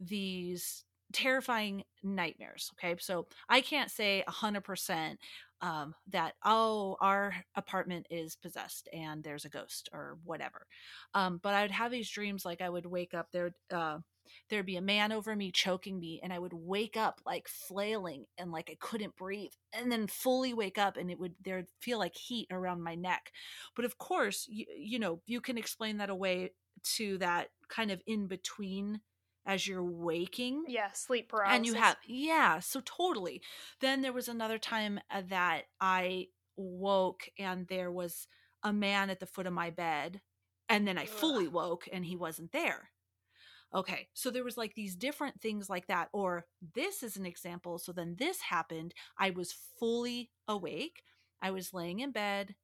these 0.00 0.84
terrifying 1.12 1.84
nightmares. 2.02 2.70
Okay. 2.74 2.96
So 2.98 3.26
I 3.48 3.60
can't 3.60 3.90
say 3.90 4.24
a 4.26 4.30
hundred 4.30 4.62
percent 4.64 5.18
um, 5.62 5.94
that 6.10 6.34
oh 6.44 6.96
our 7.00 7.34
apartment 7.54 8.06
is 8.10 8.36
possessed 8.36 8.88
and 8.92 9.22
there's 9.22 9.44
a 9.44 9.48
ghost 9.48 9.88
or 9.92 10.18
whatever 10.24 10.66
um, 11.14 11.38
but 11.40 11.54
i 11.54 11.62
would 11.62 11.70
have 11.70 11.92
these 11.92 12.10
dreams 12.10 12.44
like 12.44 12.60
i 12.60 12.68
would 12.68 12.84
wake 12.84 13.14
up 13.14 13.28
there 13.32 13.54
uh, 13.72 13.98
there'd 14.48 14.66
be 14.66 14.76
a 14.76 14.82
man 14.82 15.12
over 15.12 15.34
me 15.34 15.50
choking 15.50 15.98
me 15.98 16.20
and 16.22 16.32
i 16.32 16.38
would 16.38 16.52
wake 16.52 16.96
up 16.96 17.20
like 17.26 17.48
flailing 17.48 18.24
and 18.38 18.52
like 18.52 18.70
i 18.70 18.76
couldn't 18.80 19.16
breathe 19.16 19.52
and 19.72 19.90
then 19.90 20.06
fully 20.06 20.54
wake 20.54 20.78
up 20.78 20.96
and 20.96 21.10
it 21.10 21.18
would 21.18 21.34
there'd 21.44 21.68
feel 21.80 21.98
like 21.98 22.16
heat 22.16 22.46
around 22.50 22.82
my 22.82 22.94
neck 22.94 23.32
but 23.74 23.84
of 23.84 23.98
course 23.98 24.46
you, 24.48 24.66
you 24.76 24.98
know 24.98 25.20
you 25.26 25.40
can 25.40 25.58
explain 25.58 25.98
that 25.98 26.10
away 26.10 26.50
to 26.82 27.18
that 27.18 27.48
kind 27.68 27.90
of 27.90 28.00
in 28.06 28.26
between 28.26 29.00
as 29.46 29.66
you're 29.66 29.84
waking. 29.84 30.64
Yeah, 30.68 30.92
sleep 30.92 31.28
paralysis. 31.28 31.56
And 31.56 31.66
you 31.66 31.74
have 31.74 31.96
yeah, 32.06 32.60
so 32.60 32.80
totally. 32.84 33.42
Then 33.80 34.02
there 34.02 34.12
was 34.12 34.28
another 34.28 34.58
time 34.58 35.00
uh, 35.10 35.22
that 35.28 35.62
I 35.80 36.28
woke 36.56 37.28
and 37.38 37.66
there 37.66 37.90
was 37.90 38.28
a 38.62 38.72
man 38.72 39.10
at 39.10 39.20
the 39.20 39.26
foot 39.26 39.46
of 39.46 39.52
my 39.52 39.70
bed 39.70 40.20
and 40.68 40.86
then 40.86 40.96
I 40.96 41.06
fully 41.06 41.48
woke 41.48 41.88
and 41.92 42.04
he 42.04 42.16
wasn't 42.16 42.52
there. 42.52 42.91
Okay, 43.74 44.08
so 44.12 44.30
there 44.30 44.44
was 44.44 44.58
like 44.58 44.74
these 44.74 44.94
different 44.94 45.40
things 45.40 45.70
like 45.70 45.86
that 45.86 46.08
or 46.12 46.44
this 46.74 47.02
is 47.02 47.16
an 47.16 47.24
example. 47.24 47.78
So 47.78 47.92
then 47.92 48.16
this 48.18 48.40
happened, 48.40 48.92
I 49.18 49.30
was 49.30 49.54
fully 49.78 50.30
awake. 50.46 51.02
I 51.40 51.50
was 51.50 51.72
laying 51.72 52.00
in 52.00 52.12
bed 52.12 52.54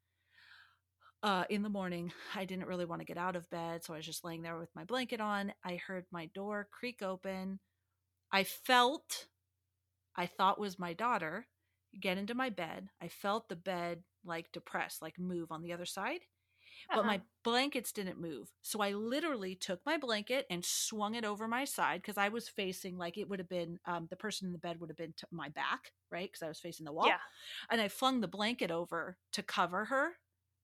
uh, 1.22 1.44
in 1.50 1.62
the 1.62 1.68
morning, 1.68 2.12
I 2.34 2.44
didn't 2.44 2.66
really 2.66 2.84
want 2.84 3.00
to 3.00 3.06
get 3.06 3.18
out 3.18 3.36
of 3.36 3.50
bed, 3.50 3.84
so 3.84 3.92
I 3.92 3.96
was 3.96 4.06
just 4.06 4.24
laying 4.24 4.42
there 4.42 4.59
with 4.59 4.74
my 4.74 4.84
blanket 4.84 5.20
on. 5.20 5.52
I 5.64 5.76
heard 5.76 6.06
my 6.12 6.26
door 6.26 6.68
creak 6.70 7.02
open. 7.02 7.59
I 8.30 8.44
felt, 8.44 9.26
I 10.16 10.26
thought 10.26 10.61
was 10.61 10.78
my 10.78 10.92
daughter, 10.92 11.46
get 12.00 12.18
into 12.18 12.34
my 12.34 12.50
bed. 12.50 12.90
I 13.02 13.09
felt 13.09 13.48
the 13.48 13.56
bed 13.56 14.02
like 14.24 14.52
depressed, 14.52 15.02
like 15.02 15.18
move 15.18 15.50
on 15.50 15.62
the 15.62 15.72
other 15.72 15.86
side, 15.86 16.20
but 16.89 17.01
uh-huh. 17.01 17.07
my 17.07 17.20
blankets 17.45 17.93
didn't 17.93 18.20
move. 18.20 18.51
So 18.62 18.81
I 18.81 18.93
literally 18.93 19.55
took 19.55 19.81
my 19.87 19.97
blanket 19.97 20.47
and 20.51 20.64
swung 20.64 21.14
it 21.14 21.24
over 21.24 21.49
my 21.49 21.64
side 21.64 22.03
because 22.03 22.18
I 22.18 22.29
was 22.29 22.49
facing 22.49 22.97
like 22.97 23.18
it 23.18 23.29
would 23.29 23.39
have 23.39 23.49
been 23.49 23.79
um, 23.87 24.07
the 24.11 24.16
person 24.16 24.47
in 24.47 24.53
the 24.53 24.59
bed 24.59 24.81
would 24.81 24.91
have 24.91 24.97
been 24.97 25.14
to 25.16 25.26
my 25.31 25.49
back, 25.49 25.93
right? 26.11 26.29
Because 26.31 26.43
I 26.43 26.49
was 26.49 26.61
facing 26.61 26.85
the 26.85 26.93
wall. 26.93 27.07
Yeah. 27.07 27.18
And 27.70 27.81
I 27.81 27.89
flung 27.89 28.20
the 28.20 28.29
blanket 28.29 28.70
over 28.70 29.16
to 29.33 29.43
cover 29.43 29.87
her 29.87 30.12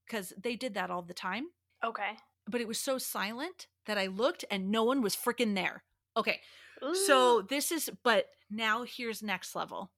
because 0.05 0.33
they 0.41 0.55
did 0.55 0.73
that 0.75 0.91
all 0.91 1.01
the 1.01 1.13
time. 1.13 1.45
Okay. 1.83 2.11
But 2.47 2.61
it 2.61 2.67
was 2.67 2.79
so 2.79 2.97
silent 2.97 3.67
that 3.85 3.97
I 3.97 4.07
looked 4.07 4.45
and 4.51 4.69
no 4.69 4.83
one 4.83 5.01
was 5.01 5.15
freaking 5.15 5.55
there. 5.55 5.83
Okay. 6.17 6.39
Ooh. 6.83 6.95
So 6.95 7.41
this 7.41 7.71
is, 7.71 7.89
but 8.03 8.27
now 8.49 8.83
here's 8.83 9.23
next 9.23 9.55
level. 9.55 9.91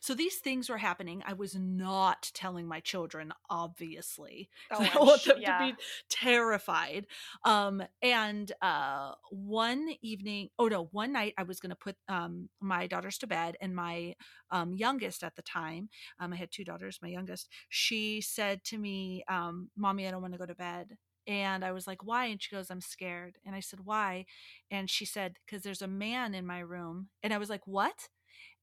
So 0.00 0.14
these 0.14 0.36
things 0.36 0.68
were 0.68 0.78
happening. 0.78 1.22
I 1.26 1.32
was 1.32 1.54
not 1.54 2.30
telling 2.34 2.66
my 2.66 2.80
children, 2.80 3.32
obviously. 3.50 4.48
Oh, 4.70 4.82
I 4.82 4.98
want 4.98 5.24
them 5.24 5.36
yeah. 5.40 5.58
to 5.58 5.72
be 5.72 5.82
terrified. 6.10 7.06
Um, 7.44 7.82
and 8.02 8.50
uh, 8.60 9.12
one 9.30 9.90
evening, 10.02 10.48
oh 10.58 10.66
no, 10.66 10.88
one 10.92 11.12
night 11.12 11.34
I 11.38 11.44
was 11.44 11.60
going 11.60 11.70
to 11.70 11.76
put 11.76 11.96
um, 12.08 12.48
my 12.60 12.86
daughters 12.86 13.16
to 13.18 13.26
bed, 13.26 13.56
and 13.60 13.74
my 13.74 14.16
um, 14.50 14.74
youngest 14.74 15.22
at 15.22 15.36
the 15.36 15.42
time, 15.42 15.88
um, 16.18 16.32
I 16.32 16.36
had 16.36 16.50
two 16.50 16.64
daughters, 16.64 16.98
my 17.00 17.08
youngest, 17.08 17.48
she 17.68 18.20
said 18.20 18.64
to 18.64 18.78
me, 18.78 19.24
um, 19.28 19.70
Mommy, 19.76 20.06
I 20.06 20.10
don't 20.10 20.22
want 20.22 20.34
to 20.34 20.38
go 20.38 20.46
to 20.46 20.54
bed. 20.54 20.96
And 21.26 21.64
I 21.64 21.72
was 21.72 21.86
like, 21.86 22.04
why? 22.04 22.26
And 22.26 22.40
she 22.40 22.54
goes, 22.54 22.70
I'm 22.70 22.80
scared. 22.80 23.36
And 23.44 23.54
I 23.54 23.60
said, 23.60 23.80
why? 23.84 24.26
And 24.70 24.88
she 24.88 25.04
said, 25.04 25.34
because 25.44 25.62
there's 25.62 25.82
a 25.82 25.88
man 25.88 26.34
in 26.34 26.46
my 26.46 26.60
room. 26.60 27.08
And 27.22 27.34
I 27.34 27.38
was 27.38 27.50
like, 27.50 27.66
what? 27.66 28.08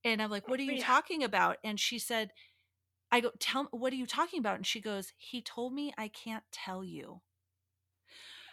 And 0.03 0.21
I'm 0.21 0.29
like, 0.29 0.47
what 0.47 0.59
are 0.59 0.63
you 0.63 0.73
yeah. 0.73 0.85
talking 0.85 1.23
about? 1.23 1.57
And 1.63 1.79
she 1.79 1.97
said, 1.99 2.31
I 3.11 3.19
go, 3.19 3.31
tell 3.39 3.63
me, 3.63 3.69
what 3.71 3.93
are 3.93 3.97
you 3.97 4.07
talking 4.07 4.39
about? 4.39 4.55
And 4.55 4.65
she 4.65 4.81
goes, 4.81 5.13
he 5.17 5.41
told 5.41 5.73
me 5.73 5.93
I 5.97 6.07
can't 6.07 6.43
tell 6.51 6.83
you. 6.83 7.21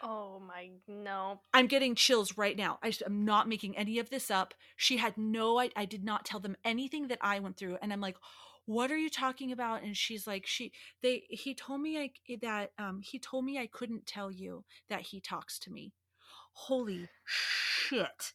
Oh 0.02 0.40
my, 0.40 0.70
no. 0.88 1.40
I'm 1.52 1.66
getting 1.66 1.94
chills 1.94 2.38
right 2.38 2.56
now. 2.56 2.78
I, 2.82 2.92
am 3.04 3.24
not 3.24 3.48
making 3.48 3.76
any 3.76 3.98
of 3.98 4.10
this 4.10 4.30
up. 4.30 4.54
She 4.76 4.96
had 4.96 5.18
no, 5.18 5.58
I, 5.58 5.70
I 5.76 5.84
did 5.84 6.04
not 6.04 6.24
tell 6.24 6.40
them 6.40 6.56
anything 6.64 7.08
that 7.08 7.18
I 7.20 7.38
went 7.40 7.56
through. 7.56 7.78
And 7.82 7.92
I'm 7.92 8.00
like, 8.00 8.16
what 8.64 8.90
are 8.90 8.96
you 8.96 9.10
talking 9.10 9.52
about? 9.52 9.82
And 9.82 9.96
she's 9.96 10.26
like, 10.26 10.46
she, 10.46 10.72
they, 11.02 11.24
he 11.28 11.54
told 11.54 11.80
me 11.80 11.98
I, 11.98 12.36
that, 12.40 12.72
um, 12.78 13.00
he 13.02 13.18
told 13.18 13.44
me 13.44 13.58
I 13.58 13.66
couldn't 13.66 14.06
tell 14.06 14.30
you 14.30 14.64
that 14.88 15.00
he 15.00 15.20
talks 15.20 15.58
to 15.60 15.72
me. 15.72 15.92
Holy 16.52 17.08
shit. 17.24 18.32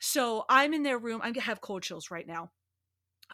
So 0.00 0.44
I'm 0.48 0.72
in 0.74 0.82
their 0.82 0.98
room. 0.98 1.20
I 1.22 1.32
have 1.40 1.60
cold 1.60 1.82
chills 1.82 2.10
right 2.10 2.26
now. 2.26 2.50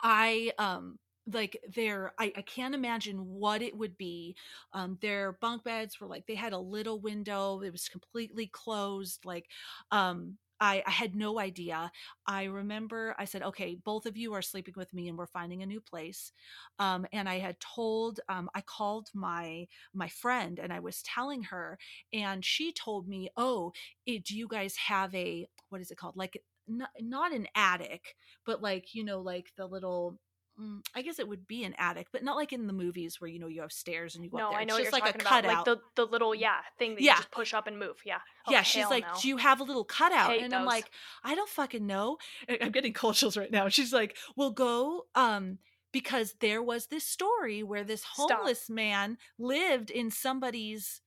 I 0.03 0.53
um 0.59 0.99
like 1.33 1.59
their 1.75 2.15
I, 2.19 2.33
I 2.37 2.43
can't 2.43 2.75
imagine 2.75 3.19
what 3.19 3.63
it 3.63 3.77
would 3.77 3.99
be 3.99 4.37
um 4.73 4.99
their 5.03 5.33
bunk 5.35 5.65
beds 5.65 6.01
were 6.01 6.09
like 6.09 6.27
they 6.27 6.35
had 6.37 6.53
a 6.53 6.59
little 6.59 7.01
window 7.01 7.61
it 7.63 7.73
was 7.73 7.89
completely 7.89 8.47
closed 8.49 9.25
like 9.25 9.47
um 9.93 10.39
I, 10.61 10.83
I 10.87 10.91
had 10.91 11.15
no 11.17 11.39
idea. 11.39 11.93
I 12.27 12.45
remember 12.45 13.15
I 13.19 13.27
said, 13.27 13.43
okay, 13.43 13.77
both 13.85 14.07
of 14.07 14.17
you 14.17 14.33
are 14.35 14.43
sleeping 14.43 14.75
with 14.77 14.95
me 14.95 15.09
and 15.09 15.19
we're 15.19 15.27
finding 15.27 15.63
a 15.63 15.67
new 15.67 15.81
place. 15.83 16.33
Um, 16.79 17.07
and 17.13 17.29
I 17.29 17.39
had 17.39 17.61
told, 17.61 18.21
um, 18.29 18.49
I 18.55 18.61
called 18.61 19.09
my, 19.15 19.67
my 19.95 20.09
friend 20.09 20.59
and 20.59 20.73
I 20.73 20.81
was 20.81 21.03
telling 21.03 21.45
her 21.45 21.79
and 22.13 22.45
she 22.45 22.73
told 22.73 23.09
me, 23.09 23.31
oh, 23.37 23.73
it, 24.07 24.25
do 24.25 24.37
you 24.37 24.49
guys 24.49 24.77
have 24.77 25.15
a, 25.15 25.47
what 25.69 25.81
is 25.81 25.91
it 25.91 25.99
called? 25.99 26.17
Like, 26.17 26.43
not, 26.69 26.91
not 27.01 27.33
an 27.33 27.49
attic, 27.55 28.17
but 28.45 28.63
like, 28.63 28.95
you 28.95 29.05
know, 29.05 29.21
like 29.21 29.53
the 29.57 29.67
little, 29.67 30.19
Mm, 30.59 30.81
I 30.95 31.03
guess 31.03 31.19
it 31.19 31.29
would 31.29 31.47
be 31.47 31.65
an 31.65 31.75
attic, 31.77 32.07
but 32.13 32.25
not 32.25 32.37
like 32.37 32.51
in 32.51 32.67
the 32.67 32.73
movies 32.73 33.21
where 33.21 33.29
you 33.29 33.39
know 33.39 33.47
you 33.47 33.61
have 33.61 33.73
stairs 33.73 34.15
and 34.15 34.25
you 34.25 34.31
go 34.31 34.39
no, 34.39 34.45
up 34.47 34.51
there. 34.53 34.61
I 34.61 34.65
know 34.65 34.77
it's 34.77 34.85
just 34.87 34.97
you're 34.97 35.03
like 35.03 35.15
a 35.15 35.19
about, 35.19 35.45
cutout. 35.45 35.55
like 35.55 35.65
the 35.67 35.81
the 35.97 36.11
little 36.11 36.35
yeah 36.35 36.61
thing 36.79 36.95
that 36.95 37.03
Yeah. 37.03 37.13
you 37.13 37.17
just 37.19 37.31
push 37.31 37.53
up 37.53 37.67
and 37.67 37.79
move. 37.79 37.97
Yeah. 38.07 38.21
Oh, 38.47 38.53
yeah, 38.53 38.63
she's 38.63 38.89
like, 38.89 39.05
no. 39.05 39.13
"Do 39.21 39.29
you 39.29 39.37
have 39.37 39.61
a 39.61 39.65
little 39.65 39.85
cutout?" 39.85 40.39
And 40.39 40.55
I'm 40.55 40.65
like, 40.65 40.91
"I 41.23 41.35
don't 41.35 41.49
fucking 41.51 41.87
know." 41.87 42.17
I'm 42.49 42.73
getting 42.73 42.95
cold 42.95 43.17
chills 43.17 43.37
right 43.37 43.51
now. 43.51 43.69
She's 43.69 43.93
like, 43.93 44.17
"We'll 44.35 44.51
go 44.53 45.07
um 45.15 45.59
because 45.93 46.35
there 46.41 46.63
was 46.63 46.87
this 46.87 47.05
story 47.05 47.63
where 47.63 47.85
this 47.85 48.01
Stop. 48.03 48.31
homeless 48.31 48.71
man 48.71 49.19
lived 49.39 49.91
in 49.91 50.11
somebody's 50.11 51.03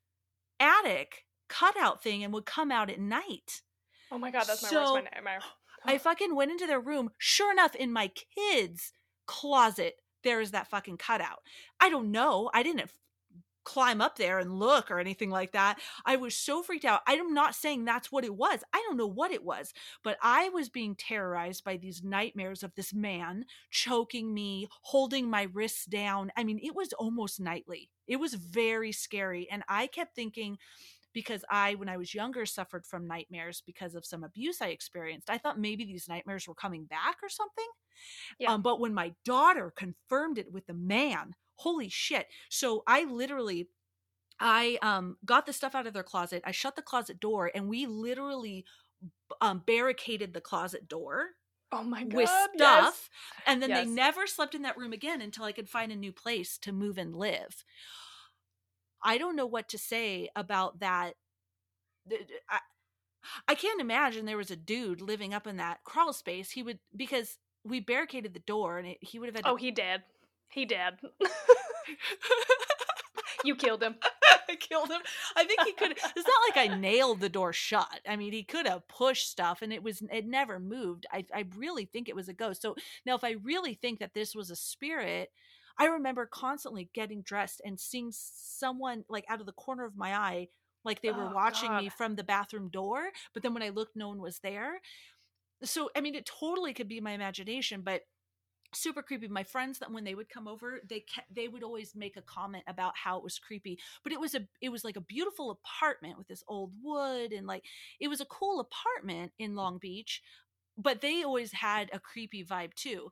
attic 0.60 1.26
cutout 1.48 2.04
thing 2.04 2.24
and 2.24 2.32
would 2.34 2.46
come 2.46 2.72
out 2.72 2.90
at 2.92 3.00
night." 3.00 3.64
Oh 4.12 4.18
my 4.18 4.32
god, 4.32 4.46
that's 4.48 4.64
my 4.64 4.70
So, 4.70 4.94
worst 4.94 5.08
nightmare. 5.14 5.40
I 5.86 5.96
oh. 5.96 6.00
fucking 6.00 6.36
went 6.36 6.52
into 6.52 6.68
their 6.68 6.80
room. 6.80 7.12
Sure 7.18 7.52
enough, 7.52 7.76
in 7.76 7.94
my 7.94 8.12
kids' 8.36 8.92
closet, 9.26 9.96
there 10.24 10.42
is 10.42 10.52
that 10.52 10.70
fucking 10.70 10.98
cutout. 10.98 11.40
I 11.80 11.90
don't 11.90 12.12
know. 12.12 12.50
I 12.54 12.64
didn't 12.64 12.82
f- 12.82 12.94
climb 13.64 14.02
up 14.02 14.18
there 14.18 14.40
and 14.40 14.58
look 14.58 14.90
or 14.90 15.00
anything 15.00 15.30
like 15.30 15.52
that. 15.52 15.80
I 16.06 16.16
was 16.16 16.36
so 16.36 16.64
freaked 16.64 16.86
out. 16.86 17.02
I'm 17.08 17.34
not 17.34 17.56
saying 17.56 17.86
that's 17.86 18.12
what 18.12 18.26
it 18.26 18.36
was. 18.36 18.64
I 18.74 18.84
don't 18.86 18.98
know 18.98 19.08
what 19.08 19.32
it 19.32 19.44
was, 19.44 19.74
but 20.04 20.18
I 20.24 20.50
was 20.50 20.70
being 20.70 20.96
terrorized 20.96 21.64
by 21.64 21.78
these 21.78 22.04
nightmares 22.04 22.64
of 22.64 22.74
this 22.76 22.94
man 22.94 23.46
choking 23.70 24.34
me, 24.34 24.68
holding 24.82 25.30
my 25.30 25.44
wrists 25.44 25.86
down. 25.86 26.32
I 26.36 26.44
mean, 26.44 26.60
it 26.64 26.76
was 26.76 26.94
almost 26.94 27.40
nightly. 27.40 27.90
It 28.08 28.18
was 28.20 28.34
very 28.34 28.92
scary. 28.92 29.48
And 29.52 29.64
I 29.70 29.88
kept 29.88 30.16
thinking, 30.16 30.58
because 31.14 31.44
I, 31.50 31.76
when 31.76 31.90
I 31.90 31.98
was 31.98 32.14
younger, 32.14 32.46
suffered 32.46 32.86
from 32.86 33.08
nightmares 33.08 33.62
because 33.66 33.96
of 33.96 34.06
some 34.06 34.24
abuse 34.24 34.62
I 34.62 34.68
experienced. 34.68 35.30
I 35.30 35.38
thought 35.38 35.60
maybe 35.60 35.86
these 35.86 36.08
nightmares 36.08 36.48
were 36.48 36.56
coming 36.56 36.86
back 36.86 37.18
or 37.24 37.30
something. 37.30 37.68
Yeah. 38.40 38.54
Um, 38.54 38.62
but 38.62 38.80
when 38.80 38.94
my 38.94 39.14
daughter 39.26 39.72
confirmed 39.76 40.38
it 40.38 40.52
with 40.52 40.66
the 40.68 40.74
man, 40.74 41.36
holy 41.56 41.90
shit. 41.90 42.28
So 42.50 42.84
I 42.88 43.04
literally 43.06 43.70
I 44.40 44.78
um 44.82 45.18
got 45.26 45.46
the 45.46 45.54
stuff 45.54 45.76
out 45.76 45.88
of 45.88 45.94
their 45.94 46.04
closet. 46.04 46.44
I 46.46 46.52
shut 46.52 46.76
the 46.76 46.82
closet 46.82 47.20
door 47.20 47.52
and 47.54 47.68
we 47.70 47.86
literally 47.86 48.66
um 49.42 49.64
barricaded 49.66 50.34
the 50.34 50.42
closet 50.42 50.88
door 50.88 51.30
Oh 51.72 51.84
my 51.84 52.04
god. 52.04 52.14
with 52.16 52.30
stuff 52.56 52.56
yes. 52.58 53.10
and 53.46 53.62
then 53.62 53.70
Yes. 53.70 53.86
they 53.86 53.92
never 53.92 54.26
slept 54.28 54.56
in 54.56 54.64
that 54.64 54.78
room 54.78 54.94
again 54.94 55.22
until 55.22 55.46
I 55.46 55.52
could 55.52 55.70
find 55.70 55.92
a 55.92 55.96
new 55.96 56.12
place 56.12 56.58
to 56.60 56.72
move 56.72 56.98
and 56.98 57.16
live. 57.16 57.64
I 59.04 59.18
don't 59.18 59.36
know 59.36 59.46
what 59.46 59.70
to 59.70 59.78
say 59.78 60.30
about 60.36 60.80
that. 60.80 61.14
Th- 62.10 62.28
th- 62.28 62.42
I, 62.50 62.60
I 63.48 63.56
can't 63.56 63.82
imagine 63.82 64.26
there 64.26 64.38
was 64.38 64.52
a 64.52 64.56
dude 64.56 65.02
living 65.02 65.34
up 65.34 65.48
in 65.48 65.58
that 65.58 65.84
crawl 65.84 66.14
space. 66.14 66.52
He 66.52 66.64
would 66.64 66.80
because 66.96 67.38
we 67.64 67.80
barricaded 67.80 68.34
the 68.34 68.40
door 68.40 68.78
and 68.78 68.88
it, 68.88 68.98
he 69.02 69.20
would 69.20 69.28
have 69.28 69.36
had 69.36 69.46
to 69.46 69.52
Oh, 69.52 69.56
he 69.56 69.72
did. 69.72 70.02
He 70.50 70.66
did. 70.66 70.96
you 73.44 73.56
killed 73.58 73.84
him. 73.84 73.96
I 74.50 74.56
killed 74.56 74.90
him. 74.90 75.02
I 75.36 75.44
think 75.44 75.62
he 75.62 75.74
could. 75.74 75.92
It's 75.92 76.28
not 76.28 76.58
like 76.58 76.72
I 76.72 76.76
nailed 76.80 77.20
the 77.20 77.30
door 77.30 77.54
shut. 77.54 78.00
I 78.08 78.16
mean, 78.16 78.34
he 78.34 78.44
could 78.44 78.68
have 78.68 78.88
pushed 78.88 79.30
stuff, 79.30 79.62
and 79.62 79.72
it 79.72 79.84
was 79.84 80.02
it 80.12 80.26
never 80.26 80.60
moved. 80.60 81.06
I 81.12 81.26
I 81.34 81.46
really 81.56 81.86
think 81.86 82.10
it 82.10 82.16
was 82.16 82.30
a 82.30 82.34
ghost. 82.34 82.62
So 82.62 82.76
now, 83.06 83.16
if 83.16 83.24
I 83.24 83.36
really 83.44 83.76
think 83.76 84.00
that 84.00 84.14
this 84.14 84.36
was 84.36 84.50
a 84.50 84.56
spirit, 84.56 85.30
I 85.80 85.86
remember 85.86 86.26
constantly 86.28 86.90
getting 86.94 87.22
dressed 87.24 87.62
and 87.66 87.80
seeing 87.80 88.12
someone 88.14 89.06
like 89.10 89.26
out 89.30 89.40
of 89.40 89.46
the 89.48 89.54
corner 89.54 89.86
of 89.86 89.98
my 89.98 90.16
eye, 90.16 90.50
like 90.84 91.02
they 91.02 91.12
were 91.12 91.28
Oh, 91.28 91.34
watching 91.34 91.76
me 91.76 91.90
from 91.90 92.16
the 92.16 92.24
bathroom 92.24 92.70
door. 92.70 93.10
But 93.34 93.44
then 93.44 93.54
when 93.54 93.64
I 93.64 93.70
looked, 93.70 93.96
no 93.96 94.10
one 94.10 94.22
was 94.22 94.40
there. 94.40 94.82
So 95.64 95.90
I 95.96 96.02
mean, 96.02 96.16
it 96.16 96.26
totally 96.26 96.74
could 96.74 96.88
be 96.88 97.02
my 97.02 97.12
imagination, 97.12 97.82
but 97.82 98.04
super 98.74 99.02
creepy 99.02 99.28
my 99.28 99.44
friends 99.44 99.80
that 99.80 99.92
when 99.92 100.04
they 100.04 100.16
would 100.16 100.30
come 100.30 100.48
over 100.48 100.82
they 100.90 101.00
ca- 101.00 101.24
they 101.34 101.48
would 101.48 101.64
always 101.64 101.96
make 101.96 102.18
a 102.18 102.22
comment 102.24 102.64
about 102.68 102.94
how 102.98 103.18
it 103.18 103.24
was 103.24 103.40
creepy 103.40 103.80
but 104.04 104.14
it 104.14 104.20
was 104.20 104.36
a 104.36 104.48
it 104.62 104.70
was 104.70 104.84
like 104.84 104.98
a 104.98 105.02
beautiful 105.02 105.52
apartment 105.52 106.18
with 106.18 106.28
this 106.28 106.44
old 106.48 106.72
wood 106.84 107.34
and 107.34 107.48
like 107.48 107.64
it 108.00 108.08
was 108.10 108.22
a 108.22 108.26
cool 108.26 108.60
apartment 108.60 109.32
in 109.40 109.56
Long 109.56 109.78
Beach 109.80 110.22
but 110.78 111.02
they 111.02 111.24
always 111.24 111.52
had 111.54 111.90
a 111.94 112.00
creepy 112.00 112.44
vibe 112.46 112.74
too 112.76 113.10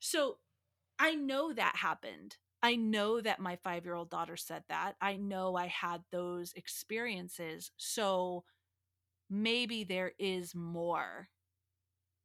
so 0.00 0.38
I 1.02 1.14
know 1.16 1.52
that 1.52 1.76
happened 1.76 2.38
I 2.64 2.76
know 2.76 3.20
that 3.20 3.40
my 3.40 3.56
5-year-old 3.56 4.08
daughter 4.10 4.36
said 4.36 4.64
that 4.68 4.96
I 5.00 5.16
know 5.16 5.56
I 5.56 5.66
had 5.66 6.04
those 6.10 6.52
experiences 6.54 7.72
so 7.76 8.44
maybe 9.30 9.84
there 9.84 10.12
is 10.18 10.54
more 10.54 11.30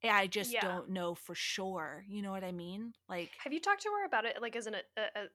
eh, 0.03 0.09
I 0.11 0.28
just 0.28 0.59
Yeah. 0.59 0.61
don't 0.61 0.89
know 0.89 1.15
for 1.15 1.36
sure. 1.36 2.05
You 2.07 2.21
know 2.21 2.32
what 2.32 2.43
I 2.43 2.51
mean? 2.51 2.93
Like, 3.09 3.41
Have 3.43 3.53
you 3.53 3.59
talked 3.59 3.84
to 3.84 3.89
her 3.89 4.05
about 4.05 4.25
it? 4.25 4.41
Like, 4.41 4.55
isn't 4.55 4.73
it 4.73 4.86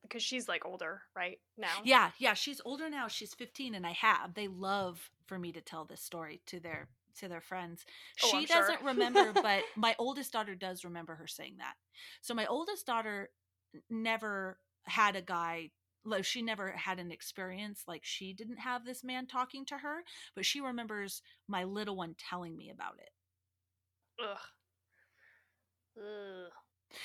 because 0.03 0.23
she's 0.23 0.49
like 0.49 0.65
older, 0.65 1.03
right 1.15 1.41
now? 1.57 1.85
yeah, 1.85 2.13
yeah, 2.19 2.35
she's 2.35 2.61
older 2.65 2.89
now. 2.91 3.09
She's 3.09 3.35
15 3.35 3.75
and 3.75 3.87
I 3.87 3.93
have. 3.93 4.35
They 4.35 4.49
love 4.49 5.11
for 5.27 5.39
me 5.39 5.53
to 5.53 5.61
tell 5.61 5.85
this 5.85 6.01
story 6.03 6.43
to 6.47 6.61
their 6.61 6.89
to 7.21 7.29
their 7.29 7.41
friends. 7.41 7.85
Oh, 8.23 8.29
she 8.31 8.37
I'm 8.39 8.45
doesn't 8.45 8.83
remember, 8.83 9.33
but 9.33 9.63
my 9.77 9.95
oldest 9.99 10.33
daughter 10.33 10.55
does 10.55 10.85
remember 10.85 11.15
her 11.17 11.27
saying 11.27 11.57
that. 11.59 11.75
So 12.21 12.35
my 12.35 12.47
oldest 12.47 12.87
daughter 12.87 13.31
never 13.91 14.59
had 14.85 15.17
a 15.17 15.23
guy 15.23 15.71
like 16.05 16.25
she 16.25 16.43
never 16.43 16.73
had 16.73 16.99
an 16.99 17.13
experience 17.13 17.85
like 17.87 18.03
she 18.05 18.33
didn't 18.33 18.59
have 18.59 18.85
this 18.85 19.05
man 19.05 19.27
talking 19.27 19.65
to 19.67 19.79
her, 19.79 20.03
but 20.35 20.45
she 20.45 20.61
remembers 20.61 21.23
my 21.49 21.65
little 21.65 21.97
one 21.97 22.15
telling 22.19 22.57
me 22.57 22.71
about 22.71 22.99
it. 22.99 23.11
Ugh. 24.19 24.39
Ugh. 25.97 26.53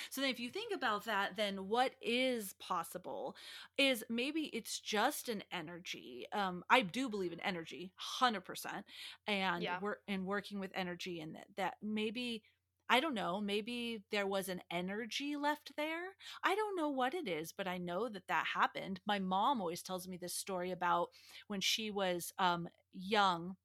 So 0.09 0.21
then 0.21 0.29
if 0.29 0.39
you 0.39 0.49
think 0.49 0.73
about 0.73 1.05
that, 1.05 1.35
then 1.37 1.67
what 1.67 1.93
is 2.01 2.53
possible 2.59 3.35
is 3.77 4.03
maybe 4.09 4.49
it's 4.53 4.79
just 4.79 5.29
an 5.29 5.43
energy. 5.51 6.25
Um, 6.33 6.63
I 6.69 6.81
do 6.81 7.09
believe 7.09 7.33
in 7.33 7.39
energy, 7.41 7.91
hundred 7.95 8.41
percent, 8.41 8.85
and 9.27 9.67
Yeah. 9.67 9.79
we're 9.79 9.97
and 10.07 10.25
working 10.25 10.59
with 10.59 10.71
energy 10.75 11.19
and 11.21 11.35
that 11.35 11.47
that 11.57 11.73
maybe 11.81 12.43
I 12.89 13.01
don't 13.01 13.15
know, 13.15 13.41
maybe 13.41 14.03
there 14.11 14.27
was 14.27 14.47
an 14.47 14.61
energy 14.71 15.35
left 15.35 15.73
there. 15.75 16.03
I 16.43 16.55
don't 16.55 16.77
know 16.77 16.89
what 16.89 17.13
it 17.13 17.27
is, 17.27 17.51
but 17.51 17.67
I 17.67 17.77
know 17.77 18.07
that 18.07 18.27
that 18.27 18.45
happened. 18.53 19.01
My 19.05 19.19
mom 19.19 19.59
always 19.59 19.81
tells 19.81 20.07
me 20.07 20.17
this 20.17 20.33
story 20.33 20.71
about 20.71 21.09
when 21.47 21.59
she 21.59 21.91
was 21.91 22.31
um, 22.39 22.69
young 22.93 23.55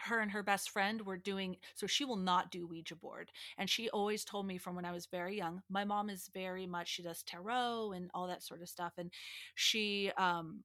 her 0.00 0.20
and 0.20 0.30
her 0.30 0.42
best 0.42 0.70
friend 0.70 1.04
were 1.04 1.16
doing 1.16 1.56
so 1.74 1.86
she 1.86 2.04
will 2.04 2.16
not 2.16 2.50
do 2.50 2.66
ouija 2.66 2.94
board 2.96 3.30
and 3.58 3.68
she 3.68 3.88
always 3.90 4.24
told 4.24 4.46
me 4.46 4.58
from 4.58 4.74
when 4.76 4.84
i 4.84 4.92
was 4.92 5.06
very 5.06 5.36
young 5.36 5.60
my 5.68 5.84
mom 5.84 6.08
is 6.10 6.30
very 6.32 6.66
much 6.66 6.88
she 6.88 7.02
does 7.02 7.22
tarot 7.22 7.92
and 7.92 8.10
all 8.14 8.26
that 8.26 8.42
sort 8.42 8.62
of 8.62 8.68
stuff 8.68 8.92
and 8.98 9.10
she 9.54 10.10
um 10.18 10.62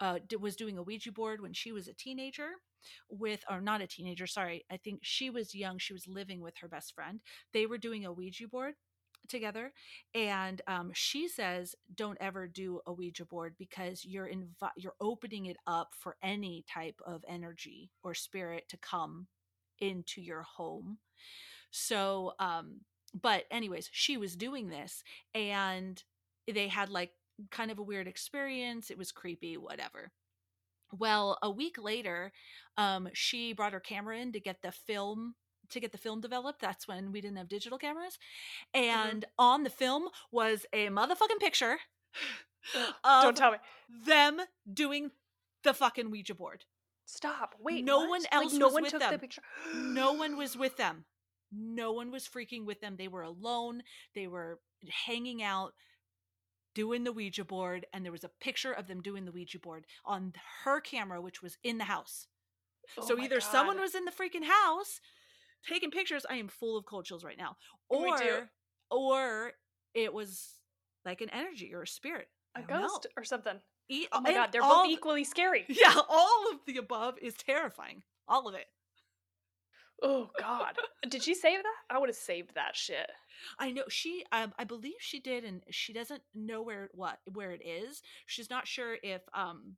uh 0.00 0.18
was 0.40 0.56
doing 0.56 0.78
a 0.78 0.82
ouija 0.82 1.12
board 1.12 1.40
when 1.40 1.52
she 1.52 1.72
was 1.72 1.88
a 1.88 1.94
teenager 1.94 2.50
with 3.10 3.42
or 3.50 3.60
not 3.60 3.80
a 3.80 3.86
teenager 3.86 4.26
sorry 4.26 4.64
i 4.70 4.76
think 4.76 5.00
she 5.02 5.30
was 5.30 5.54
young 5.54 5.78
she 5.78 5.92
was 5.92 6.06
living 6.06 6.40
with 6.40 6.56
her 6.58 6.68
best 6.68 6.94
friend. 6.94 7.20
They 7.52 7.66
were 7.66 7.78
doing 7.78 8.04
a 8.04 8.12
ouija 8.12 8.48
board 8.48 8.74
together 9.28 9.72
and 10.14 10.62
um, 10.66 10.90
she 10.94 11.28
says 11.28 11.74
don't 11.94 12.18
ever 12.20 12.46
do 12.46 12.80
a 12.86 12.92
ouija 12.92 13.24
board 13.24 13.54
because 13.58 14.04
you're 14.04 14.30
you're 14.76 14.94
opening 15.00 15.46
it 15.46 15.56
up 15.66 15.92
for 15.98 16.16
any 16.22 16.64
type 16.72 17.00
of 17.06 17.24
energy 17.28 17.90
or 18.02 18.14
spirit 18.14 18.68
to 18.68 18.76
come 18.76 19.26
into 19.80 20.20
your 20.20 20.42
home. 20.42 20.98
So 21.70 22.32
um 22.38 22.80
but 23.20 23.44
anyways 23.50 23.88
she 23.92 24.16
was 24.16 24.36
doing 24.36 24.68
this 24.68 25.02
and 25.34 26.02
they 26.52 26.68
had 26.68 26.90
like 26.90 27.12
kind 27.50 27.70
of 27.70 27.78
a 27.78 27.82
weird 27.82 28.08
experience 28.08 28.90
it 28.90 28.98
was 28.98 29.12
creepy 29.12 29.56
whatever. 29.56 30.12
Well 30.92 31.38
a 31.42 31.50
week 31.50 31.76
later 31.78 32.32
um 32.76 33.08
she 33.12 33.52
brought 33.52 33.72
her 33.72 33.80
camera 33.80 34.18
in 34.18 34.32
to 34.32 34.40
get 34.40 34.62
the 34.62 34.72
film 34.72 35.34
to 35.70 35.80
get 35.80 35.92
the 35.92 35.98
film 35.98 36.20
developed 36.20 36.60
that's 36.60 36.86
when 36.88 37.12
we 37.12 37.20
didn't 37.20 37.36
have 37.36 37.48
digital 37.48 37.78
cameras 37.78 38.18
mm-hmm. 38.74 39.08
and 39.08 39.24
on 39.38 39.64
the 39.64 39.70
film 39.70 40.08
was 40.30 40.66
a 40.72 40.88
motherfucking 40.88 41.40
picture 41.40 41.78
of 43.04 43.22
Don't 43.22 43.36
tell 43.36 43.52
me. 43.52 43.58
them 44.06 44.40
doing 44.72 45.10
the 45.62 45.74
fucking 45.74 46.10
ouija 46.10 46.34
board 46.34 46.64
Stop. 47.08 47.54
Wait. 47.60 47.84
No 47.84 48.00
what? 48.00 48.08
one 48.10 48.22
Like, 48.22 48.32
else 48.32 48.52
no 48.54 48.66
was 48.66 48.74
one 48.74 48.82
with 48.82 48.90
took 48.90 49.00
them. 49.00 49.12
the 49.12 49.18
picture. 49.20 49.42
no 49.76 50.12
one 50.14 50.36
was 50.38 50.56
with 50.56 50.76
them 50.76 51.04
no 51.52 51.92
one 51.92 52.10
was 52.10 52.26
freaking 52.26 52.64
with 52.66 52.80
them 52.80 52.96
they 52.96 53.06
were 53.06 53.22
alone 53.22 53.82
they 54.14 54.26
were 54.26 54.58
hanging 55.06 55.40
out 55.42 55.72
doing 56.76 57.04
the 57.04 57.12
Ouija 57.12 57.42
board, 57.42 57.86
and 57.92 58.04
there 58.04 58.12
was 58.12 58.22
a 58.22 58.30
picture 58.38 58.70
of 58.70 58.86
them 58.86 59.00
doing 59.00 59.24
the 59.24 59.32
Ouija 59.32 59.58
board 59.58 59.86
on 60.04 60.34
her 60.64 60.78
camera, 60.78 61.22
which 61.22 61.42
was 61.42 61.56
in 61.64 61.78
the 61.78 61.84
house. 61.84 62.28
Oh 62.98 63.04
so 63.04 63.18
either 63.18 63.40
someone 63.40 63.80
was 63.80 63.94
in 63.96 64.04
the 64.04 64.12
freaking 64.12 64.44
house 64.44 65.00
taking 65.68 65.90
pictures. 65.90 66.24
I 66.28 66.36
am 66.36 66.48
full 66.48 66.76
of 66.76 66.84
cold 66.84 67.04
chills 67.04 67.24
right 67.24 67.38
now. 67.38 67.56
Or 67.88 68.48
or 68.90 69.52
it 69.94 70.12
was 70.12 70.48
like 71.04 71.20
an 71.20 71.30
energy 71.30 71.72
or 71.74 71.82
a 71.82 71.86
spirit. 71.86 72.28
a 72.54 72.60
don't 72.60 72.70
know. 72.70 72.88
ghost 72.88 73.06
or 73.16 73.24
something. 73.24 73.58
E- 73.88 74.06
Oh 74.12 74.20
my 74.20 74.32
god, 74.32 74.50
they're 74.52 74.62
all 74.62 74.84
both 74.84 74.92
equally 74.92 75.24
scary. 75.24 75.64
Yeah, 75.68 75.94
all 76.08 76.50
of 76.52 76.58
the 76.66 76.78
above 76.78 77.14
is 77.20 77.34
terrifying. 77.34 78.02
All 78.28 78.48
of 78.48 78.54
it. 78.54 78.66
Oh 80.02 80.30
god. 80.38 80.76
Did 81.08 81.22
she 81.22 81.34
save 81.34 81.62
that? 81.62 81.76
I 81.94 81.98
would 81.98 82.08
have 82.10 82.16
saved 82.16 82.54
that 82.54 82.76
shit. 82.76 83.10
I 83.58 83.70
know 83.72 83.84
she 83.88 84.24
um 84.32 84.52
I 84.58 84.64
believe 84.64 84.96
she 84.98 85.20
did 85.20 85.44
and 85.44 85.62
she 85.70 85.92
doesn't 85.92 86.22
know 86.34 86.62
where 86.62 86.90
what 86.92 87.18
where 87.32 87.52
it 87.52 87.62
is. 87.64 88.02
She's 88.26 88.50
not 88.50 88.66
sure 88.66 88.96
if 89.02 89.22
um 89.32 89.76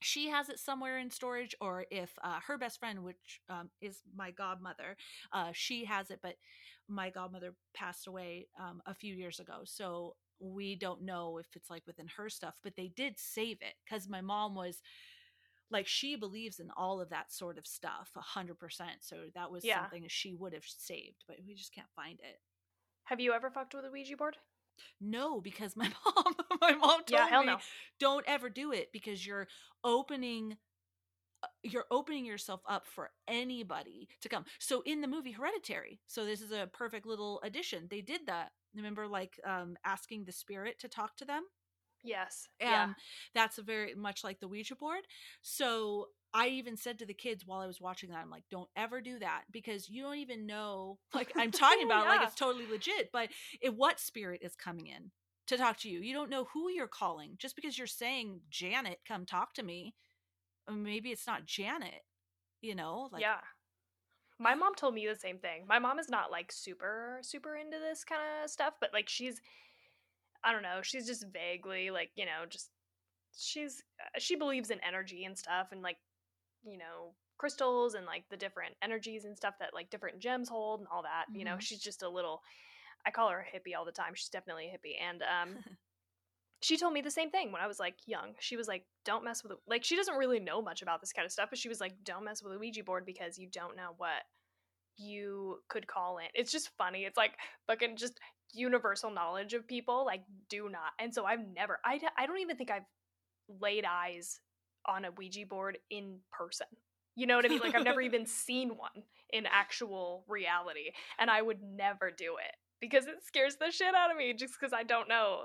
she 0.00 0.28
has 0.28 0.48
it 0.48 0.58
somewhere 0.58 0.98
in 0.98 1.10
storage 1.10 1.54
or 1.60 1.84
if 1.90 2.10
uh, 2.22 2.38
her 2.46 2.58
best 2.58 2.78
friend 2.80 3.02
which 3.04 3.40
um, 3.48 3.70
is 3.80 4.00
my 4.16 4.30
godmother 4.30 4.96
uh, 5.32 5.50
she 5.52 5.84
has 5.84 6.10
it 6.10 6.20
but 6.22 6.36
my 6.88 7.10
godmother 7.10 7.54
passed 7.74 8.06
away 8.06 8.48
um, 8.60 8.80
a 8.86 8.94
few 8.94 9.14
years 9.14 9.40
ago 9.40 9.60
so 9.64 10.16
we 10.40 10.74
don't 10.74 11.02
know 11.02 11.38
if 11.38 11.46
it's 11.54 11.70
like 11.70 11.86
within 11.86 12.08
her 12.16 12.28
stuff 12.28 12.54
but 12.62 12.74
they 12.76 12.88
did 12.96 13.14
save 13.18 13.58
it 13.62 13.74
because 13.84 14.08
my 14.08 14.20
mom 14.20 14.54
was 14.54 14.80
like 15.70 15.86
she 15.86 16.16
believes 16.16 16.60
in 16.60 16.70
all 16.76 17.00
of 17.00 17.10
that 17.10 17.32
sort 17.32 17.58
of 17.58 17.66
stuff 17.66 18.10
a 18.16 18.20
hundred 18.20 18.58
percent 18.58 18.98
so 19.00 19.16
that 19.34 19.50
was 19.50 19.64
Yeah. 19.64 19.74
something 19.74 20.04
she 20.08 20.34
would 20.34 20.52
have 20.52 20.64
saved 20.66 21.24
but 21.28 21.36
we 21.46 21.54
just 21.54 21.74
can't 21.74 21.90
find 21.96 22.20
it 22.20 22.40
Have 23.04 23.20
you 23.20 23.32
ever 23.32 23.50
fucked 23.50 23.74
with 23.74 23.84
a 23.84 23.90
Ouija 23.90 24.16
board? 24.16 24.38
No, 25.00 25.40
because 25.40 25.76
my 25.76 25.90
mom, 26.16 26.34
my 26.60 26.74
mom 26.74 27.04
told 27.04 27.30
Yeah, 27.30 27.36
me, 27.36 27.46
no. 27.46 27.58
don't 27.98 28.24
ever 28.28 28.48
do 28.50 28.72
it 28.72 28.90
because 28.92 29.24
you're 29.26 29.48
opening, 29.84 30.56
uh, 31.42 31.46
you're 31.62 31.86
opening 31.90 32.24
yourself 32.24 32.60
up 32.68 32.86
for 32.86 33.10
anybody 33.28 34.08
to 34.20 34.28
come. 34.28 34.44
So 34.58 34.82
in 34.86 35.00
the 35.00 35.08
movie 35.08 35.32
Hereditary, 35.32 36.00
so 36.06 36.24
this 36.24 36.40
is 36.40 36.52
a 36.52 36.68
perfect 36.72 37.06
little 37.06 37.40
addition. 37.42 37.86
They 37.90 38.00
did 38.02 38.22
that. 38.26 38.50
Remember, 38.74 39.06
like 39.08 39.38
um, 39.46 39.76
asking 39.84 40.24
the 40.24 40.32
spirit 40.32 40.78
to 40.80 40.88
talk 40.88 41.16
to 41.16 41.24
them. 41.24 41.42
Yes. 42.02 42.48
Um, 42.66 42.68
yeah. 42.70 42.94
that's 43.34 43.58
very 43.58 43.94
much 43.94 44.24
like 44.24 44.40
the 44.40 44.48
Ouija 44.48 44.76
board. 44.76 45.02
So 45.42 46.08
I 46.32 46.48
even 46.48 46.76
said 46.76 46.98
to 47.00 47.06
the 47.06 47.14
kids 47.14 47.44
while 47.46 47.60
I 47.60 47.66
was 47.66 47.80
watching 47.80 48.10
that, 48.10 48.18
I'm 48.18 48.30
like, 48.30 48.44
don't 48.50 48.68
ever 48.76 49.00
do 49.00 49.18
that 49.18 49.42
because 49.50 49.88
you 49.88 50.02
don't 50.02 50.18
even 50.18 50.46
know. 50.46 50.98
Like 51.14 51.32
I'm 51.36 51.50
talking 51.50 51.84
about, 51.86 52.06
it 52.06 52.08
like 52.08 52.22
it's 52.22 52.36
totally 52.36 52.66
legit, 52.70 53.10
but 53.12 53.30
it, 53.60 53.74
what 53.76 53.98
spirit 53.98 54.40
is 54.42 54.54
coming 54.54 54.86
in 54.86 55.10
to 55.48 55.56
talk 55.56 55.78
to 55.78 55.88
you? 55.90 56.00
You 56.00 56.14
don't 56.14 56.30
know 56.30 56.46
who 56.54 56.70
you're 56.70 56.86
calling 56.86 57.34
just 57.38 57.56
because 57.56 57.76
you're 57.76 57.86
saying 57.86 58.40
Janet, 58.50 59.00
come 59.06 59.26
talk 59.26 59.54
to 59.54 59.62
me. 59.64 59.94
uh, 60.68 60.72
Maybe 60.72 61.10
it's 61.10 61.26
not 61.26 61.46
Janet. 61.46 62.02
You 62.62 62.74
know, 62.74 63.08
like 63.10 63.22
yeah. 63.22 63.38
My 64.38 64.54
mom 64.54 64.74
told 64.74 64.94
me 64.94 65.06
the 65.06 65.18
same 65.18 65.38
thing. 65.38 65.64
My 65.68 65.78
mom 65.78 65.98
is 65.98 66.08
not 66.08 66.30
like 66.30 66.52
super 66.52 67.18
super 67.22 67.56
into 67.56 67.78
this 67.78 68.04
kind 68.04 68.20
of 68.44 68.50
stuff, 68.50 68.74
but 68.80 68.90
like 68.92 69.08
she's 69.08 69.40
I 70.44 70.52
don't 70.52 70.62
know, 70.62 70.80
she's 70.82 71.06
just 71.06 71.26
vaguely 71.32 71.90
like, 71.90 72.10
you 72.14 72.24
know, 72.24 72.46
just 72.48 72.70
she's 73.36 73.82
uh, 74.00 74.18
she 74.18 74.36
believes 74.36 74.70
in 74.70 74.78
energy 74.86 75.24
and 75.24 75.36
stuff 75.36 75.68
and 75.72 75.82
like, 75.82 75.96
you 76.64 76.78
know, 76.78 77.14
crystals 77.38 77.94
and 77.94 78.06
like 78.06 78.24
the 78.30 78.36
different 78.36 78.74
energies 78.82 79.24
and 79.24 79.36
stuff 79.36 79.54
that 79.60 79.74
like 79.74 79.90
different 79.90 80.18
gems 80.20 80.48
hold 80.48 80.80
and 80.80 80.88
all 80.92 81.02
that. 81.02 81.26
You 81.34 81.44
know, 81.44 81.56
Mhm. 81.56 81.60
she's 81.62 81.80
just 81.80 82.02
a 82.02 82.08
little 82.08 82.42
I 83.06 83.10
call 83.10 83.30
her 83.30 83.40
a 83.40 83.56
hippie 83.56 83.74
all 83.76 83.84
the 83.86 83.92
time. 83.92 84.14
She's 84.14 84.28
definitely 84.28 84.68
a 84.68 84.72
hippie 84.76 85.00
and 85.00 85.22
um 85.22 85.64
she 86.62 86.76
told 86.76 86.92
me 86.92 87.00
the 87.00 87.10
same 87.10 87.30
thing 87.30 87.52
when 87.52 87.62
I 87.62 87.66
was 87.66 87.78
like 87.80 87.96
young. 88.06 88.34
She 88.38 88.56
was 88.56 88.68
like, 88.68 88.84
"Don't 89.04 89.24
mess 89.24 89.42
with. 89.42 89.52
Like 89.66 89.84
she 89.84 89.96
doesn't 89.96 90.16
really 90.16 90.40
know 90.40 90.60
much 90.62 90.82
about 90.82 91.00
this 91.00 91.12
kind 91.12 91.24
of 91.26 91.32
stuff, 91.32 91.48
but 91.50 91.58
she 91.58 91.68
was 91.70 91.80
like, 91.80 91.94
"Don't 92.04 92.24
mess 92.24 92.42
with 92.42 92.54
a 92.54 92.58
Ouija 92.58 92.84
board 92.84 93.06
because 93.06 93.38
you 93.38 93.48
don't 93.50 93.76
know 93.76 93.94
what 93.96 94.22
you 94.96 95.62
could 95.68 95.86
call 95.86 96.18
in." 96.18 96.26
It's 96.34 96.52
just 96.52 96.70
funny. 96.76 97.04
It's 97.04 97.16
like 97.16 97.38
fucking 97.66 97.96
just 97.96 98.18
universal 98.52 99.10
knowledge 99.10 99.54
of 99.54 99.66
people. 99.66 100.04
Like, 100.04 100.24
do 100.50 100.68
not. 100.68 100.92
And 100.98 101.14
so 101.14 101.24
I've 101.24 101.46
never. 101.54 101.78
I 101.84 102.00
I 102.18 102.26
don't 102.26 102.40
even 102.40 102.56
think 102.56 102.70
I've 102.70 102.86
laid 103.60 103.84
eyes 103.84 104.40
on 104.90 105.04
a 105.04 105.12
Ouija 105.12 105.46
board 105.46 105.78
in 105.90 106.18
person. 106.32 106.66
You 107.16 107.26
know 107.26 107.36
what 107.36 107.46
I 107.46 107.48
mean? 107.48 107.60
Like 107.60 107.74
I've 107.74 107.84
never 107.84 108.00
even 108.02 108.26
seen 108.26 108.70
one 108.70 109.04
in 109.32 109.46
actual 109.46 110.24
reality, 110.28 110.92
and 111.18 111.30
I 111.30 111.42
would 111.42 111.62
never 111.62 112.10
do 112.10 112.36
it 112.44 112.56
because 112.80 113.06
it 113.06 113.24
scares 113.24 113.56
the 113.56 113.70
shit 113.70 113.94
out 113.94 114.10
of 114.10 114.16
me 114.16 114.34
just 114.34 114.54
because 114.58 114.72
I 114.72 114.82
don't 114.84 115.08
know. 115.08 115.44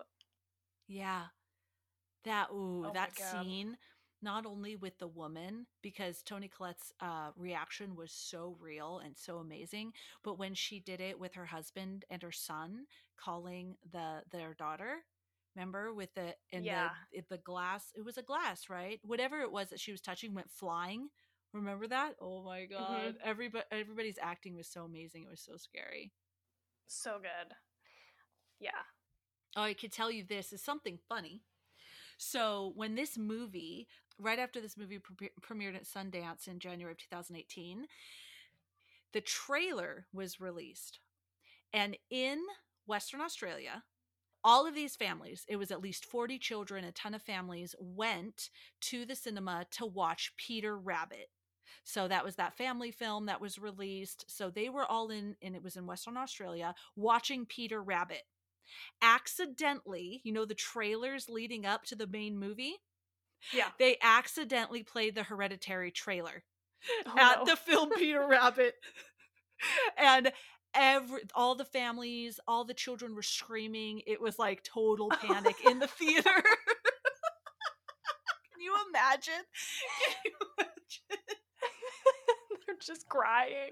Yeah. 0.87 1.23
That 2.25 2.47
ooh, 2.51 2.85
Oh 2.87 2.91
that 2.93 3.15
scene 3.17 3.77
not 4.21 4.45
only 4.45 4.75
with 4.75 4.97
the 4.97 5.07
woman 5.07 5.67
because 5.83 6.23
Toni 6.23 6.47
Collette's 6.47 6.91
uh 7.01 7.31
reaction 7.35 7.95
was 7.95 8.11
so 8.11 8.57
real 8.59 8.99
and 9.03 9.15
so 9.17 9.37
amazing, 9.37 9.93
but 10.23 10.39
when 10.39 10.53
she 10.55 10.79
did 10.79 11.01
it 11.01 11.19
with 11.19 11.33
her 11.35 11.45
husband 11.45 12.05
and 12.09 12.23
her 12.23 12.31
son 12.31 12.85
calling 13.17 13.75
the 13.91 14.23
their 14.31 14.53
daughter, 14.55 14.97
remember 15.55 15.93
with 15.93 16.13
the 16.13 16.35
in 16.51 16.63
Yeah. 16.63 16.93
the 17.11 17.19
it- 17.19 17.29
the 17.29 17.37
glass, 17.37 17.91
it 17.95 18.01
was 18.01 18.17
a 18.17 18.23
glass, 18.23 18.69
right? 18.69 18.99
Whatever 19.03 19.41
it 19.41 19.51
was 19.51 19.69
that 19.69 19.79
she 19.79 19.91
was 19.91 20.01
touching 20.01 20.33
went 20.33 20.51
flying. 20.51 21.09
Remember 21.53 21.87
that? 21.87 22.15
Oh 22.19 22.43
my 22.43 22.61
mm-hmm. 22.61 22.73
god. 22.73 23.17
Everybody 23.23 23.65
everybody's 23.71 24.19
acting 24.21 24.55
was 24.55 24.67
so 24.67 24.83
amazing. 24.83 25.23
It 25.23 25.29
was 25.29 25.41
so 25.41 25.57
scary. 25.57 26.11
So 26.87 27.19
good. 27.19 27.55
Yeah. 28.59 28.83
Oh, 29.55 29.63
I 29.63 29.73
could 29.73 29.91
tell 29.91 30.11
you 30.11 30.23
this 30.23 30.51
is 30.51 30.61
something 30.61 30.99
funny. 31.07 31.43
So, 32.17 32.71
when 32.75 32.95
this 32.95 33.17
movie, 33.17 33.87
right 34.17 34.39
after 34.39 34.61
this 34.61 34.77
movie 34.77 34.99
pre- 34.99 35.31
premiered 35.41 35.75
at 35.75 35.85
Sundance 35.85 36.47
in 36.47 36.59
January 36.59 36.93
of 36.93 36.97
2018, 36.97 37.87
the 39.13 39.21
trailer 39.21 40.07
was 40.13 40.39
released. 40.39 40.99
And 41.73 41.97
in 42.09 42.41
Western 42.85 43.21
Australia, 43.21 43.83
all 44.45 44.67
of 44.67 44.75
these 44.75 44.95
families, 44.95 45.43
it 45.49 45.57
was 45.57 45.71
at 45.71 45.81
least 45.81 46.05
40 46.05 46.37
children, 46.37 46.85
a 46.85 46.91
ton 46.91 47.15
of 47.15 47.21
families, 47.23 47.75
went 47.79 48.49
to 48.81 49.03
the 49.05 49.15
cinema 49.15 49.65
to 49.71 49.85
watch 49.87 50.31
Peter 50.37 50.77
Rabbit. 50.77 51.29
So 51.83 52.07
that 52.07 52.23
was 52.23 52.35
that 52.35 52.55
family 52.55 52.91
film 52.91 53.25
that 53.25 53.41
was 53.41 53.57
released. 53.59 54.23
So 54.27 54.49
they 54.51 54.69
were 54.69 54.85
all 54.85 55.09
in, 55.09 55.35
and 55.41 55.55
it 55.55 55.63
was 55.63 55.75
in 55.75 55.87
Western 55.87 56.15
Australia, 56.15 56.75
watching 56.95 57.45
Peter 57.47 57.81
Rabbit 57.81 58.21
accidentally, 59.01 60.21
you 60.23 60.31
know, 60.31 60.45
the 60.45 60.53
trailers 60.55 61.27
leading 61.29 61.65
up 61.65 61.83
to 61.85 61.95
the 61.95 62.07
main 62.07 62.37
movie, 62.37 62.75
Yeah. 63.51 63.69
they 63.79 63.97
accidentally 64.01 64.83
played 64.83 65.15
the 65.15 65.23
Hereditary 65.23 65.91
trailer 65.91 66.43
Oh, 67.07 67.17
at 67.17 67.39
no. 67.39 67.45
the 67.45 67.55
film 67.55 67.89
Peter 67.97 68.25
Rabbit. 68.27 68.75
and 69.97 70.31
every 70.75 71.21
all 71.33 71.55
the 71.55 71.65
families, 71.65 72.39
all 72.47 72.65
the 72.65 72.73
children 72.73 73.15
were 73.15 73.23
screaming. 73.23 74.01
It 74.05 74.21
was 74.21 74.37
like 74.37 74.63
total 74.63 75.09
panic 75.09 75.55
in 75.65 75.79
the 75.79 75.87
theater. 75.99 76.23
Can 76.23 76.43
you 78.61 78.73
imagine? 78.89 79.33
Can 80.05 80.15
you 80.25 80.31
imagine? 80.57 81.23
They're 82.67 82.75
just 82.81 83.07
crying. 83.07 83.71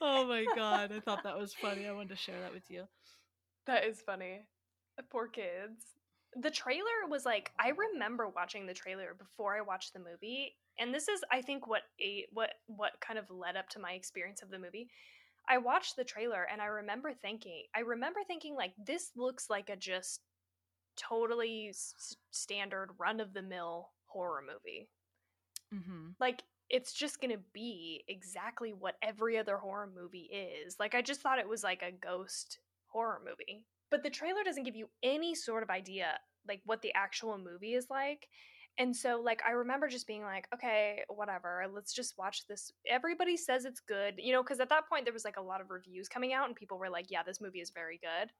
Oh 0.00 0.26
my 0.26 0.44
god, 0.54 0.92
I 0.92 1.00
thought 1.00 1.22
that 1.24 1.38
was 1.38 1.54
funny. 1.54 1.86
I 1.86 1.92
wanted 1.92 2.10
to 2.10 2.16
share 2.16 2.40
that 2.42 2.52
with 2.52 2.70
you. 2.70 2.84
That 3.66 3.84
is 3.84 4.00
funny. 4.00 4.40
The 4.96 5.02
Poor 5.04 5.28
kids. 5.28 5.84
The 6.38 6.50
trailer 6.50 7.06
was 7.08 7.24
like 7.24 7.52
I 7.58 7.70
remember 7.70 8.28
watching 8.28 8.66
the 8.66 8.74
trailer 8.74 9.14
before 9.18 9.56
I 9.56 9.62
watched 9.62 9.94
the 9.94 10.00
movie, 10.00 10.54
and 10.78 10.92
this 10.92 11.08
is 11.08 11.20
I 11.32 11.40
think 11.40 11.66
what 11.66 11.82
a 12.00 12.26
what 12.32 12.50
what 12.66 12.92
kind 13.00 13.18
of 13.18 13.30
led 13.30 13.56
up 13.56 13.68
to 13.70 13.78
my 13.78 13.92
experience 13.92 14.42
of 14.42 14.50
the 14.50 14.58
movie. 14.58 14.88
I 15.48 15.58
watched 15.58 15.96
the 15.96 16.04
trailer 16.04 16.46
and 16.50 16.60
I 16.60 16.66
remember 16.66 17.12
thinking 17.12 17.64
I 17.74 17.80
remember 17.80 18.20
thinking 18.26 18.54
like 18.54 18.72
this 18.84 19.10
looks 19.16 19.48
like 19.48 19.70
a 19.70 19.76
just 19.76 20.20
totally 20.96 21.68
s- 21.70 22.16
standard 22.30 22.90
run 22.98 23.20
of 23.20 23.32
the 23.34 23.42
mill 23.42 23.90
horror 24.06 24.42
movie. 24.42 24.88
Mm-hmm. 25.74 26.10
like 26.20 26.42
it's 26.70 26.92
just 26.92 27.20
gonna 27.20 27.38
be 27.52 28.04
exactly 28.08 28.72
what 28.72 28.96
every 29.02 29.36
other 29.36 29.56
horror 29.56 29.88
movie 29.94 30.30
is. 30.32 30.76
Like 30.78 30.94
I 30.94 31.02
just 31.02 31.20
thought 31.20 31.38
it 31.38 31.48
was 31.48 31.62
like 31.64 31.82
a 31.82 31.92
ghost 31.92 32.58
horror 32.86 33.20
movie. 33.24 33.64
But 33.90 34.02
the 34.02 34.10
trailer 34.10 34.42
doesn't 34.44 34.64
give 34.64 34.76
you 34.76 34.88
any 35.02 35.34
sort 35.34 35.62
of 35.62 35.70
idea 35.70 36.18
like 36.48 36.60
what 36.64 36.82
the 36.82 36.94
actual 36.94 37.38
movie 37.38 37.74
is 37.74 37.88
like. 37.90 38.28
And 38.78 38.94
so 38.94 39.20
like 39.24 39.42
I 39.46 39.52
remember 39.52 39.88
just 39.88 40.06
being 40.06 40.22
like, 40.22 40.48
okay, 40.52 41.02
whatever, 41.08 41.64
let's 41.72 41.94
just 41.94 42.18
watch 42.18 42.46
this. 42.46 42.72
Everybody 42.88 43.36
says 43.36 43.64
it's 43.64 43.80
good, 43.80 44.14
you 44.18 44.32
know, 44.32 44.42
because 44.42 44.60
at 44.60 44.68
that 44.68 44.88
point 44.88 45.04
there 45.04 45.14
was 45.14 45.24
like 45.24 45.38
a 45.38 45.42
lot 45.42 45.60
of 45.60 45.70
reviews 45.70 46.08
coming 46.08 46.32
out 46.32 46.46
and 46.46 46.56
people 46.56 46.78
were 46.78 46.90
like, 46.90 47.10
yeah, 47.10 47.22
this 47.22 47.40
movie 47.40 47.60
is 47.60 47.70
very 47.70 47.98
good. 48.02 48.30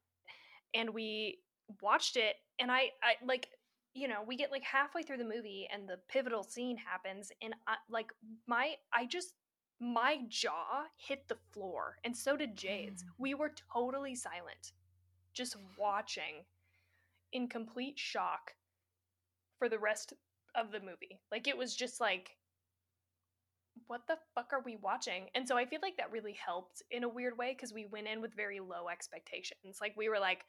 And 0.74 0.90
we 0.90 1.38
watched 1.80 2.16
it 2.16 2.36
and 2.60 2.70
I 2.70 2.90
I 3.02 3.14
like 3.24 3.48
you 3.94 4.08
know, 4.08 4.22
we 4.26 4.36
get 4.36 4.52
like 4.52 4.62
halfway 4.62 5.02
through 5.02 5.16
the 5.16 5.24
movie 5.24 5.66
and 5.72 5.88
the 5.88 5.98
pivotal 6.10 6.42
scene 6.42 6.76
happens 6.76 7.32
and 7.40 7.54
I, 7.66 7.76
like 7.88 8.12
my 8.46 8.74
I 8.92 9.06
just 9.06 9.32
my 9.80 10.18
jaw 10.28 10.84
hit 10.98 11.26
the 11.28 11.38
floor 11.52 11.96
and 12.04 12.14
so 12.14 12.36
did 12.36 12.56
Jade's. 12.56 13.02
Mm. 13.02 13.06
We 13.18 13.34
were 13.34 13.52
totally 13.72 14.14
silent 14.14 14.72
just 15.32 15.56
watching 15.78 16.44
in 17.32 17.48
complete 17.48 17.98
shock 17.98 18.52
for 19.58 19.68
the 19.68 19.78
rest 19.78 20.12
of 20.56 20.72
the 20.72 20.80
movie. 20.80 21.20
Like 21.30 21.48
it 21.48 21.56
was 21.56 21.74
just 21.74 22.00
like 22.00 22.30
what 23.88 24.02
the 24.08 24.16
fuck 24.34 24.52
are 24.52 24.62
we 24.64 24.76
watching? 24.76 25.26
And 25.34 25.46
so 25.46 25.56
I 25.56 25.66
feel 25.66 25.80
like 25.82 25.98
that 25.98 26.10
really 26.10 26.36
helped 26.44 26.82
in 26.90 27.04
a 27.04 27.08
weird 27.08 27.36
way 27.36 27.54
because 27.54 27.74
we 27.74 27.86
went 27.86 28.08
in 28.08 28.20
with 28.20 28.34
very 28.34 28.58
low 28.58 28.88
expectations. 28.90 29.78
Like 29.80 29.94
we 29.96 30.08
were 30.08 30.18
like, 30.18 30.44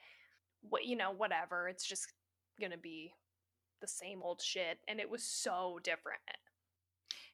what 0.62 0.86
you 0.86 0.95
know, 0.95 1.12
whatever. 1.12 1.68
It's 1.68 1.86
just 1.86 2.14
gonna 2.60 2.78
be 2.78 3.14
the 3.82 3.88
same 3.88 4.22
old 4.24 4.41
shit. 4.41 4.80
And 4.88 4.99
it 4.99 5.10
was 5.10 5.24
so 5.24 5.80
different. 5.84 6.22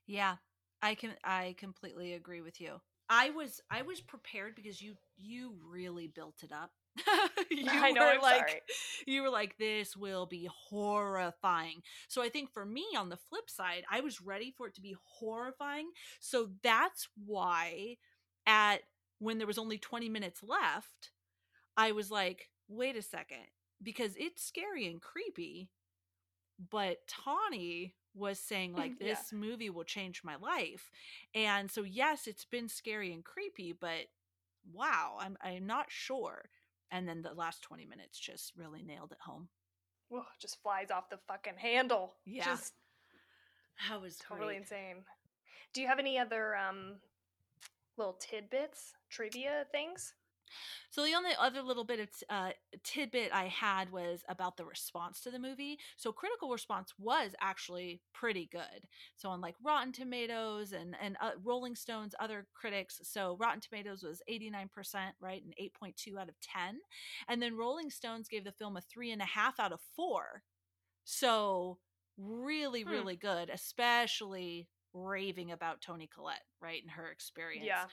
Yeah. 0.07 0.37
I 0.81 0.95
can 0.95 1.11
I 1.23 1.55
completely 1.57 2.13
agree 2.13 2.41
with 2.41 2.59
you. 2.59 2.81
I 3.09 3.29
was 3.29 3.61
I 3.71 3.83
was 3.83 4.01
prepared 4.01 4.55
because 4.55 4.81
you 4.81 4.95
you 5.17 5.53
really 5.71 6.07
built 6.07 6.43
it 6.43 6.51
up. 6.51 6.71
you 7.51 7.87
I 7.87 7.91
know, 7.91 8.05
were 8.05 8.15
I'm 8.15 8.21
like 8.21 8.57
sorry. 8.61 8.61
you 9.05 9.21
were 9.23 9.29
like 9.29 9.57
this 9.57 9.95
will 9.95 10.25
be 10.25 10.47
horrifying. 10.69 11.81
So 12.07 12.21
I 12.21 12.29
think 12.29 12.51
for 12.51 12.65
me 12.65 12.85
on 12.97 13.09
the 13.09 13.17
flip 13.17 13.49
side, 13.49 13.83
I 13.91 14.01
was 14.01 14.21
ready 14.21 14.53
for 14.55 14.67
it 14.67 14.75
to 14.75 14.81
be 14.81 14.95
horrifying. 15.03 15.89
So 16.19 16.49
that's 16.63 17.07
why 17.25 17.97
at 18.45 18.81
when 19.19 19.37
there 19.37 19.47
was 19.47 19.57
only 19.57 19.77
20 19.77 20.09
minutes 20.09 20.41
left, 20.43 21.11
I 21.77 21.91
was 21.91 22.11
like, 22.11 22.49
"Wait 22.67 22.95
a 22.95 23.01
second, 23.01 23.45
because 23.81 24.15
it's 24.17 24.43
scary 24.43 24.87
and 24.87 25.01
creepy." 25.01 25.69
But 26.69 27.07
Tawny 27.07 27.95
was 28.13 28.39
saying 28.39 28.73
like 28.75 28.99
Yeah. 28.99 28.99
this 28.99 29.31
movie 29.31 29.69
will 29.69 29.83
change 29.83 30.23
my 30.23 30.35
life. 30.35 30.91
And 31.33 31.69
so 31.71 31.83
yes, 31.83 32.27
it's 32.27 32.45
been 32.45 32.69
scary 32.69 33.11
and 33.13 33.23
creepy, 33.23 33.73
but 33.73 34.07
wow, 34.71 35.17
I'm 35.19 35.37
I'm 35.41 35.65
not 35.67 35.87
sure. 35.89 36.49
And 36.93 37.07
then 37.09 37.23
the 37.23 37.33
last 37.33 37.63
20 37.63 37.85
minutes 37.87 38.19
just 38.19 38.53
really 38.55 38.83
nailed 38.83 39.11
it 39.11 39.17
home. 39.25 39.47
Whoa, 40.09 40.21
just 40.39 40.61
flies 40.61 40.91
off 40.91 41.09
the 41.09 41.17
fucking 41.27 41.57
handle. 41.57 42.13
Yeah. 42.23 42.45
Just 42.45 42.73
That 43.89 43.99
was 43.99 44.17
totally 44.17 44.49
great. 44.49 44.57
insane. 44.57 45.03
Do 45.73 45.81
you 45.81 45.87
have 45.87 45.97
any 45.97 46.19
other 46.19 46.55
um 46.55 46.97
little 47.97 48.13
tidbits, 48.13 48.93
trivia 49.09 49.65
things? 49.71 50.13
So 50.89 51.03
the 51.03 51.15
only 51.15 51.31
other 51.39 51.61
little 51.61 51.83
bit 51.83 51.99
of 51.99 52.11
t- 52.11 52.25
uh, 52.29 52.51
tidbit 52.83 53.31
I 53.33 53.45
had 53.47 53.91
was 53.91 54.23
about 54.27 54.57
the 54.57 54.65
response 54.65 55.21
to 55.21 55.31
the 55.31 55.39
movie. 55.39 55.77
So 55.97 56.11
critical 56.11 56.49
response 56.51 56.93
was 56.97 57.33
actually 57.41 58.01
pretty 58.13 58.47
good. 58.51 58.87
So 59.15 59.29
on 59.29 59.41
like 59.41 59.55
Rotten 59.63 59.91
Tomatoes 59.91 60.71
and 60.73 60.95
and 61.01 61.17
uh, 61.21 61.31
Rolling 61.43 61.75
Stones, 61.75 62.15
other 62.19 62.47
critics. 62.53 62.99
So 63.03 63.37
Rotten 63.39 63.61
Tomatoes 63.61 64.03
was 64.03 64.21
eighty 64.27 64.49
nine 64.49 64.69
percent, 64.69 65.15
right, 65.19 65.43
and 65.43 65.53
eight 65.57 65.73
point 65.73 65.95
two 65.97 66.17
out 66.19 66.29
of 66.29 66.35
ten, 66.41 66.79
and 67.27 67.41
then 67.41 67.57
Rolling 67.57 67.89
Stones 67.89 68.27
gave 68.27 68.43
the 68.43 68.51
film 68.51 68.77
a 68.77 68.81
three 68.81 69.11
and 69.11 69.21
a 69.21 69.25
half 69.25 69.59
out 69.59 69.71
of 69.73 69.79
four. 69.95 70.43
So 71.05 71.79
really, 72.17 72.83
Hmm. 72.83 72.89
really 72.91 73.15
good, 73.15 73.49
especially 73.49 74.67
raving 74.93 75.51
about 75.51 75.81
Toni 75.81 76.07
Collette, 76.13 76.43
right, 76.61 76.81
and 76.81 76.91
her 76.91 77.09
experience. 77.09 77.65
Yeah. 77.65 77.85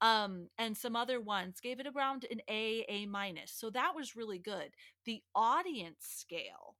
um 0.00 0.48
and 0.58 0.76
some 0.76 0.96
other 0.96 1.20
ones 1.20 1.60
gave 1.60 1.80
it 1.80 1.86
around 1.86 2.26
an 2.30 2.40
a 2.48 2.84
a 2.88 3.06
minus 3.06 3.52
so 3.52 3.70
that 3.70 3.94
was 3.94 4.16
really 4.16 4.38
good. 4.38 4.70
The 5.04 5.22
audience 5.34 6.06
scale 6.06 6.76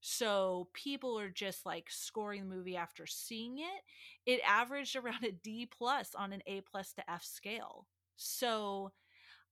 so 0.00 0.68
people 0.74 1.18
are 1.18 1.30
just 1.30 1.64
like 1.64 1.86
scoring 1.88 2.48
the 2.48 2.56
movie 2.56 2.76
after 2.76 3.06
seeing 3.06 3.58
it 3.58 3.82
it 4.26 4.40
averaged 4.46 4.96
around 5.02 5.24
a 5.24 5.32
d 5.32 5.66
plus 5.66 6.10
on 6.16 6.32
an 6.32 6.42
a 6.46 6.60
plus 6.62 6.92
to 6.94 7.10
f 7.10 7.24
scale. 7.24 7.86
So 8.16 8.92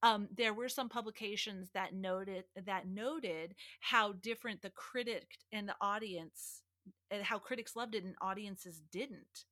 um, 0.02 0.28
there 0.34 0.54
were 0.54 0.68
some 0.68 0.88
publications 0.88 1.70
that 1.74 1.94
noted 1.94 2.44
that 2.66 2.88
noted 2.88 3.54
how 3.80 4.12
different 4.12 4.62
the 4.62 4.70
critic 4.70 5.38
and 5.52 5.68
the 5.68 5.76
audience 5.80 6.62
and 7.10 7.22
how 7.22 7.38
critics 7.38 7.76
loved 7.76 7.94
it 7.94 8.04
and 8.04 8.14
audiences 8.20 8.82
didn't 8.90 9.44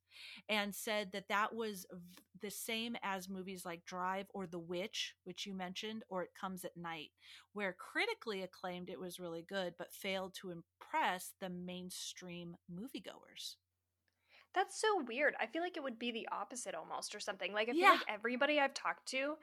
and 0.47 0.73
said 0.73 1.11
that 1.11 1.27
that 1.29 1.53
was 1.53 1.85
v- 1.91 2.23
the 2.41 2.49
same 2.51 2.95
as 3.03 3.29
movies 3.29 3.65
like 3.65 3.85
drive 3.85 4.27
or 4.33 4.47
the 4.47 4.59
witch 4.59 5.15
which 5.23 5.45
you 5.45 5.53
mentioned 5.53 6.03
or 6.09 6.23
it 6.23 6.29
comes 6.39 6.63
at 6.65 6.75
night 6.77 7.09
where 7.53 7.73
critically 7.73 8.41
acclaimed 8.43 8.89
it 8.89 8.99
was 8.99 9.19
really 9.19 9.41
good 9.43 9.73
but 9.77 9.91
failed 9.93 10.33
to 10.33 10.51
impress 10.51 11.33
the 11.39 11.49
mainstream 11.49 12.55
moviegoers 12.71 13.55
That's 14.53 14.79
so 14.79 15.03
weird. 15.07 15.35
I 15.39 15.45
feel 15.47 15.61
like 15.61 15.77
it 15.77 15.83
would 15.83 15.99
be 15.99 16.11
the 16.11 16.27
opposite 16.31 16.75
almost 16.75 17.13
or 17.15 17.19
something. 17.19 17.53
Like 17.53 17.69
I 17.69 17.73
feel 17.73 17.81
Yeah. 17.81 17.91
like 17.91 18.05
everybody 18.07 18.59
I've 18.59 18.73
talked 18.73 19.07
to, 19.09 19.37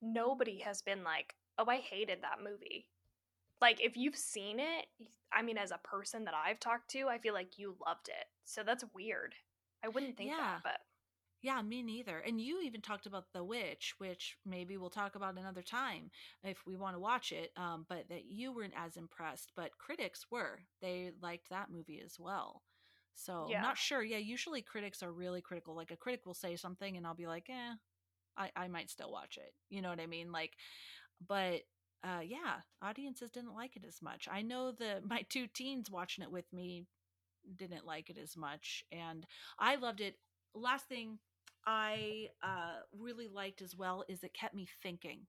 nobody 0.00 0.58
has 0.60 0.82
been 0.82 1.04
like, 1.04 1.36
"Oh, 1.56 1.66
I 1.68 1.76
hated 1.78 2.22
that 2.22 2.42
movie." 2.42 2.88
Like 3.60 3.80
if 3.80 3.96
you've 3.96 4.16
seen 4.16 4.60
it, 4.60 4.86
I 5.32 5.42
mean 5.42 5.58
as 5.58 5.70
a 5.72 5.78
person 5.78 6.24
that 6.26 6.34
I've 6.34 6.60
talked 6.60 6.90
to, 6.92 7.08
I 7.08 7.18
feel 7.18 7.34
like 7.34 7.58
you 7.58 7.76
loved 7.86 8.08
it. 8.08 8.26
So 8.44 8.62
that's 8.64 8.84
weird. 8.94 9.34
I 9.84 9.88
wouldn't 9.88 10.16
think 10.16 10.34
Yeah. 10.34 10.36
that, 10.36 10.60
but 10.62 10.80
Yeah, 11.42 11.62
me 11.62 11.82
neither. 11.82 12.18
And 12.18 12.40
you 12.40 12.60
even 12.62 12.80
talked 12.82 13.06
about 13.06 13.32
The 13.32 13.44
Witch, 13.44 13.94
which 13.98 14.36
maybe 14.44 14.76
we'll 14.76 14.90
talk 14.90 15.14
about 15.14 15.38
another 15.38 15.62
time 15.62 16.10
if 16.42 16.66
we 16.66 16.76
want 16.76 16.96
to 16.96 17.00
watch 17.00 17.32
it. 17.32 17.52
Um, 17.56 17.86
but 17.88 18.08
that 18.08 18.24
you 18.26 18.52
weren't 18.52 18.74
as 18.76 18.96
impressed, 18.96 19.52
but 19.56 19.78
critics 19.78 20.26
were. 20.30 20.60
They 20.80 21.12
liked 21.22 21.50
that 21.50 21.70
movie 21.70 22.00
as 22.04 22.18
well. 22.18 22.62
So 23.14 23.46
Yeah. 23.46 23.56
I'm 23.56 23.60
not 23.60 23.78
sure. 23.78 24.02
Yeah, 24.02 24.18
usually 24.18 24.62
critics 24.62 25.02
are 25.02 25.12
really 25.12 25.40
critical. 25.42 25.74
Like 25.76 25.90
a 25.92 25.96
critic 25.96 26.26
will 26.26 26.34
say 26.34 26.56
something, 26.56 26.96
and 26.96 27.06
I'll 27.06 27.14
be 27.14 27.26
like, 27.26 27.48
eh, 27.50 27.74
I, 28.36 28.50
I 28.56 28.68
might 28.68 28.90
still 28.90 29.12
watch 29.12 29.36
it. 29.38 29.54
You 29.70 29.82
know 29.82 29.90
what 29.90 30.00
I 30.00 30.06
mean? 30.06 30.32
Like, 30.32 30.54
but 31.26 31.62
uh, 32.04 32.20
yeah, 32.24 32.60
audiences 32.82 33.30
didn't 33.30 33.54
like 33.54 33.76
it 33.76 33.84
as 33.86 34.00
much. 34.02 34.28
I 34.30 34.42
know 34.42 34.72
that 34.72 35.04
my 35.08 35.24
two 35.28 35.46
teens 35.46 35.90
watching 35.90 36.24
it 36.24 36.30
with 36.32 36.52
me 36.52 36.86
didn't 37.56 37.86
like 37.86 38.10
it 38.10 38.18
as 38.18 38.36
much, 38.36 38.84
and 38.92 39.26
I 39.58 39.76
loved 39.76 40.00
it. 40.00 40.16
Last 40.54 40.86
thing 40.86 41.18
I 41.66 42.28
uh, 42.42 42.80
really 42.98 43.28
liked 43.28 43.62
as 43.62 43.76
well 43.76 44.04
is 44.08 44.22
it 44.22 44.34
kept 44.34 44.54
me 44.54 44.66
thinking. 44.82 45.26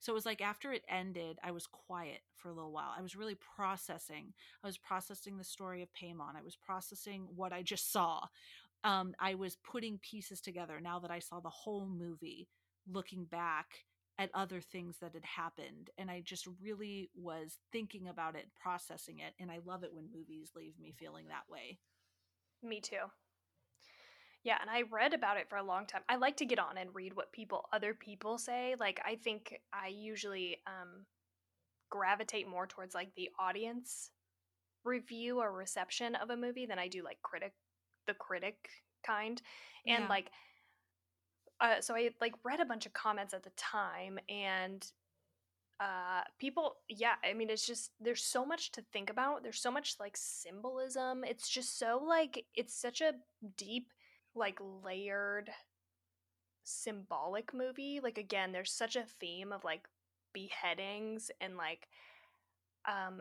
So 0.00 0.12
it 0.12 0.14
was 0.14 0.26
like 0.26 0.42
after 0.42 0.72
it 0.72 0.84
ended, 0.88 1.38
I 1.42 1.50
was 1.50 1.66
quiet 1.66 2.20
for 2.36 2.48
a 2.48 2.52
little 2.52 2.72
while. 2.72 2.92
I 2.96 3.02
was 3.02 3.16
really 3.16 3.36
processing. 3.56 4.34
I 4.62 4.66
was 4.66 4.78
processing 4.78 5.38
the 5.38 5.44
story 5.44 5.82
of 5.82 5.88
Paimon. 5.94 6.36
I 6.36 6.42
was 6.42 6.56
processing 6.56 7.26
what 7.34 7.52
I 7.52 7.62
just 7.62 7.90
saw. 7.90 8.20
Um, 8.82 9.14
I 9.18 9.34
was 9.34 9.56
putting 9.56 9.98
pieces 9.98 10.40
together 10.42 10.80
now 10.80 10.98
that 10.98 11.10
I 11.10 11.18
saw 11.18 11.40
the 11.40 11.48
whole 11.48 11.86
movie, 11.86 12.48
looking 12.86 13.24
back 13.24 13.66
at 14.18 14.30
other 14.34 14.60
things 14.60 14.98
that 15.00 15.14
had 15.14 15.24
happened. 15.24 15.90
And 15.98 16.10
I 16.10 16.20
just 16.20 16.46
really 16.62 17.10
was 17.14 17.58
thinking 17.72 18.08
about 18.08 18.36
it, 18.36 18.46
processing 18.54 19.18
it. 19.20 19.34
And 19.40 19.50
I 19.50 19.58
love 19.64 19.82
it 19.84 19.92
when 19.92 20.10
movies 20.12 20.52
leave 20.54 20.78
me 20.78 20.92
feeling 20.96 21.26
that 21.28 21.48
way. 21.50 21.78
me 22.62 22.80
too. 22.80 23.10
Yeah, 24.42 24.58
and 24.60 24.70
I 24.70 24.82
read 24.82 25.14
about 25.14 25.38
it 25.38 25.48
for 25.48 25.56
a 25.56 25.62
long 25.62 25.86
time. 25.86 26.02
I 26.08 26.16
like 26.16 26.36
to 26.38 26.46
get 26.46 26.58
on 26.58 26.76
and 26.76 26.94
read 26.94 27.14
what 27.16 27.32
people 27.32 27.64
other 27.72 27.94
people 27.94 28.36
say. 28.38 28.74
Like 28.78 29.00
I 29.04 29.16
think 29.16 29.54
I 29.72 29.88
usually 29.88 30.58
um 30.66 31.06
gravitate 31.90 32.48
more 32.48 32.66
towards 32.66 32.94
like 32.94 33.14
the 33.16 33.30
audience 33.38 34.10
review 34.84 35.40
or 35.40 35.52
reception 35.52 36.14
of 36.16 36.30
a 36.30 36.36
movie 36.36 36.66
than 36.66 36.78
I 36.78 36.88
do 36.88 37.02
like 37.04 37.22
critic 37.22 37.54
the 38.06 38.14
critic 38.14 38.68
kind. 39.06 39.40
And 39.88 40.04
Yeah. 40.04 40.08
like 40.08 40.30
uh 41.60 41.80
so 41.80 41.94
I 41.94 42.10
like 42.20 42.34
read 42.44 42.60
a 42.60 42.64
bunch 42.64 42.86
of 42.86 42.92
comments 42.92 43.34
at 43.34 43.42
the 43.42 43.50
time 43.50 44.18
and 44.28 44.84
uh 45.80 46.22
people 46.38 46.76
yeah 46.88 47.14
i 47.24 47.32
mean 47.32 47.50
it's 47.50 47.66
just 47.66 47.90
there's 48.00 48.22
so 48.22 48.46
much 48.46 48.70
to 48.70 48.80
think 48.92 49.10
about 49.10 49.42
there's 49.42 49.60
so 49.60 49.72
much 49.72 49.96
like 49.98 50.16
symbolism 50.16 51.24
it's 51.24 51.48
just 51.48 51.78
so 51.78 52.00
like 52.06 52.44
it's 52.54 52.72
such 52.74 53.00
a 53.00 53.12
deep 53.56 53.88
like 54.36 54.58
layered 54.84 55.50
symbolic 56.62 57.52
movie 57.52 58.00
like 58.02 58.18
again 58.18 58.52
there's 58.52 58.70
such 58.70 58.94
a 58.94 59.04
theme 59.18 59.52
of 59.52 59.64
like 59.64 59.88
beheadings 60.32 61.30
and 61.40 61.56
like 61.56 61.88
um 62.86 63.20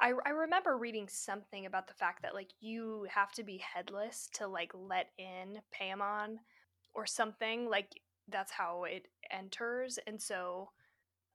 I, 0.00 0.12
I 0.26 0.30
remember 0.30 0.76
reading 0.76 1.06
something 1.08 1.66
about 1.66 1.86
the 1.86 1.94
fact 1.94 2.22
that 2.22 2.34
like 2.34 2.50
you 2.60 3.06
have 3.08 3.30
to 3.32 3.44
be 3.44 3.58
headless 3.58 4.28
to 4.34 4.48
like 4.48 4.72
let 4.74 5.10
in 5.18 5.60
Paimon 5.72 6.38
or 6.94 7.06
something 7.06 7.68
like 7.68 7.88
that's 8.28 8.52
how 8.52 8.84
it 8.84 9.06
enters 9.30 9.98
and 10.06 10.20
so 10.20 10.70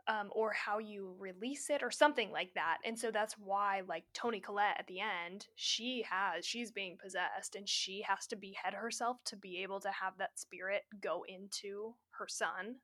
um, 0.07 0.30
or 0.32 0.51
how 0.53 0.80
you 0.80 1.14
release 1.20 1.70
it 1.70 1.84
or 1.84 1.91
something 1.91 2.32
like 2.32 2.51
that 2.55 2.78
and 2.84 2.97
so 2.97 3.12
that's 3.12 3.36
why 3.38 3.82
like 3.88 4.03
toni 4.14 4.39
collette 4.39 4.76
at 4.80 4.88
the 4.88 4.99
end 4.99 5.45
she 5.55 6.03
has 6.10 6.45
she's 6.45 6.72
being 6.72 6.97
possessed 7.01 7.55
and 7.55 7.70
she 7.70 8.01
has 8.07 8.26
to 8.28 8.36
behead 8.36 8.74
herself 8.74 9.18
to 9.26 9.36
be 9.36 9.62
able 9.62 9.80
to 9.80 9.89
have 9.91 10.14
that 10.18 10.39
spirit 10.39 10.82
go 11.01 11.24
into 11.28 11.93
her 12.12 12.28
son 12.28 12.76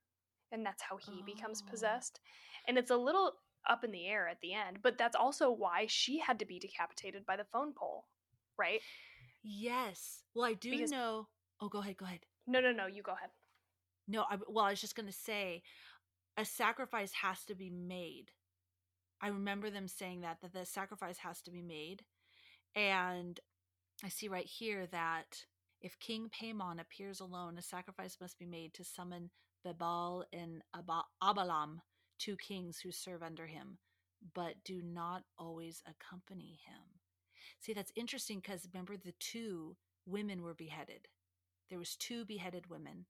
and 0.52 0.64
that's 0.64 0.84
how 0.84 0.98
he 0.98 1.24
becomes 1.26 1.64
Oh. 1.66 1.72
possessed 1.72 2.20
and 2.68 2.78
it's 2.78 2.92
a 2.92 2.98
little 2.98 3.32
up 3.68 3.84
in 3.84 3.92
the 3.92 4.06
air 4.06 4.28
at 4.28 4.38
the 4.42 4.54
end 4.54 4.78
but 4.84 4.96
that's 4.98 5.16
also 5.16 5.50
why 5.50 5.88
she 5.90 6.20
had 6.20 6.38
to 6.40 6.46
be 6.46 6.60
decapitated 6.60 7.26
by 7.26 7.36
the 7.38 7.46
phone 7.52 7.74
pole 7.74 8.06
right 8.60 8.82
Yes. 9.48 10.24
Well, 10.34 10.46
I 10.46 10.54
do 10.56 10.72
Because- 10.72 10.90
know. 10.90 11.28
Oh, 11.62 11.70
go 11.70 11.78
ahead. 11.78 11.98
Go 11.98 12.06
ahead. 12.06 12.22
No 12.48 12.60
no 12.60 12.72
no 12.72 12.88
you 12.88 13.04
go 13.04 13.14
ahead 13.14 13.30
No, 14.08 14.26
I, 14.30 14.38
well, 14.48 14.66
I 14.66 14.72
was 14.72 14.82
just 14.82 14.96
going 14.96 15.08
to 15.08 15.14
say 15.14 15.64
a 16.38 16.46
sacrifice 16.46 17.14
has 17.22 17.44
to 17.46 17.56
be 17.56 17.70
made 17.70 18.32
I 19.22 19.30
remember 19.30 19.70
them 19.70 19.88
saying 19.88 20.22
that 20.22 20.38
that 20.42 20.54
the 20.54 20.66
sacrifice 20.66 21.18
has 21.20 21.42
to 21.44 21.52
be 21.52 21.62
made. 21.62 22.04
And 22.76 23.40
I 24.04 24.10
see 24.10 24.28
right 24.28 24.46
here 24.46 24.88
that 24.88 25.46
if 25.82 26.00
King 26.00 26.30
Paimon 26.30 26.80
appears 26.80 27.20
alone, 27.20 27.58
a 27.58 27.62
sacrifice 27.62 28.18
must 28.20 28.38
be 28.40 28.46
made 28.46 28.74
to 28.76 28.84
summon 28.84 29.30
Bebal 29.66 30.24
and 30.34 30.62
Abalam, 31.24 31.80
two 32.20 32.36
kings 32.38 32.80
who 32.80 32.92
serve 32.92 33.24
under 33.24 33.48
him, 33.48 33.80
but 34.34 34.56
do 34.64 34.82
not 34.84 35.24
always 35.40 35.82
accompany 35.88 36.60
him. 36.68 36.82
See, 37.60 37.74
that's 37.74 37.92
interesting 37.96 38.40
because 38.40 38.68
remember 38.72 38.96
the 38.98 39.14
two 39.20 39.78
women 40.06 40.42
were 40.44 40.54
beheaded. 40.54 41.08
There 41.70 41.80
was 41.80 41.96
two 41.96 42.26
beheaded 42.26 42.70
women 42.70 43.06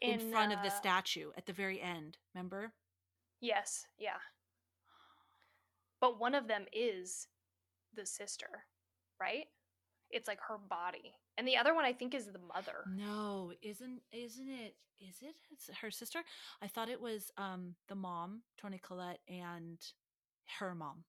in, 0.00 0.20
in 0.20 0.30
front 0.30 0.52
uh, 0.52 0.56
of 0.56 0.62
the 0.62 0.68
uh, 0.68 0.72
statue 0.72 1.30
at 1.36 1.46
the 1.46 1.52
very 1.52 1.80
end. 1.80 2.18
Remember? 2.34 2.72
Yes, 3.40 3.86
yeah. 3.98 4.18
But 6.00 6.18
one 6.20 6.34
of 6.34 6.48
them 6.48 6.66
is 6.72 7.28
the 7.94 8.06
sister, 8.06 8.64
right? 9.20 9.46
It's 10.10 10.28
like 10.28 10.40
her 10.48 10.58
body. 10.58 11.14
And 11.36 11.48
the 11.48 11.56
other 11.56 11.74
one 11.74 11.84
I 11.84 11.92
think 11.92 12.14
is 12.14 12.26
the 12.26 12.38
mother. 12.38 12.84
No, 12.94 13.52
isn't 13.62 14.00
isn't 14.12 14.48
it 14.48 14.76
is 15.00 15.16
it 15.22 15.34
it's 15.50 15.70
her 15.80 15.90
sister? 15.90 16.20
I 16.62 16.68
thought 16.68 16.88
it 16.88 17.00
was 17.00 17.32
um 17.36 17.74
the 17.88 17.94
mom, 17.94 18.42
Toni 18.58 18.78
Collette 18.78 19.20
and 19.28 19.78
her 20.58 20.74
mom. 20.74 21.04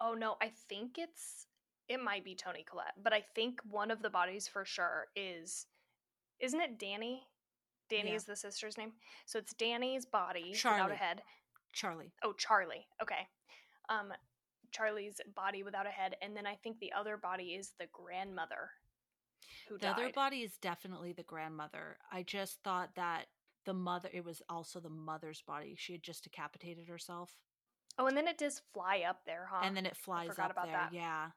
Oh 0.00 0.14
no, 0.14 0.36
I 0.40 0.50
think 0.68 0.98
it's 0.98 1.46
it 1.90 2.00
might 2.00 2.24
be 2.24 2.36
Toni 2.36 2.64
Collette, 2.70 2.94
but 3.02 3.12
I 3.12 3.24
think 3.34 3.60
one 3.68 3.90
of 3.90 4.00
the 4.00 4.08
bodies 4.08 4.46
for 4.46 4.64
sure 4.64 5.08
is 5.16 5.66
isn't 6.38 6.60
it 6.60 6.78
Danny? 6.78 7.24
Danny 7.90 8.10
yeah. 8.10 8.16
is 8.16 8.24
the 8.24 8.36
sister's 8.36 8.78
name. 8.78 8.92
So 9.26 9.40
it's 9.40 9.52
Danny's 9.54 10.06
body 10.06 10.52
Charlie. 10.54 10.82
without 10.82 10.92
a 10.92 10.96
head. 10.96 11.22
Charlie. 11.72 12.12
Oh, 12.22 12.32
Charlie. 12.32 12.86
Okay. 13.02 13.26
Um 13.90 14.12
Charlie's 14.70 15.20
body 15.34 15.64
without 15.64 15.86
a 15.86 15.90
head 15.90 16.14
and 16.22 16.34
then 16.34 16.46
I 16.46 16.54
think 16.54 16.78
the 16.78 16.92
other 16.92 17.16
body 17.16 17.56
is 17.58 17.72
the 17.80 17.88
grandmother 17.92 18.70
who 19.68 19.74
the 19.74 19.86
died. 19.86 19.94
other 19.94 20.12
body 20.12 20.38
is 20.38 20.56
definitely 20.58 21.12
the 21.12 21.24
grandmother. 21.24 21.98
I 22.12 22.22
just 22.22 22.62
thought 22.62 22.90
that 22.94 23.26
the 23.66 23.74
mother 23.74 24.08
it 24.12 24.24
was 24.24 24.42
also 24.48 24.78
the 24.78 24.88
mother's 24.88 25.42
body. 25.42 25.74
She 25.76 25.92
had 25.92 26.04
just 26.04 26.22
decapitated 26.22 26.86
herself. 26.86 27.34
Oh, 27.98 28.06
and 28.06 28.16
then 28.16 28.28
it 28.28 28.38
does 28.38 28.62
fly 28.72 29.02
up 29.06 29.24
there, 29.26 29.48
huh? 29.50 29.62
And 29.64 29.76
then 29.76 29.86
it 29.86 29.96
flies 29.96 30.38
up 30.38 30.54
there. 30.54 30.72
That. 30.72 30.90
Yeah. 30.92 31.30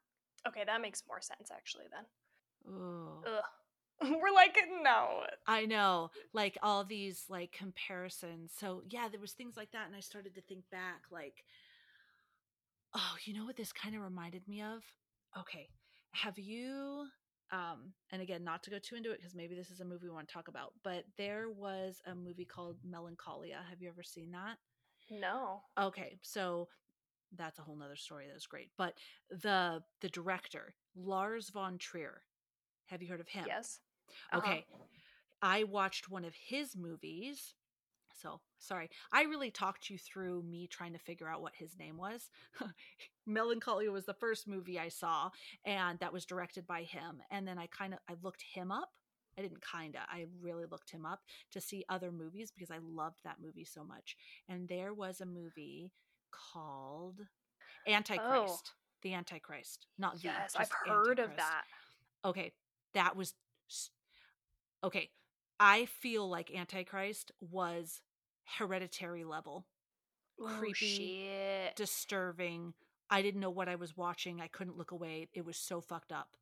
Okay, 0.47 0.63
that 0.65 0.81
makes 0.81 1.03
more 1.07 1.21
sense 1.21 1.49
actually 1.51 1.85
then. 1.91 2.73
Ugh. 3.25 3.43
We're 4.01 4.33
like, 4.33 4.57
no. 4.81 5.21
I 5.47 5.65
know. 5.65 6.11
Like 6.33 6.57
all 6.61 6.83
these 6.83 7.25
like 7.29 7.51
comparisons. 7.51 8.51
So 8.57 8.81
yeah, 8.89 9.07
there 9.09 9.21
was 9.21 9.33
things 9.33 9.55
like 9.55 9.71
that 9.71 9.87
and 9.87 9.95
I 9.95 10.01
started 10.01 10.35
to 10.35 10.41
think 10.41 10.63
back 10.71 11.03
like 11.11 11.43
oh, 12.95 13.15
you 13.25 13.33
know 13.33 13.45
what 13.45 13.55
this 13.55 13.73
kind 13.73 13.95
of 13.95 14.01
reminded 14.01 14.47
me 14.47 14.61
of? 14.61 14.83
Okay. 15.37 15.69
Have 16.11 16.37
you 16.37 17.05
um 17.51 17.93
and 18.11 18.21
again 18.21 18.43
not 18.43 18.63
to 18.63 18.71
go 18.71 18.79
too 18.79 18.95
into 18.95 19.11
it 19.11 19.17
because 19.19 19.35
maybe 19.35 19.53
this 19.53 19.69
is 19.69 19.79
a 19.79 19.85
movie 19.85 20.07
we 20.07 20.13
want 20.13 20.27
to 20.27 20.33
talk 20.33 20.47
about, 20.47 20.73
but 20.83 21.03
there 21.17 21.49
was 21.49 22.01
a 22.05 22.15
movie 22.15 22.45
called 22.45 22.77
Melancholia. 22.83 23.59
Have 23.69 23.81
you 23.81 23.89
ever 23.89 24.03
seen 24.03 24.31
that? 24.31 24.57
No. 25.09 25.61
Okay. 25.79 26.17
So 26.21 26.67
that's 27.37 27.59
a 27.59 27.61
whole 27.61 27.75
nother 27.75 27.95
story 27.95 28.27
that 28.27 28.33
was 28.33 28.47
great. 28.47 28.69
But 28.77 28.95
the 29.29 29.83
the 30.01 30.09
director, 30.09 30.75
Lars 30.95 31.49
von 31.49 31.77
Trier. 31.77 32.23
Have 32.87 33.01
you 33.01 33.07
heard 33.09 33.21
of 33.21 33.27
him? 33.29 33.45
Yes. 33.47 33.79
Uh-huh. 34.31 34.39
Okay. 34.39 34.65
I 35.41 35.63
watched 35.63 36.09
one 36.09 36.25
of 36.25 36.35
his 36.35 36.75
movies. 36.75 37.55
So 38.21 38.39
sorry. 38.57 38.89
I 39.11 39.23
really 39.23 39.51
talked 39.51 39.89
you 39.89 39.97
through 39.97 40.43
me 40.43 40.67
trying 40.67 40.93
to 40.93 40.99
figure 40.99 41.27
out 41.27 41.41
what 41.41 41.55
his 41.55 41.77
name 41.77 41.97
was. 41.97 42.29
Melancholia 43.25 43.91
was 43.91 44.05
the 44.05 44.13
first 44.13 44.47
movie 44.47 44.79
I 44.79 44.89
saw, 44.89 45.31
and 45.65 45.99
that 45.99 46.13
was 46.13 46.25
directed 46.25 46.65
by 46.67 46.83
him. 46.83 47.21
And 47.31 47.47
then 47.47 47.57
I 47.57 47.67
kind 47.67 47.93
of 47.93 47.99
I 48.09 48.13
looked 48.21 48.41
him 48.43 48.71
up. 48.71 48.91
I 49.37 49.41
didn't 49.41 49.63
kinda. 49.65 49.99
I 50.09 50.27
really 50.41 50.65
looked 50.65 50.91
him 50.91 51.05
up 51.05 51.21
to 51.51 51.59
see 51.61 51.83
other 51.89 52.11
movies 52.11 52.51
because 52.51 52.71
I 52.71 52.79
loved 52.79 53.19
that 53.23 53.41
movie 53.41 53.65
so 53.65 53.83
much. 53.83 54.15
And 54.47 54.67
there 54.67 54.93
was 54.93 55.21
a 55.21 55.25
movie 55.25 55.91
called 56.53 57.19
oh. 57.21 57.91
Antichrist. 57.91 58.71
Oh. 58.73 58.79
The 59.01 59.13
Antichrist, 59.13 59.87
not 59.97 60.15
the. 60.15 60.23
Yes, 60.23 60.55
I've 60.57 60.71
heard 60.85 61.19
Antichrist. 61.19 61.31
of 61.31 61.35
that. 61.37 61.63
Okay, 62.25 62.53
that 62.93 63.17
was 63.17 63.33
okay. 64.83 65.09
I 65.59 65.85
feel 65.85 66.29
like 66.29 66.55
Antichrist 66.55 67.31
was 67.41 68.01
hereditary 68.57 69.23
level. 69.23 69.65
Ooh, 70.41 70.47
Creepy, 70.57 71.25
shit. 71.25 71.75
disturbing. 71.75 72.73
I 73.09 73.21
didn't 73.21 73.41
know 73.41 73.49
what 73.49 73.69
I 73.69 73.75
was 73.75 73.95
watching. 73.95 74.41
I 74.41 74.47
couldn't 74.47 74.77
look 74.77 74.91
away. 74.91 75.27
It 75.33 75.45
was 75.45 75.57
so 75.57 75.81
fucked 75.81 76.11
up. 76.11 76.37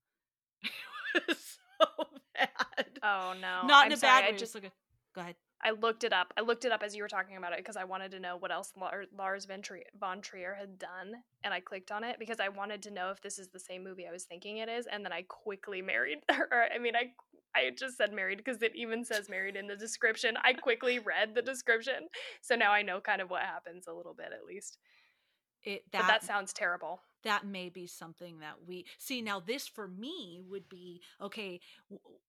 it 1.15 1.23
was 1.27 1.37
so 1.81 1.87
bad. 2.35 2.99
Oh 3.03 3.33
no. 3.41 3.67
Not 3.67 3.85
I'm 3.85 3.87
in 3.87 3.93
a 3.93 3.97
sorry, 3.97 4.21
bad 4.21 4.29
way. 4.29 4.35
I 4.35 4.37
just 4.37 4.55
look 4.55 4.65
at 4.65 4.71
Go 5.13 5.21
ahead. 5.21 5.35
I 5.63 5.71
looked 5.71 6.03
it 6.03 6.13
up. 6.13 6.33
I 6.37 6.41
looked 6.41 6.65
it 6.65 6.71
up 6.71 6.81
as 6.83 6.95
you 6.95 7.03
were 7.03 7.09
talking 7.09 7.37
about 7.37 7.53
it 7.53 7.59
because 7.59 7.77
I 7.77 7.83
wanted 7.83 8.11
to 8.11 8.19
know 8.19 8.37
what 8.37 8.51
else 8.51 8.73
Lars 9.15 9.45
von 9.45 10.21
Trier 10.21 10.55
had 10.55 10.79
done, 10.79 11.13
and 11.43 11.53
I 11.53 11.59
clicked 11.59 11.91
on 11.91 12.03
it 12.03 12.17
because 12.19 12.39
I 12.39 12.49
wanted 12.49 12.81
to 12.83 12.91
know 12.91 13.11
if 13.11 13.21
this 13.21 13.37
is 13.37 13.49
the 13.49 13.59
same 13.59 13.83
movie 13.83 14.07
I 14.07 14.11
was 14.11 14.23
thinking 14.23 14.57
it 14.57 14.69
is, 14.69 14.87
and 14.87 15.05
then 15.05 15.13
I 15.13 15.23
quickly 15.27 15.81
married 15.81 16.19
her. 16.29 16.67
I 16.73 16.79
mean, 16.79 16.95
I 16.95 17.11
I 17.55 17.71
just 17.77 17.97
said 17.97 18.13
married 18.13 18.37
because 18.37 18.61
it 18.61 18.75
even 18.75 19.03
says 19.03 19.29
married 19.29 19.55
in 19.55 19.67
the 19.67 19.75
description. 19.75 20.35
I 20.43 20.53
quickly 20.53 20.99
read 20.99 21.35
the 21.35 21.41
description, 21.41 22.07
so 22.41 22.55
now 22.55 22.71
I 22.71 22.81
know 22.81 22.99
kind 22.99 23.21
of 23.21 23.29
what 23.29 23.43
happens 23.43 23.87
a 23.87 23.93
little 23.93 24.13
bit 24.13 24.29
at 24.33 24.45
least. 24.45 24.77
It 25.63 25.83
that, 25.91 26.01
but 26.01 26.07
that 26.07 26.23
sounds 26.23 26.53
terrible 26.53 27.01
that 27.23 27.45
may 27.45 27.69
be 27.69 27.87
something 27.87 28.39
that 28.39 28.55
we 28.67 28.85
see 28.97 29.21
now 29.21 29.39
this 29.39 29.67
for 29.67 29.87
me 29.87 30.41
would 30.49 30.67
be 30.69 31.01
okay 31.21 31.59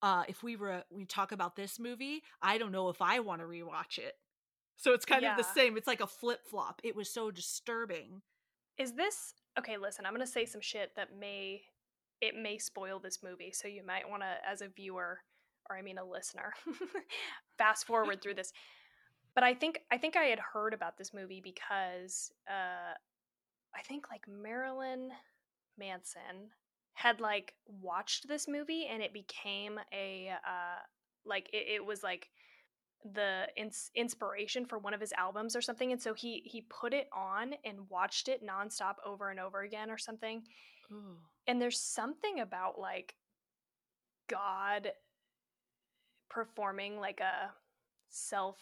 uh 0.01 0.23
if 0.27 0.43
we 0.43 0.55
were 0.55 0.83
we 0.89 1.05
talk 1.05 1.31
about 1.31 1.55
this 1.55 1.79
movie 1.79 2.21
i 2.41 2.57
don't 2.57 2.71
know 2.71 2.89
if 2.89 3.01
i 3.01 3.19
want 3.19 3.41
to 3.41 3.47
rewatch 3.47 3.97
it. 3.97 4.13
So 4.75 4.93
it's 4.93 5.05
kind 5.05 5.21
yeah. 5.21 5.31
of 5.31 5.37
the 5.37 5.43
same 5.43 5.77
it's 5.77 5.87
like 5.87 6.01
a 6.01 6.07
flip-flop 6.07 6.81
it 6.83 6.95
was 6.95 7.09
so 7.09 7.31
disturbing. 7.31 8.21
Is 8.77 8.93
this 8.93 9.33
okay 9.57 9.77
listen 9.77 10.05
i'm 10.05 10.13
gonna 10.13 10.25
say 10.25 10.45
some 10.45 10.61
shit 10.61 10.91
that 10.95 11.09
may 11.17 11.61
it 12.21 12.35
may 12.35 12.57
spoil 12.57 12.99
this 12.99 13.19
movie 13.21 13.51
so 13.51 13.67
you 13.67 13.85
might 13.85 14.09
want 14.09 14.23
to 14.23 14.49
as 14.49 14.61
a 14.61 14.67
viewer 14.67 15.19
or 15.69 15.77
i 15.77 15.81
mean 15.81 15.97
a 15.97 16.05
listener 16.05 16.53
fast 17.57 17.85
forward 17.85 18.21
through 18.21 18.33
this. 18.33 18.51
But 19.35 19.43
i 19.43 19.53
think 19.53 19.79
i 19.91 19.97
think 19.97 20.15
i 20.15 20.23
had 20.25 20.39
heard 20.39 20.73
about 20.73 20.97
this 20.97 21.13
movie 21.13 21.41
because 21.41 22.31
uh 22.47 22.93
I 23.75 23.81
think 23.81 24.05
like 24.09 24.27
Marilyn 24.27 25.09
Manson 25.77 26.51
had 26.93 27.19
like 27.19 27.53
watched 27.67 28.27
this 28.27 28.47
movie 28.47 28.87
and 28.89 29.01
it 29.01 29.13
became 29.13 29.79
a 29.91 30.29
uh 30.31 30.79
like 31.25 31.49
it, 31.51 31.65
it 31.75 31.85
was 31.85 32.03
like 32.03 32.29
the 33.13 33.47
ins- 33.57 33.91
inspiration 33.95 34.65
for 34.65 34.77
one 34.77 34.93
of 34.93 35.01
his 35.01 35.13
albums 35.17 35.55
or 35.55 35.61
something 35.61 35.91
and 35.91 36.01
so 36.01 36.13
he 36.13 36.41
he 36.45 36.61
put 36.61 36.93
it 36.93 37.09
on 37.11 37.53
and 37.65 37.89
watched 37.89 38.29
it 38.29 38.41
nonstop 38.45 38.95
over 39.05 39.29
and 39.29 39.39
over 39.39 39.61
again 39.61 39.89
or 39.89 39.97
something 39.97 40.43
Ooh. 40.91 41.17
and 41.47 41.61
there's 41.61 41.79
something 41.79 42.39
about 42.39 42.79
like 42.79 43.15
god 44.29 44.91
performing 46.29 46.97
like 46.97 47.19
a 47.19 47.51
self 48.09 48.57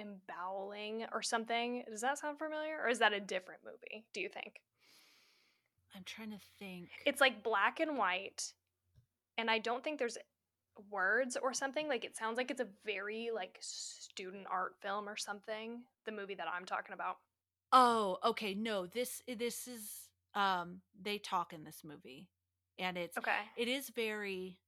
emboweling 0.00 1.06
or 1.12 1.22
something. 1.22 1.84
Does 1.88 2.00
that 2.00 2.18
sound 2.18 2.38
familiar? 2.38 2.80
Or 2.82 2.88
is 2.88 2.98
that 2.98 3.12
a 3.12 3.20
different 3.20 3.60
movie, 3.64 4.04
do 4.12 4.20
you 4.20 4.28
think? 4.28 4.60
I'm 5.94 6.04
trying 6.04 6.30
to 6.30 6.38
think. 6.58 6.88
It's 7.04 7.20
like 7.20 7.42
black 7.42 7.80
and 7.80 7.96
white. 7.96 8.52
And 9.38 9.50
I 9.50 9.58
don't 9.58 9.82
think 9.82 9.98
there's 9.98 10.18
words 10.90 11.36
or 11.40 11.52
something. 11.52 11.88
Like 11.88 12.04
it 12.04 12.16
sounds 12.16 12.36
like 12.36 12.50
it's 12.50 12.60
a 12.60 12.68
very 12.84 13.30
like 13.34 13.58
student 13.60 14.46
art 14.50 14.76
film 14.80 15.08
or 15.08 15.16
something. 15.16 15.82
The 16.06 16.12
movie 16.12 16.34
that 16.34 16.46
I'm 16.52 16.64
talking 16.64 16.94
about. 16.94 17.16
Oh, 17.72 18.18
okay. 18.24 18.54
No, 18.54 18.86
this 18.86 19.22
this 19.26 19.68
is 19.68 20.08
um 20.34 20.80
they 21.00 21.18
talk 21.18 21.52
in 21.52 21.64
this 21.64 21.82
movie. 21.84 22.28
And 22.78 22.96
it's 22.96 23.18
okay. 23.18 23.32
It 23.56 23.68
is 23.68 23.90
very 23.90 24.58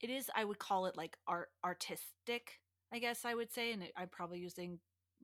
it 0.00 0.10
is 0.10 0.30
I 0.34 0.44
would 0.44 0.58
call 0.58 0.86
it 0.86 0.96
like 0.96 1.16
art 1.26 1.50
artistic 1.64 2.60
I 2.92 2.98
guess 2.98 3.24
I 3.24 3.34
would 3.34 3.52
say, 3.52 3.72
and 3.72 3.84
I'm 3.96 4.08
probably 4.08 4.40
using 4.40 4.78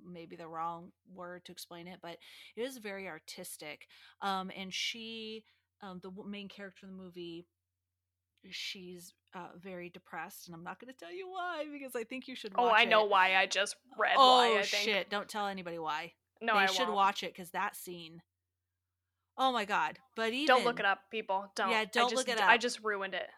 maybe 0.04 0.36
the 0.36 0.46
wrong 0.46 0.92
word 1.12 1.44
to 1.46 1.52
explain 1.52 1.86
it, 1.86 1.98
but 2.02 2.18
it 2.56 2.62
is 2.62 2.78
very 2.78 3.08
artistic. 3.08 3.86
Um, 4.22 4.50
and 4.56 4.72
she, 4.72 5.44
um, 5.82 6.00
the 6.02 6.10
main 6.28 6.48
character 6.48 6.86
in 6.86 6.96
the 6.96 7.02
movie, 7.02 7.46
she's 8.50 9.14
uh, 9.34 9.48
very 9.60 9.90
depressed, 9.90 10.46
and 10.46 10.54
I'm 10.54 10.62
not 10.62 10.80
going 10.80 10.92
to 10.92 10.98
tell 10.98 11.12
you 11.12 11.28
why 11.28 11.64
because 11.72 11.96
I 11.96 12.04
think 12.04 12.28
you 12.28 12.36
should. 12.36 12.52
oh, 12.56 12.70
I 12.70 12.84
know 12.84 13.04
why. 13.04 13.34
I 13.34 13.46
just 13.46 13.76
read. 13.98 14.14
Oh 14.16 14.62
shit! 14.62 15.10
Don't 15.10 15.28
tell 15.28 15.46
anybody 15.46 15.78
why. 15.78 16.12
No, 16.40 16.54
they 16.54 16.60
I 16.60 16.66
should 16.66 16.86
won't. 16.86 16.96
watch 16.96 17.22
it 17.22 17.34
because 17.34 17.50
that 17.50 17.76
scene. 17.76 18.22
Oh 19.36 19.52
my 19.52 19.64
god! 19.64 19.98
But 20.14 20.32
even 20.32 20.46
don't 20.46 20.64
look 20.64 20.78
it 20.78 20.86
up, 20.86 21.00
people. 21.10 21.50
Don't. 21.56 21.70
Yeah, 21.70 21.84
don't 21.92 22.10
just, 22.10 22.16
look 22.16 22.28
it 22.28 22.40
up. 22.40 22.48
I 22.48 22.56
just 22.56 22.82
ruined 22.82 23.14
it. 23.14 23.28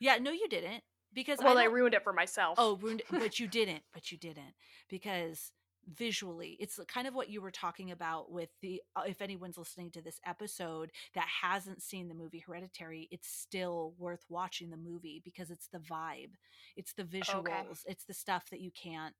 Yeah, 0.00 0.16
no, 0.18 0.30
you 0.30 0.48
didn't 0.48 0.82
because 1.14 1.38
well, 1.42 1.58
I, 1.58 1.62
I, 1.62 1.66
ruined 1.66 1.94
it 1.94 2.02
for 2.02 2.12
myself. 2.12 2.56
Oh, 2.58 2.76
ruined 2.76 3.02
but 3.10 3.38
you 3.38 3.46
didn't. 3.48 3.82
But 3.92 4.10
you 4.10 4.18
didn't 4.18 4.54
because 4.88 5.52
visually 5.94 6.56
it's 6.60 6.78
kind 6.86 7.06
of 7.06 7.14
what 7.14 7.30
you 7.30 7.40
were 7.40 7.50
talking 7.50 7.90
about 7.90 8.30
with 8.30 8.50
the 8.60 8.82
uh, 8.96 9.02
if 9.06 9.22
anyone's 9.22 9.56
listening 9.56 9.90
to 9.90 10.02
this 10.02 10.20
episode 10.26 10.90
that 11.14 11.26
hasn't 11.42 11.82
seen 11.82 12.08
the 12.08 12.14
movie 12.14 12.42
hereditary 12.46 13.08
it's 13.10 13.28
still 13.28 13.94
worth 13.98 14.24
watching 14.28 14.70
the 14.70 14.76
movie 14.76 15.22
because 15.24 15.50
it's 15.50 15.68
the 15.68 15.78
vibe 15.78 16.32
it's 16.76 16.92
the 16.92 17.04
visuals 17.04 17.38
okay. 17.38 17.64
it's 17.86 18.04
the 18.04 18.14
stuff 18.14 18.50
that 18.50 18.60
you 18.60 18.70
can't 18.70 19.14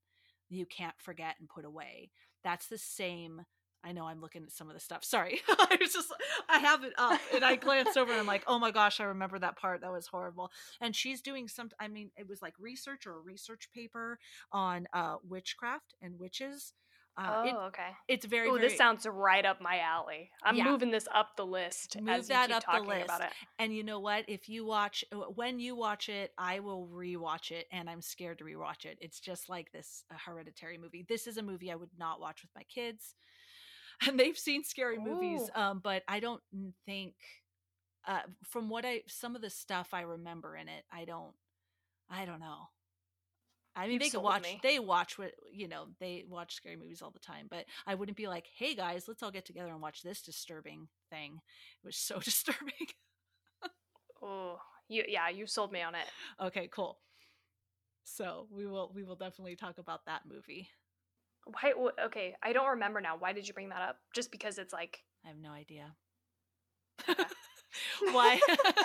you 0.50 0.66
can't 0.66 0.98
forget 0.98 1.36
and 1.38 1.48
put 1.48 1.64
away 1.64 2.10
that's 2.44 2.66
the 2.66 2.78
same 2.78 3.42
I 3.84 3.92
know 3.92 4.06
I'm 4.06 4.20
looking 4.20 4.42
at 4.42 4.52
some 4.52 4.68
of 4.68 4.74
the 4.74 4.80
stuff. 4.80 5.04
Sorry. 5.04 5.40
I 5.48 5.76
was 5.80 5.92
just 5.92 6.12
I 6.48 6.58
have 6.58 6.84
it 6.84 6.92
up 6.98 7.20
and 7.34 7.44
I 7.44 7.56
glanced 7.56 7.96
over 7.96 8.10
and 8.10 8.20
I'm 8.20 8.26
like, 8.26 8.44
"Oh 8.46 8.58
my 8.58 8.70
gosh, 8.70 9.00
I 9.00 9.04
remember 9.04 9.38
that 9.38 9.56
part. 9.56 9.80
That 9.80 9.92
was 9.92 10.06
horrible." 10.06 10.50
And 10.80 10.94
she's 10.94 11.20
doing 11.20 11.48
some 11.48 11.70
I 11.78 11.88
mean, 11.88 12.10
it 12.16 12.28
was 12.28 12.42
like 12.42 12.54
research 12.58 13.06
or 13.06 13.16
a 13.16 13.20
research 13.20 13.68
paper 13.74 14.18
on 14.52 14.86
uh 14.92 15.16
witchcraft 15.26 15.94
and 16.02 16.18
witches. 16.18 16.72
Uh, 17.16 17.32
oh, 17.34 17.48
it, 17.48 17.54
okay. 17.66 17.88
It's 18.06 18.24
very. 18.24 18.48
Oh, 18.48 18.54
very, 18.54 18.68
this 18.68 18.78
sounds 18.78 19.04
right 19.04 19.44
up 19.44 19.60
my 19.60 19.80
alley. 19.80 20.30
I'm 20.44 20.54
yeah. 20.54 20.70
moving 20.70 20.92
this 20.92 21.08
up 21.12 21.30
the 21.36 21.44
list. 21.44 22.00
Move 22.00 22.28
that 22.28 22.52
up 22.52 22.62
the 22.72 22.80
list. 22.80 23.10
And 23.58 23.74
you 23.74 23.82
know 23.82 23.98
what? 23.98 24.24
If 24.28 24.48
you 24.48 24.64
watch, 24.64 25.04
uh, 25.12 25.16
when 25.34 25.58
you 25.58 25.74
watch 25.74 26.08
it, 26.08 26.30
I 26.38 26.60
will 26.60 26.86
rewatch 26.86 27.50
it, 27.50 27.66
and 27.72 27.90
I'm 27.90 28.02
scared 28.02 28.38
to 28.38 28.44
rewatch 28.44 28.84
it. 28.84 28.98
It's 29.00 29.18
just 29.18 29.48
like 29.48 29.72
this 29.72 30.04
hereditary 30.26 30.78
movie. 30.78 31.04
This 31.08 31.26
is 31.26 31.38
a 31.38 31.42
movie 31.42 31.72
I 31.72 31.74
would 31.74 31.90
not 31.98 32.20
watch 32.20 32.42
with 32.42 32.52
my 32.54 32.62
kids 32.62 33.16
and 34.06 34.18
they've 34.20 34.38
seen 34.38 34.64
scary 34.64 34.98
movies 34.98 35.50
um 35.54 35.80
but 35.82 36.02
i 36.08 36.20
don't 36.20 36.42
think 36.86 37.14
uh 38.06 38.20
from 38.44 38.68
what 38.68 38.84
i 38.84 39.02
some 39.06 39.34
of 39.36 39.42
the 39.42 39.50
stuff 39.50 39.88
i 39.92 40.00
remember 40.02 40.56
in 40.56 40.68
it 40.68 40.84
i 40.92 41.04
don't 41.04 41.34
i 42.10 42.24
don't 42.24 42.40
know 42.40 42.68
I 43.78 43.82
mean, 43.82 43.92
You've 43.92 44.02
they 44.02 44.10
can 44.10 44.22
watch. 44.22 44.42
Me. 44.42 44.58
They 44.60 44.80
watch 44.80 45.18
what 45.18 45.30
you 45.52 45.68
know. 45.68 45.86
They 46.00 46.24
watch 46.28 46.56
scary 46.56 46.74
movies 46.74 47.00
all 47.00 47.12
the 47.12 47.20
time, 47.20 47.46
but 47.48 47.64
I 47.86 47.94
wouldn't 47.94 48.16
be 48.16 48.26
like, 48.26 48.46
"Hey 48.56 48.74
guys, 48.74 49.06
let's 49.06 49.22
all 49.22 49.30
get 49.30 49.44
together 49.44 49.70
and 49.70 49.80
watch 49.80 50.02
this 50.02 50.20
disturbing 50.20 50.88
thing." 51.10 51.40
It 51.84 51.86
was 51.86 51.96
so 51.96 52.18
disturbing. 52.24 52.88
oh, 54.20 54.58
you 54.88 55.04
yeah, 55.06 55.28
you 55.28 55.46
sold 55.46 55.70
me 55.70 55.80
on 55.80 55.94
it. 55.94 56.06
Okay, 56.42 56.68
cool. 56.72 56.98
So 58.02 58.48
we 58.50 58.66
will 58.66 58.90
we 58.92 59.04
will 59.04 59.14
definitely 59.14 59.54
talk 59.54 59.78
about 59.78 60.06
that 60.06 60.22
movie. 60.26 60.68
Why? 61.52 61.72
Okay, 62.06 62.34
I 62.42 62.52
don't 62.52 62.68
remember 62.68 63.00
now. 63.00 63.16
Why 63.18 63.32
did 63.32 63.48
you 63.48 63.54
bring 63.54 63.70
that 63.70 63.82
up? 63.82 63.98
Just 64.14 64.30
because 64.30 64.58
it's 64.58 64.72
like 64.72 65.02
I 65.24 65.28
have 65.28 65.38
no 65.38 65.50
idea. 65.50 65.94
Okay. 67.08 67.24
Why? 68.12 68.40
I 68.48 68.84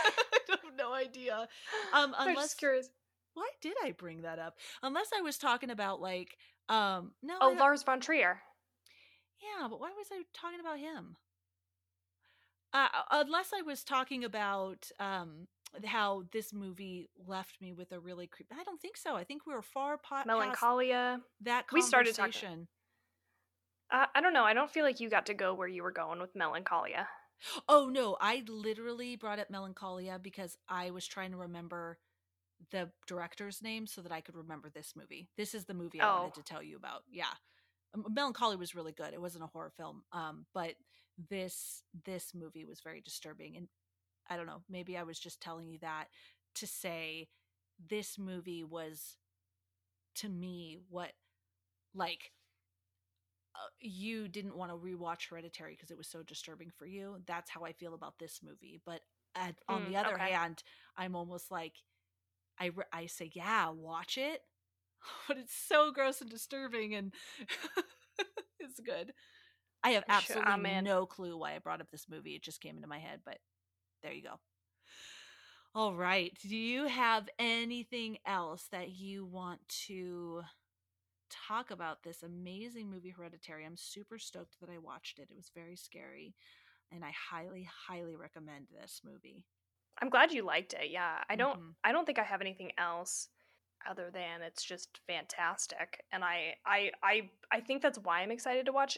have 0.49 0.59
no 0.77 0.93
idea. 0.93 1.47
Um, 1.93 2.15
unless, 2.17 2.27
I'm 2.27 2.35
just 2.35 2.57
curious. 2.57 2.89
Why 3.33 3.49
did 3.61 3.73
I 3.83 3.91
bring 3.91 4.21
that 4.21 4.39
up? 4.39 4.57
Unless 4.81 5.09
I 5.17 5.21
was 5.21 5.37
talking 5.37 5.69
about 5.69 6.01
like 6.01 6.37
um 6.69 7.11
no. 7.21 7.35
Oh, 7.41 7.55
Lars 7.59 7.83
von 7.83 7.99
Trier. 7.99 8.41
Yeah, 9.41 9.67
but 9.67 9.79
why 9.79 9.91
was 9.97 10.07
I 10.11 10.23
talking 10.33 10.59
about 10.59 10.79
him? 10.79 11.17
Uh, 12.73 12.87
unless 13.11 13.51
I 13.55 13.61
was 13.61 13.83
talking 13.83 14.23
about 14.23 14.89
um 14.99 15.47
how 15.85 16.23
this 16.31 16.53
movie 16.53 17.09
left 17.27 17.61
me 17.61 17.73
with 17.73 17.91
a 17.91 17.99
really 17.99 18.27
creep. 18.27 18.47
I 18.57 18.63
don't 18.63 18.81
think 18.81 18.97
so. 18.97 19.15
I 19.15 19.23
think 19.23 19.45
we 19.45 19.53
were 19.53 19.61
far 19.61 19.97
po- 19.97 20.23
melancholia. 20.25 21.21
That 21.41 21.65
we 21.71 21.81
started 21.81 22.15
talking. 22.15 22.67
Uh, 23.91 24.05
I 24.15 24.21
don't 24.21 24.33
know. 24.33 24.43
I 24.43 24.53
don't 24.53 24.71
feel 24.71 24.83
like 24.83 24.99
you 24.99 25.09
got 25.09 25.27
to 25.27 25.33
go 25.33 25.53
where 25.53 25.67
you 25.67 25.83
were 25.83 25.91
going 25.91 26.19
with 26.19 26.35
melancholia. 26.35 27.07
Oh 27.67 27.89
no, 27.91 28.15
I 28.21 28.43
literally 28.47 29.15
brought 29.15 29.39
up 29.39 29.49
melancholia 29.49 30.19
because 30.21 30.57
I 30.69 30.91
was 30.91 31.05
trying 31.05 31.31
to 31.31 31.37
remember 31.37 31.97
the 32.71 32.89
director's 33.07 33.61
name 33.61 33.85
so 33.85 34.01
that 34.01 34.11
I 34.11 34.21
could 34.21 34.35
remember 34.35 34.69
this 34.69 34.93
movie. 34.95 35.27
This 35.37 35.53
is 35.53 35.65
the 35.65 35.73
movie 35.73 35.99
I 35.99 36.09
oh. 36.09 36.21
wanted 36.21 36.35
to 36.35 36.43
tell 36.43 36.63
you 36.63 36.77
about. 36.77 37.03
Yeah. 37.11 37.25
Melancholy 38.09 38.55
was 38.55 38.73
really 38.73 38.93
good. 38.93 39.13
It 39.13 39.21
wasn't 39.21 39.43
a 39.43 39.47
horror 39.47 39.73
film. 39.75 40.03
Um, 40.13 40.45
but 40.53 40.75
this 41.29 41.83
this 42.05 42.33
movie 42.33 42.65
was 42.65 42.81
very 42.81 43.01
disturbing 43.01 43.55
and 43.57 43.67
I 44.29 44.37
don't 44.37 44.47
know, 44.47 44.61
maybe 44.69 44.97
I 44.97 45.03
was 45.03 45.19
just 45.19 45.41
telling 45.41 45.67
you 45.67 45.79
that 45.79 46.05
to 46.55 46.67
say 46.67 47.27
this 47.89 48.17
movie 48.17 48.63
was 48.63 49.17
to 50.15 50.29
me 50.29 50.77
what 50.89 51.11
like 51.95 52.31
uh, 53.55 53.69
you 53.79 54.27
didn't 54.27 54.55
want 54.57 54.71
to 54.71 54.77
rewatch 54.77 55.29
Hereditary 55.29 55.73
because 55.75 55.91
it 55.91 55.97
was 55.97 56.07
so 56.07 56.23
disturbing 56.23 56.71
for 56.77 56.85
you. 56.85 57.17
That's 57.27 57.49
how 57.49 57.63
I 57.63 57.73
feel 57.73 57.93
about 57.93 58.15
this 58.19 58.39
movie. 58.43 58.81
But 58.83 59.01
at, 59.35 59.55
on 59.67 59.83
mm, 59.83 59.89
the 59.89 59.97
other 59.97 60.15
okay. 60.15 60.31
hand, 60.31 60.63
I'm 60.97 61.15
almost 61.15 61.51
like 61.51 61.73
I 62.59 62.71
I 62.91 63.05
say, 63.07 63.29
yeah, 63.33 63.69
watch 63.69 64.17
it, 64.17 64.41
but 65.27 65.37
it's 65.37 65.55
so 65.55 65.91
gross 65.91 66.21
and 66.21 66.29
disturbing, 66.29 66.95
and 66.95 67.13
it's 68.59 68.79
good. 68.79 69.13
I 69.83 69.91
have 69.91 70.03
absolutely 70.07 70.69
sure, 70.69 70.81
no 70.81 71.05
clue 71.05 71.37
why 71.37 71.55
I 71.55 71.59
brought 71.59 71.81
up 71.81 71.91
this 71.91 72.07
movie. 72.09 72.35
It 72.35 72.43
just 72.43 72.61
came 72.61 72.75
into 72.77 72.87
my 72.87 72.99
head, 72.99 73.19
but 73.25 73.37
there 74.03 74.13
you 74.13 74.21
go. 74.21 74.39
All 75.75 75.95
right. 75.95 76.37
Do 76.41 76.55
you 76.55 76.87
have 76.87 77.27
anything 77.39 78.17
else 78.27 78.67
that 78.71 78.91
you 78.91 79.25
want 79.25 79.59
to 79.87 80.43
talk 81.47 81.71
about 81.71 82.03
this 82.03 82.21
amazing 82.21 82.91
movie 82.91 83.09
Hereditary? 83.09 83.65
I'm 83.65 83.77
super 83.77 84.19
stoked 84.19 84.59
that 84.59 84.69
I 84.69 84.77
watched 84.77 85.17
it. 85.17 85.29
It 85.31 85.35
was 85.35 85.49
very 85.55 85.75
scary, 85.75 86.35
and 86.91 87.03
I 87.03 87.11
highly 87.31 87.67
highly 87.87 88.15
recommend 88.15 88.67
this 88.69 89.01
movie. 89.03 89.45
I'm 89.99 90.09
glad 90.09 90.31
you 90.31 90.43
liked 90.43 90.73
it. 90.73 90.91
Yeah. 90.91 91.23
I 91.29 91.35
don't 91.35 91.57
mm-hmm. 91.57 91.69
I 91.83 91.91
don't 91.91 92.05
think 92.05 92.19
I 92.19 92.23
have 92.23 92.41
anything 92.41 92.71
else 92.77 93.29
other 93.89 94.09
than 94.13 94.41
it's 94.41 94.63
just 94.63 94.99
fantastic. 95.07 96.03
And 96.11 96.23
I 96.23 96.55
I 96.65 96.91
I 97.01 97.29
I 97.51 97.61
think 97.61 97.81
that's 97.81 97.99
why 97.99 98.21
I'm 98.21 98.31
excited 98.31 98.65
to 98.67 98.71
watch 98.71 98.97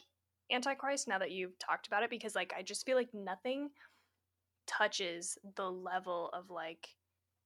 Antichrist 0.51 1.07
now 1.07 1.19
that 1.19 1.31
you've 1.31 1.57
talked 1.57 1.87
about 1.87 2.03
it 2.03 2.09
because 2.09 2.35
like 2.35 2.53
I 2.57 2.61
just 2.61 2.85
feel 2.85 2.97
like 2.97 3.13
nothing 3.13 3.69
touches 4.67 5.37
the 5.55 5.69
level 5.69 6.29
of 6.33 6.49
like 6.49 6.87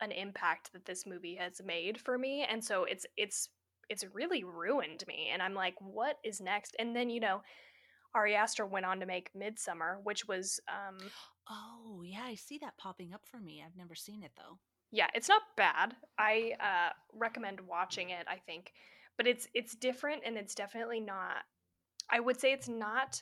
an 0.01 0.11
impact 0.11 0.71
that 0.73 0.85
this 0.85 1.05
movie 1.05 1.35
has 1.35 1.61
made 1.65 1.99
for 1.99 2.17
me 2.17 2.45
and 2.49 2.63
so 2.63 2.85
it's 2.85 3.05
it's 3.17 3.49
it's 3.89 4.05
really 4.13 4.43
ruined 4.43 5.03
me 5.07 5.29
and 5.33 5.41
i'm 5.41 5.53
like 5.53 5.75
what 5.79 6.17
is 6.23 6.39
next? 6.39 6.75
And 6.79 6.95
then 6.95 7.09
you 7.09 7.19
know 7.19 7.41
ari 8.15 8.35
aster 8.35 8.65
went 8.65 8.85
on 8.85 8.99
to 8.99 9.05
make 9.05 9.29
Midsommar, 9.33 9.97
which 10.03 10.27
was 10.27 10.59
um 10.67 10.97
oh 11.49 12.01
yeah 12.03 12.23
i 12.25 12.35
see 12.35 12.57
that 12.59 12.77
popping 12.77 13.13
up 13.13 13.21
for 13.29 13.39
me 13.39 13.63
i've 13.65 13.77
never 13.77 13.95
seen 13.95 14.23
it 14.23 14.31
though. 14.37 14.57
Yeah 14.91 15.07
it's 15.13 15.29
not 15.29 15.41
bad 15.57 15.95
i 16.17 16.53
uh 16.59 16.93
recommend 17.13 17.59
watching 17.61 18.09
it 18.11 18.25
i 18.27 18.37
think 18.37 18.71
but 19.17 19.27
it's 19.27 19.47
it's 19.53 19.75
different 19.75 20.21
and 20.25 20.37
it's 20.37 20.55
definitely 20.55 20.99
not 20.99 21.43
i 22.09 22.19
would 22.19 22.39
say 22.39 22.53
it's 22.53 22.69
not 22.69 23.21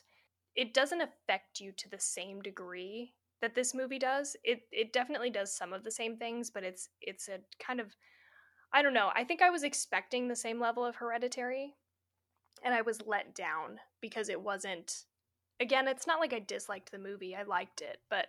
it 0.54 0.74
doesn't 0.74 1.00
affect 1.02 1.60
you 1.60 1.72
to 1.72 1.88
the 1.88 1.98
same 2.00 2.40
degree 2.40 3.12
that 3.40 3.54
this 3.54 3.74
movie 3.74 3.98
does. 3.98 4.36
It 4.44 4.62
it 4.72 4.92
definitely 4.92 5.30
does 5.30 5.54
some 5.54 5.72
of 5.72 5.84
the 5.84 5.90
same 5.90 6.16
things, 6.16 6.50
but 6.50 6.64
it's 6.64 6.88
it's 7.00 7.28
a 7.28 7.38
kind 7.58 7.80
of 7.80 7.94
I 8.72 8.82
don't 8.82 8.94
know. 8.94 9.10
I 9.14 9.24
think 9.24 9.42
I 9.42 9.50
was 9.50 9.62
expecting 9.62 10.28
the 10.28 10.36
same 10.36 10.60
level 10.60 10.84
of 10.84 10.96
hereditary 10.96 11.74
and 12.64 12.74
I 12.74 12.82
was 12.82 13.06
let 13.06 13.34
down 13.34 13.78
because 14.00 14.28
it 14.28 14.40
wasn't 14.40 15.04
again, 15.60 15.88
it's 15.88 16.06
not 16.06 16.20
like 16.20 16.32
I 16.32 16.40
disliked 16.40 16.90
the 16.90 16.98
movie. 16.98 17.34
I 17.34 17.42
liked 17.42 17.80
it, 17.80 17.98
but 18.10 18.28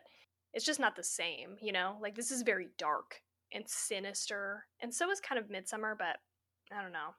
it's 0.53 0.65
just 0.65 0.79
not 0.79 0.95
the 0.95 1.03
same, 1.03 1.57
you 1.61 1.71
know? 1.71 1.97
Like 2.01 2.15
this 2.15 2.31
is 2.31 2.41
very 2.41 2.69
dark 2.77 3.21
and 3.53 3.63
sinister. 3.67 4.65
And 4.81 4.93
so 4.93 5.09
is 5.11 5.19
kind 5.19 5.39
of 5.39 5.49
Midsommar, 5.49 5.95
but 5.97 6.17
I 6.71 6.81
don't 6.81 6.91
know. 6.91 7.13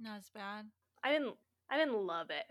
Not 0.00 0.18
as 0.18 0.30
bad. 0.34 0.66
I 1.04 1.12
didn't 1.12 1.34
I 1.70 1.76
didn't 1.76 2.06
love 2.06 2.30
it. 2.30 2.44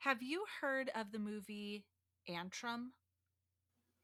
Have 0.00 0.22
you 0.22 0.44
heard 0.60 0.90
of 0.94 1.12
the 1.12 1.18
movie 1.18 1.84
Antrum? 2.28 2.88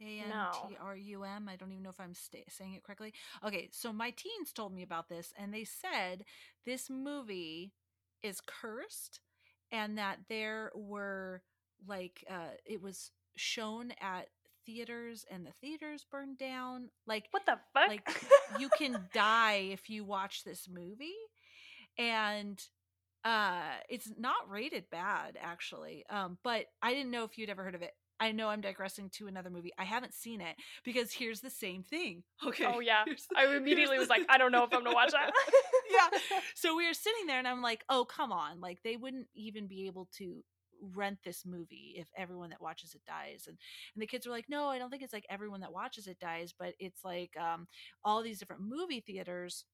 A 0.00 0.20
N 0.20 0.32
T 0.52 0.76
R 0.80 0.96
U 0.96 1.24
M. 1.24 1.48
I 1.48 1.56
don't 1.56 1.72
even 1.72 1.82
know 1.82 1.90
if 1.90 2.00
I'm 2.00 2.14
st- 2.14 2.50
saying 2.50 2.74
it 2.74 2.82
correctly. 2.82 3.12
Okay, 3.44 3.68
so 3.72 3.92
my 3.92 4.10
teens 4.10 4.52
told 4.52 4.72
me 4.74 4.82
about 4.82 5.08
this, 5.08 5.32
and 5.38 5.52
they 5.52 5.64
said 5.64 6.24
this 6.64 6.88
movie 6.90 7.72
is 8.22 8.40
cursed, 8.46 9.20
and 9.72 9.98
that 9.98 10.18
there 10.28 10.72
were 10.74 11.42
like 11.86 12.24
uh, 12.30 12.54
it 12.64 12.82
was 12.82 13.10
shown 13.36 13.92
at 14.00 14.28
theaters, 14.66 15.24
and 15.30 15.46
the 15.46 15.52
theaters 15.60 16.04
burned 16.10 16.38
down. 16.38 16.90
Like 17.06 17.26
what 17.30 17.46
the 17.46 17.58
fuck? 17.74 17.88
Like 17.88 18.08
you 18.58 18.68
can 18.78 19.08
die 19.12 19.68
if 19.72 19.90
you 19.90 20.04
watch 20.04 20.44
this 20.44 20.68
movie, 20.68 21.14
and 21.98 22.62
uh 23.24 23.72
it's 23.90 24.10
not 24.18 24.48
rated 24.48 24.88
bad 24.90 25.36
actually 25.42 26.04
um 26.08 26.38
but 26.42 26.64
i 26.82 26.94
didn't 26.94 27.10
know 27.10 27.24
if 27.24 27.36
you'd 27.36 27.50
ever 27.50 27.62
heard 27.62 27.74
of 27.74 27.82
it 27.82 27.92
I 28.20 28.32
know 28.32 28.48
I'm 28.48 28.60
digressing 28.60 29.08
to 29.14 29.26
another 29.26 29.50
movie. 29.50 29.72
I 29.78 29.84
haven't 29.84 30.14
seen 30.14 30.40
it 30.40 30.56
because 30.84 31.12
here's 31.12 31.40
the 31.40 31.50
same 31.50 31.82
thing. 31.82 32.22
Okay. 32.46 32.64
Oh 32.66 32.80
yeah. 32.80 33.04
The, 33.06 33.16
I 33.36 33.46
immediately 33.56 33.98
was 33.98 34.08
like, 34.08 34.22
I 34.28 34.38
don't 34.38 34.52
know 34.52 34.64
if 34.64 34.72
I'm 34.72 34.82
gonna 34.82 34.94
watch 34.94 35.12
that. 35.12 35.30
yeah. 35.90 36.18
So 36.54 36.76
we 36.76 36.86
were 36.86 36.94
sitting 36.94 37.26
there 37.26 37.38
and 37.38 37.46
I'm 37.48 37.62
like, 37.62 37.84
oh 37.88 38.04
come 38.04 38.32
on. 38.32 38.60
Like 38.60 38.78
they 38.82 38.96
wouldn't 38.96 39.28
even 39.34 39.66
be 39.66 39.86
able 39.86 40.08
to 40.18 40.42
rent 40.94 41.18
this 41.24 41.44
movie 41.44 41.94
if 41.96 42.08
everyone 42.16 42.50
that 42.50 42.62
watches 42.62 42.94
it 42.94 43.02
dies 43.06 43.44
and 43.46 43.58
and 43.94 44.00
the 44.02 44.06
kids 44.06 44.26
were 44.26 44.32
like 44.32 44.46
no 44.48 44.68
i 44.68 44.78
don't 44.78 44.88
think 44.88 45.02
it's 45.02 45.12
like 45.12 45.26
everyone 45.28 45.60
that 45.60 45.74
watches 45.74 46.06
it 46.06 46.18
dies 46.18 46.54
but 46.58 46.72
it's 46.78 47.04
like 47.04 47.36
um 47.36 47.66
all 48.02 48.22
these 48.22 48.38
different 48.38 48.62
movie 48.62 49.00
theaters 49.00 49.66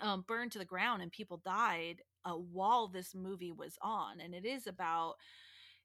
um, 0.00 0.24
burned 0.26 0.52
to 0.52 0.58
the 0.58 0.64
ground 0.64 1.02
and 1.02 1.12
people 1.12 1.40
died 1.44 2.02
uh, 2.24 2.32
while 2.32 2.88
this 2.88 3.14
movie 3.14 3.52
was 3.52 3.76
on, 3.82 4.20
and 4.20 4.34
it 4.34 4.44
is 4.44 4.66
about 4.66 5.14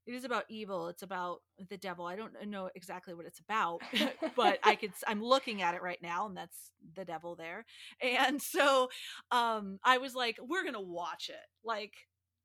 it 0.08 0.14
is 0.14 0.24
about 0.24 0.46
evil 0.48 0.88
it's 0.88 1.04
about 1.04 1.42
the 1.70 1.78
devil 1.78 2.06
i 2.06 2.16
don't 2.16 2.34
know 2.48 2.70
exactly 2.76 3.14
what 3.14 3.26
it's 3.26 3.40
about 3.40 3.80
but 4.36 4.60
i 4.64 4.74
could 4.74 4.92
i'm 5.08 5.22
looking 5.22 5.62
at 5.62 5.76
it 5.76 5.84
right 5.84 6.02
now 6.02 6.26
and 6.26 6.36
that's 6.36 6.72
the 6.96 7.06
devil 7.06 7.36
there 7.36 7.66
and 8.02 8.42
so 8.42 8.90
um 9.32 9.80
i 9.84 9.98
was 9.98 10.16
like 10.16 10.40
we're 10.48 10.64
gonna 10.64 10.82
watch 10.82 11.30
it 11.30 11.36
like 11.64 11.94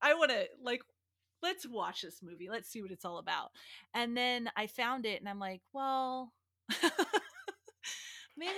i 0.03 0.15
want 0.15 0.31
to 0.31 0.45
like 0.63 0.83
let's 1.43 1.67
watch 1.67 2.03
this 2.03 2.21
movie 2.23 2.49
let's 2.51 2.69
see 2.69 2.83
what 2.83 2.91
it's 2.91 3.05
all 3.05 3.19
about 3.19 3.51
and 3.95 4.17
then 4.17 4.51
i 4.57 4.67
found 4.67 5.07
it 5.07 5.21
and 5.21 5.29
i'm 5.29 5.39
like 5.39 5.63
well 5.73 6.33
maybe 8.37 8.53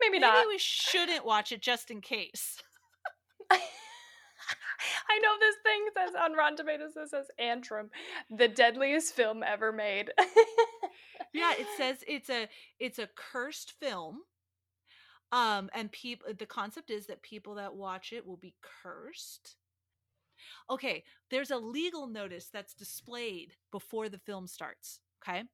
maybe 0.00 0.18
not. 0.18 0.34
maybe 0.34 0.48
we 0.48 0.58
shouldn't 0.58 1.24
watch 1.24 1.52
it 1.52 1.60
just 1.60 1.90
in 1.90 2.00
case 2.00 2.62
I 5.10 5.18
know 5.18 5.34
this 5.40 5.56
thing 5.62 5.86
says 5.96 6.14
on 6.20 6.32
Rotten 6.34 6.56
Tomatoes. 6.56 6.96
It 6.96 7.10
says 7.10 7.26
Antrum, 7.40 7.88
the 8.30 8.48
deadliest 8.48 9.14
film 9.14 9.42
ever 9.42 9.72
made. 9.72 10.10
yeah, 11.32 11.52
it 11.58 11.66
says 11.76 11.98
it's 12.06 12.30
a 12.30 12.48
it's 12.78 12.98
a 12.98 13.08
cursed 13.14 13.72
film. 13.80 14.20
Um, 15.30 15.70
and 15.74 15.90
people 15.90 16.28
the 16.38 16.46
concept 16.46 16.90
is 16.90 17.06
that 17.06 17.22
people 17.22 17.54
that 17.54 17.74
watch 17.74 18.12
it 18.12 18.26
will 18.26 18.36
be 18.36 18.54
cursed. 18.82 19.56
Okay, 20.68 21.04
there's 21.30 21.50
a 21.50 21.56
legal 21.56 22.06
notice 22.06 22.48
that's 22.52 22.74
displayed 22.74 23.54
before 23.70 24.08
the 24.08 24.18
film 24.18 24.46
starts. 24.46 25.00
Okay. 25.22 25.44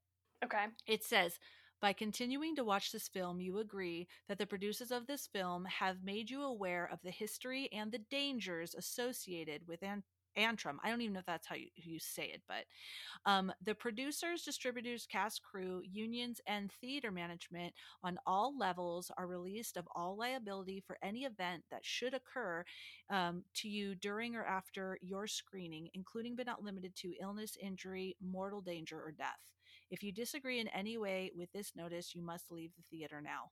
Okay. 0.45 0.67
It 0.87 1.05
says 1.05 1.39
by 1.81 1.93
continuing 1.93 2.57
to 2.57 2.65
watch 2.65 2.93
this 2.93 3.09
film, 3.09 3.41
you 3.41 3.59
agree 3.59 4.09
that 4.29 4.39
the 4.39 4.47
producers 4.47 4.91
of 4.91 5.07
this 5.07 5.27
film 5.27 5.65
have 5.67 6.03
made 6.03 6.31
you 6.31 6.43
aware 6.43 6.89
of 6.93 7.01
the 7.03 7.11
history 7.11 7.69
and 7.73 7.93
the 7.93 8.01
dangers 8.11 8.75
associated 8.75 9.63
with 9.67 9.83
an- 9.83 10.03
Antrum. 10.37 10.77
I 10.83 10.91
don't 10.91 11.01
even 11.01 11.15
know 11.15 11.21
if 11.21 11.27
that's 11.27 11.47
how 11.47 11.57
you, 11.57 11.67
you 11.75 11.99
say 11.99 12.27
it, 12.27 12.43
but 12.47 12.65
um, 13.27 13.53
the 13.65 13.75
producers, 13.75 14.43
distributors, 14.43 15.07
cast, 15.11 15.43
crew, 15.43 15.83
unions, 15.85 16.41
and 16.47 16.71
theater 16.81 17.11
management 17.11 17.75
on 18.05 18.19
all 18.27 18.57
levels 18.57 19.11
are 19.19 19.27
released 19.27 19.77
of 19.77 19.89
all 19.95 20.17
liability 20.17 20.83
for 20.87 20.97
any 21.03 21.25
event 21.25 21.65
that 21.71 21.85
should 21.85 22.15
occur 22.15 22.65
um, 23.11 23.43
to 23.55 23.69
you 23.69 23.95
during 23.97 24.37
or 24.37 24.45
after 24.45 24.99
your 25.03 25.27
screening, 25.27 25.89
including 25.95 26.37
but 26.37 26.47
not 26.47 26.63
limited 26.63 26.95
to 26.97 27.15
illness, 27.21 27.57
injury, 27.61 28.17
mortal 28.21 28.61
danger, 28.61 29.01
or 29.01 29.11
death. 29.11 29.58
If 29.91 30.03
you 30.03 30.13
disagree 30.13 30.61
in 30.61 30.69
any 30.69 30.99
way 30.99 31.31
with 31.35 31.51
this 31.53 31.73
notice, 31.75 32.15
you 32.15 32.23
must 32.23 32.51
leave 32.51 32.71
the 32.77 32.85
theater 32.91 33.21
now. 33.21 33.51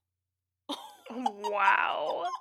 wow. 1.10 2.24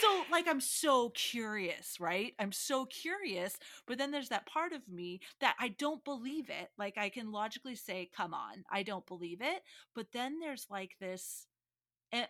So, 0.00 0.24
like, 0.30 0.48
I'm 0.48 0.60
so 0.60 1.10
curious, 1.10 1.98
right? 2.00 2.34
I'm 2.38 2.52
so 2.52 2.86
curious, 2.86 3.56
but 3.86 3.98
then 3.98 4.10
there's 4.10 4.30
that 4.30 4.46
part 4.46 4.72
of 4.72 4.88
me 4.88 5.20
that 5.40 5.54
I 5.60 5.68
don't 5.68 6.04
believe 6.04 6.48
it. 6.48 6.70
Like, 6.78 6.96
I 6.96 7.08
can 7.08 7.30
logically 7.30 7.76
say, 7.76 8.08
come 8.16 8.32
on, 8.32 8.64
I 8.70 8.82
don't 8.82 9.06
believe 9.06 9.40
it. 9.40 9.62
But 9.94 10.06
then 10.12 10.38
there's 10.40 10.66
like 10.70 10.92
this, 11.00 11.46
and 12.10 12.26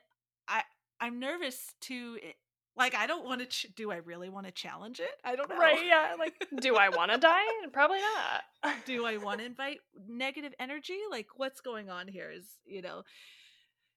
I, 0.49 0.63
I'm 1.01 1.21
nervous 1.21 1.73
to 1.83 2.19
eh, 2.23 2.33
like 2.77 2.95
i 2.95 3.07
don't 3.07 3.25
want 3.25 3.41
to 3.41 3.47
ch- 3.47 3.67
do 3.77 3.91
i 3.91 3.97
really 3.97 4.29
want 4.29 4.47
to 4.47 4.53
challenge 4.53 4.99
it 5.01 5.11
i 5.25 5.37
don't 5.37 5.49
know 5.49 5.59
Right, 5.59 5.85
yeah. 5.87 6.15
Like, 6.19 6.35
do 6.61 6.77
I 6.77 6.89
want 6.89 7.13
to 7.13 7.19
die? 7.19 7.43
Probably 7.73 7.99
not. 7.99 8.75
do 8.87 9.05
i 9.05 9.17
want 9.19 9.41
to 9.41 9.47
invite 9.47 9.79
negative 10.09 10.55
energy 10.59 10.99
like 11.11 11.27
what's 11.37 11.61
going 11.61 11.91
on 11.91 12.09
here 12.09 12.31
is 12.31 12.47
you 12.65 12.81
know 12.83 13.03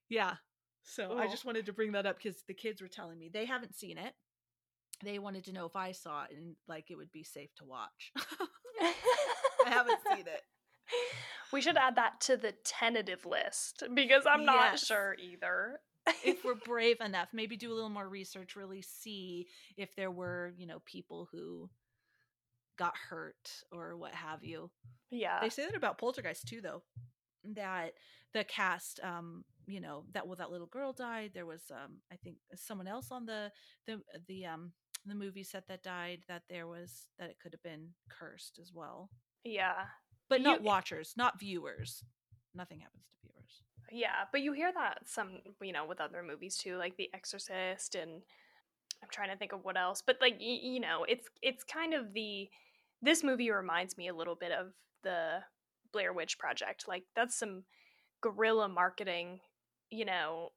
yeah 0.08 0.34
so 0.82 1.16
i 1.18 1.26
just 1.26 1.44
wanted 1.44 1.66
to 1.66 1.72
bring 1.72 1.92
that 1.92 2.06
up 2.06 2.16
because 2.22 2.42
the 2.48 2.54
kids 2.54 2.80
were 2.82 2.88
telling 2.88 3.18
me 3.18 3.28
they 3.32 3.44
haven't 3.46 3.74
seen 3.74 3.96
it 3.98 4.14
they 5.04 5.18
wanted 5.18 5.44
to 5.44 5.52
know 5.52 5.66
if 5.66 5.76
i 5.76 5.92
saw 5.92 6.24
it 6.24 6.30
and 6.36 6.56
like 6.68 6.90
it 6.90 6.96
would 6.96 7.12
be 7.12 7.22
safe 7.24 7.50
to 7.56 7.64
watch 7.64 8.12
i 9.66 9.68
haven't 9.70 9.98
seen 10.12 10.20
it 10.26 10.42
We 11.52 11.60
should 11.60 11.76
add 11.76 11.96
that 11.96 12.20
to 12.22 12.36
the 12.36 12.52
tentative 12.64 13.24
list 13.26 13.82
because 13.94 14.24
I'm 14.28 14.44
not 14.44 14.78
sure 14.78 15.16
either. 15.20 15.80
If 16.24 16.44
we're 16.44 16.54
brave 16.54 17.00
enough 17.00 17.28
maybe 17.32 17.56
do 17.56 17.72
a 17.72 17.74
little 17.74 17.90
more 17.90 18.08
research 18.08 18.56
really 18.56 18.82
see 18.82 19.46
if 19.76 19.94
there 19.96 20.10
were 20.10 20.52
you 20.56 20.66
know 20.66 20.80
people 20.84 21.28
who 21.32 21.68
got 22.78 22.94
hurt 23.08 23.62
or 23.72 23.96
what 23.96 24.12
have 24.14 24.44
you 24.44 24.70
yeah. 25.10 25.38
they 25.40 25.48
say 25.48 25.64
that 25.64 25.76
about 25.76 25.98
poltergeist 25.98 26.46
too 26.46 26.60
though 26.60 26.82
that 27.54 27.92
the 28.34 28.44
cast 28.44 29.00
um 29.02 29.44
you 29.66 29.80
know 29.80 30.04
that 30.12 30.26
well 30.26 30.36
that 30.36 30.50
little 30.50 30.66
girl 30.66 30.92
died 30.92 31.30
there 31.32 31.46
was 31.46 31.62
um 31.70 31.98
i 32.12 32.16
think 32.16 32.36
someone 32.54 32.86
else 32.88 33.10
on 33.10 33.24
the 33.24 33.50
the 33.86 34.00
the 34.28 34.44
um 34.44 34.72
the 35.06 35.14
movie 35.14 35.44
set 35.44 35.66
that 35.68 35.82
died 35.82 36.20
that 36.28 36.42
there 36.50 36.66
was 36.66 37.08
that 37.18 37.30
it 37.30 37.36
could 37.40 37.52
have 37.52 37.62
been 37.62 37.88
cursed 38.10 38.58
as 38.60 38.72
well 38.74 39.08
Yeah. 39.44 39.84
but 40.28 40.40
not 40.42 40.60
You- 40.60 40.66
watchers 40.66 41.14
not 41.16 41.38
viewers 41.40 42.04
nothing 42.54 42.80
happens 42.80 43.04
to 43.12 43.15
Yeah, 43.90 44.24
but 44.32 44.40
you 44.40 44.52
hear 44.52 44.72
that 44.72 44.98
some, 45.06 45.38
you 45.62 45.72
know, 45.72 45.86
with 45.86 46.00
other 46.00 46.22
movies 46.22 46.56
too, 46.56 46.76
like 46.76 46.96
The 46.96 47.10
Exorcist 47.14 47.94
and 47.94 48.22
I'm 49.02 49.08
trying 49.10 49.30
to 49.30 49.36
think 49.36 49.52
of 49.52 49.64
what 49.64 49.76
else. 49.76 50.02
But 50.04 50.18
like 50.20 50.34
y- 50.40 50.60
you 50.62 50.80
know, 50.80 51.04
it's 51.08 51.28
it's 51.42 51.64
kind 51.64 51.94
of 51.94 52.12
the 52.12 52.48
this 53.02 53.22
movie 53.22 53.50
reminds 53.50 53.96
me 53.96 54.08
a 54.08 54.14
little 54.14 54.34
bit 54.34 54.52
of 54.52 54.72
the 55.04 55.40
Blair 55.92 56.12
Witch 56.12 56.38
Project. 56.38 56.86
Like 56.88 57.04
that's 57.14 57.38
some 57.38 57.64
guerrilla 58.22 58.68
marketing, 58.68 59.40
you 59.90 60.04
know, 60.04 60.50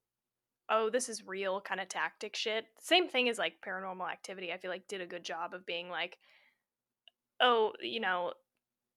oh, 0.70 0.90
this 0.90 1.10
is 1.10 1.28
real 1.28 1.62
kind 1.62 1.82
of 1.82 1.90
tactic 1.90 2.36
shit. 2.36 2.66
Same 2.82 3.08
thing 3.10 3.30
as 3.30 3.38
like 3.40 3.62
Paranormal 3.66 4.10
Activity. 4.12 4.54
I 4.54 4.58
feel 4.58 4.72
like 4.72 4.88
did 4.88 5.02
a 5.02 5.08
good 5.08 5.24
job 5.24 5.54
of 5.54 5.66
being 5.66 5.90
like 5.90 6.18
oh, 7.42 7.74
you 7.82 8.00
know, 8.00 8.34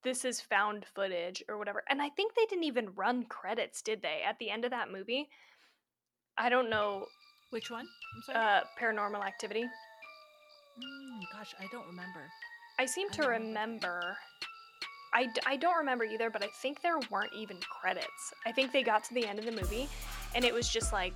this 0.04 0.24
is 0.24 0.40
found 0.40 0.84
footage 0.94 1.42
or 1.48 1.58
whatever. 1.58 1.82
And 1.88 2.02
I 2.02 2.08
think 2.10 2.34
they 2.34 2.46
didn't 2.46 2.64
even 2.64 2.90
run 2.94 3.24
credits, 3.24 3.82
did 3.82 4.02
they? 4.02 4.20
At 4.26 4.38
the 4.38 4.50
end 4.50 4.64
of 4.64 4.70
that 4.72 4.90
movie, 4.90 5.28
I 6.36 6.48
don't 6.48 6.70
know. 6.70 7.06
which 7.50 7.70
one 7.70 7.86
i'm 8.16 8.22
sorry 8.22 8.38
Uh, 8.38 8.60
Paranormal 8.80 9.24
Activity. 9.24 9.62
Mm, 9.62 11.20
gosh 11.32 11.54
i 11.60 11.66
don't 11.70 11.86
remember 11.86 12.20
I 12.78 12.86
seem 12.86 13.08
I 13.12 13.16
to 13.16 13.22
remember. 13.28 13.46
remember. 14.00 14.16
I, 15.14 15.26
d- 15.26 15.40
I 15.46 15.56
don't 15.56 15.76
remember 15.76 16.04
either, 16.04 16.30
but 16.30 16.42
I 16.42 16.48
think 16.62 16.80
there 16.80 16.98
weren't 17.10 17.34
even 17.34 17.58
credits. 17.60 18.32
I 18.46 18.52
think 18.52 18.72
they 18.72 18.82
got 18.82 19.04
to 19.04 19.14
the 19.14 19.26
end 19.26 19.38
of 19.38 19.44
the 19.44 19.52
movie, 19.52 19.86
and 20.34 20.42
it 20.42 20.54
was 20.54 20.70
just 20.70 20.90
like, 20.90 21.12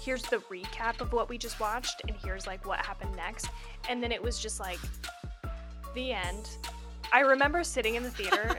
here's 0.00 0.22
the 0.22 0.36
recap 0.52 1.00
of 1.00 1.12
what 1.12 1.28
we 1.28 1.36
just 1.36 1.58
watched, 1.58 2.00
and 2.06 2.16
here's 2.24 2.46
like 2.46 2.64
what 2.64 2.78
happened 2.86 3.14
next, 3.16 3.48
and 3.88 4.00
then 4.00 4.12
it 4.12 4.22
was 4.22 4.38
just 4.38 4.60
like, 4.60 4.78
the 5.96 6.12
end. 6.12 6.48
I 7.14 7.20
remember 7.20 7.62
sitting 7.62 7.94
in 7.94 8.02
the 8.02 8.10
theater 8.10 8.58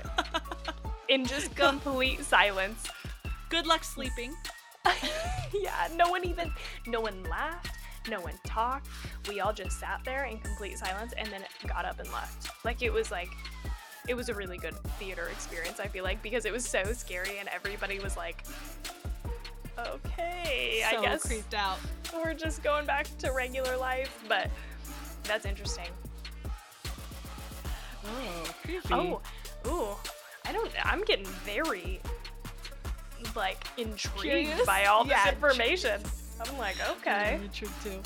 in 1.09 1.25
just 1.25 1.53
complete 1.57 2.23
silence. 2.23 2.87
good 3.49 3.67
luck 3.67 3.83
sleeping 3.83 4.33
yeah, 5.53 5.89
no 5.95 6.09
one 6.09 6.23
even, 6.25 6.53
no 6.87 7.01
one 7.01 7.23
laughed, 7.23 7.75
no 8.07 8.21
one 8.21 8.35
talked. 8.45 8.87
We 9.27 9.39
all 9.39 9.51
just 9.51 9.79
sat 9.79 10.01
there 10.05 10.25
in 10.25 10.37
complete 10.37 10.77
silence 10.77 11.11
and 11.17 11.27
then 11.29 11.41
got 11.67 11.85
up 11.85 11.99
and 11.99 12.09
left. 12.13 12.49
Like 12.63 12.81
it 12.81 12.93
was 12.93 13.11
like, 13.11 13.29
it 14.07 14.13
was 14.13 14.29
a 14.29 14.33
really 14.35 14.57
good 14.57 14.75
theater 14.99 15.27
experience. 15.31 15.79
I 15.79 15.87
feel 15.87 16.03
like 16.03 16.21
because 16.21 16.45
it 16.45 16.53
was 16.53 16.63
so 16.63 16.83
scary 16.93 17.39
and 17.39 17.49
everybody 17.49 17.99
was 17.99 18.15
like, 18.15 18.45
okay, 19.77 20.85
so 20.89 20.99
I 20.99 21.01
guess 21.01 21.25
creeped 21.25 21.55
out 21.55 21.79
we're 22.13 22.33
just 22.33 22.63
going 22.63 22.85
back 22.85 23.07
to 23.17 23.31
regular 23.31 23.75
life. 23.75 24.23
But 24.29 24.49
that's 25.23 25.45
interesting. 25.45 25.89
Oh 28.05 28.43
creepy 28.63 28.93
Oh, 28.93 29.21
ooh, 29.67 29.95
I 30.45 30.51
don't. 30.53 30.71
I'm 30.85 31.03
getting 31.03 31.25
very 31.25 31.99
like 33.35 33.65
intrigued 33.77 34.21
Curious? 34.21 34.65
by 34.65 34.85
all 34.85 35.03
this 35.03 35.11
Yeah, 35.11 35.31
information. 35.33 36.01
I'm 36.45 36.57
like, 36.57 36.75
okay. 36.97 37.39
Yeah, 37.41 37.47
true 37.53 37.69
too. 37.83 38.01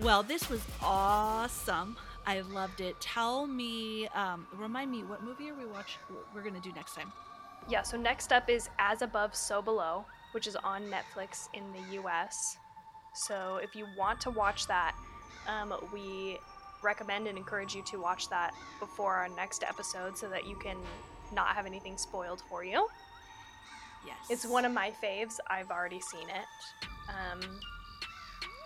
Well, 0.00 0.22
this 0.22 0.48
was 0.48 0.60
awesome. 0.82 1.96
I 2.26 2.40
loved 2.40 2.80
it. 2.80 2.98
Tell 3.00 3.46
me, 3.46 4.06
um, 4.08 4.46
remind 4.56 4.90
me, 4.90 5.02
what 5.02 5.22
movie 5.22 5.50
are 5.50 5.54
we 5.54 5.66
watching? 5.66 6.00
We're 6.34 6.42
gonna 6.42 6.60
do 6.60 6.72
next 6.72 6.94
time. 6.94 7.12
Yeah, 7.68 7.82
so 7.82 7.96
next 7.96 8.32
up 8.32 8.48
is 8.50 8.68
As 8.78 9.02
Above, 9.02 9.34
So 9.36 9.62
Below, 9.62 10.04
which 10.32 10.46
is 10.46 10.56
on 10.56 10.84
Netflix 10.90 11.48
in 11.54 11.62
the 11.72 12.00
US. 12.00 12.56
So 13.14 13.58
if 13.62 13.76
you 13.76 13.86
want 13.96 14.20
to 14.22 14.30
watch 14.30 14.66
that, 14.66 14.94
um, 15.46 15.74
we 15.92 16.38
recommend 16.82 17.26
and 17.28 17.36
encourage 17.38 17.74
you 17.74 17.82
to 17.84 17.98
watch 18.00 18.28
that 18.30 18.54
before 18.80 19.14
our 19.14 19.28
next 19.28 19.62
episode 19.62 20.16
so 20.16 20.28
that 20.28 20.46
you 20.46 20.56
can 20.56 20.76
not 21.32 21.48
have 21.48 21.66
anything 21.66 21.96
spoiled 21.96 22.42
for 22.48 22.64
you. 22.64 22.86
Yes, 24.06 24.16
It's 24.30 24.44
one 24.46 24.64
of 24.64 24.72
my 24.72 24.92
faves. 25.02 25.38
I've 25.48 25.70
already 25.70 26.00
seen 26.00 26.28
it. 26.28 26.88
Um, 27.08 27.40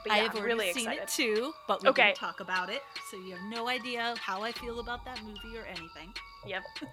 but 0.02 0.12
I 0.12 0.16
yeah, 0.16 0.22
have 0.24 0.34
already 0.34 0.46
really 0.46 0.72
seen 0.72 0.90
excited. 0.90 1.02
it 1.02 1.08
too, 1.08 1.52
but 1.68 1.82
we 1.82 1.88
Okay. 1.90 2.04
didn't 2.06 2.16
talk 2.16 2.40
about 2.40 2.70
it, 2.70 2.80
so 3.10 3.16
you 3.18 3.32
have 3.34 3.44
no 3.50 3.68
idea 3.68 4.14
how 4.20 4.42
I 4.42 4.52
feel 4.52 4.80
about 4.80 5.04
that 5.04 5.22
movie 5.22 5.58
or 5.58 5.64
anything. 5.66 6.12
Yep. 6.46 6.62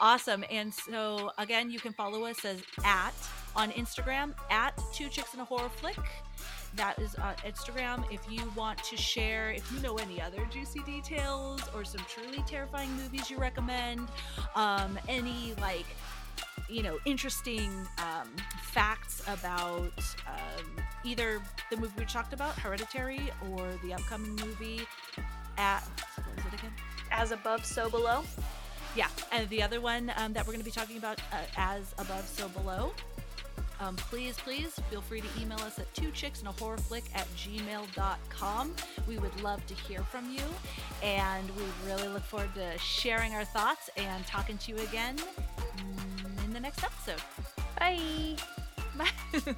Awesome. 0.00 0.44
And 0.50 0.72
so 0.72 1.30
again, 1.38 1.70
you 1.70 1.80
can 1.80 1.92
follow 1.94 2.24
us 2.24 2.44
as 2.44 2.62
at 2.84 3.14
on 3.56 3.70
Instagram 3.70 4.34
at 4.50 4.78
Two 4.92 5.08
Chicks 5.08 5.32
and 5.32 5.40
a 5.40 5.44
Horror 5.46 5.70
Flick. 5.70 5.96
That 6.76 6.98
is 7.00 7.14
on 7.16 7.34
Instagram. 7.36 8.04
If 8.12 8.20
you 8.30 8.40
want 8.56 8.78
to 8.84 8.96
share, 8.96 9.50
if 9.50 9.70
you 9.72 9.80
know 9.80 9.96
any 9.96 10.20
other 10.20 10.46
juicy 10.50 10.80
details 10.80 11.60
or 11.74 11.84
some 11.84 12.04
truly 12.08 12.42
terrifying 12.46 12.90
movies 12.96 13.30
you 13.30 13.38
recommend, 13.38 14.08
um, 14.54 14.98
any 15.08 15.54
like 15.60 15.86
you 16.68 16.82
know 16.82 16.98
interesting 17.06 17.70
um, 17.98 18.28
facts 18.62 19.22
about 19.26 19.98
um, 20.26 20.84
either 21.04 21.40
the 21.70 21.76
movie 21.78 21.92
we 21.98 22.04
talked 22.04 22.32
about 22.32 22.56
hereditary 22.58 23.30
or 23.52 23.66
the 23.82 23.94
upcoming 23.94 24.36
movie 24.36 24.82
at 25.56 25.80
what 26.16 26.36
was 26.36 26.44
it 26.52 26.58
again 26.58 26.72
As 27.10 27.32
above, 27.32 27.64
so 27.64 27.88
below. 27.88 28.22
yeah 28.94 29.08
and 29.32 29.48
the 29.48 29.62
other 29.62 29.80
one 29.80 30.12
um, 30.16 30.32
that 30.34 30.46
we're 30.46 30.52
going 30.52 30.60
to 30.60 30.64
be 30.64 30.70
talking 30.70 30.98
about 30.98 31.18
uh, 31.32 31.36
as 31.56 31.94
above 31.98 32.26
so 32.28 32.48
below 32.50 32.92
um, 33.80 33.96
please 33.96 34.36
please 34.38 34.78
feel 34.90 35.00
free 35.00 35.20
to 35.20 35.28
email 35.40 35.58
us 35.60 35.78
at 35.78 35.92
two 35.94 36.10
chicks 36.10 36.40
and 36.40 36.48
a 36.48 36.52
horror 36.52 36.78
flick 36.78 37.04
at 37.14 37.26
gmail.com 37.36 38.74
we 39.06 39.18
would 39.18 39.40
love 39.42 39.64
to 39.66 39.74
hear 39.74 40.00
from 40.02 40.30
you 40.30 40.42
and 41.02 41.48
we 41.56 41.62
really 41.86 42.08
look 42.08 42.22
forward 42.22 42.52
to 42.54 42.78
sharing 42.78 43.34
our 43.34 43.44
thoughts 43.44 43.90
and 43.96 44.26
talking 44.26 44.58
to 44.58 44.72
you 44.72 44.78
again 44.78 45.16
in 46.44 46.52
the 46.52 46.60
next 46.60 46.82
episode 46.82 47.22
Bye. 47.78 48.36
Bye. 48.98 49.54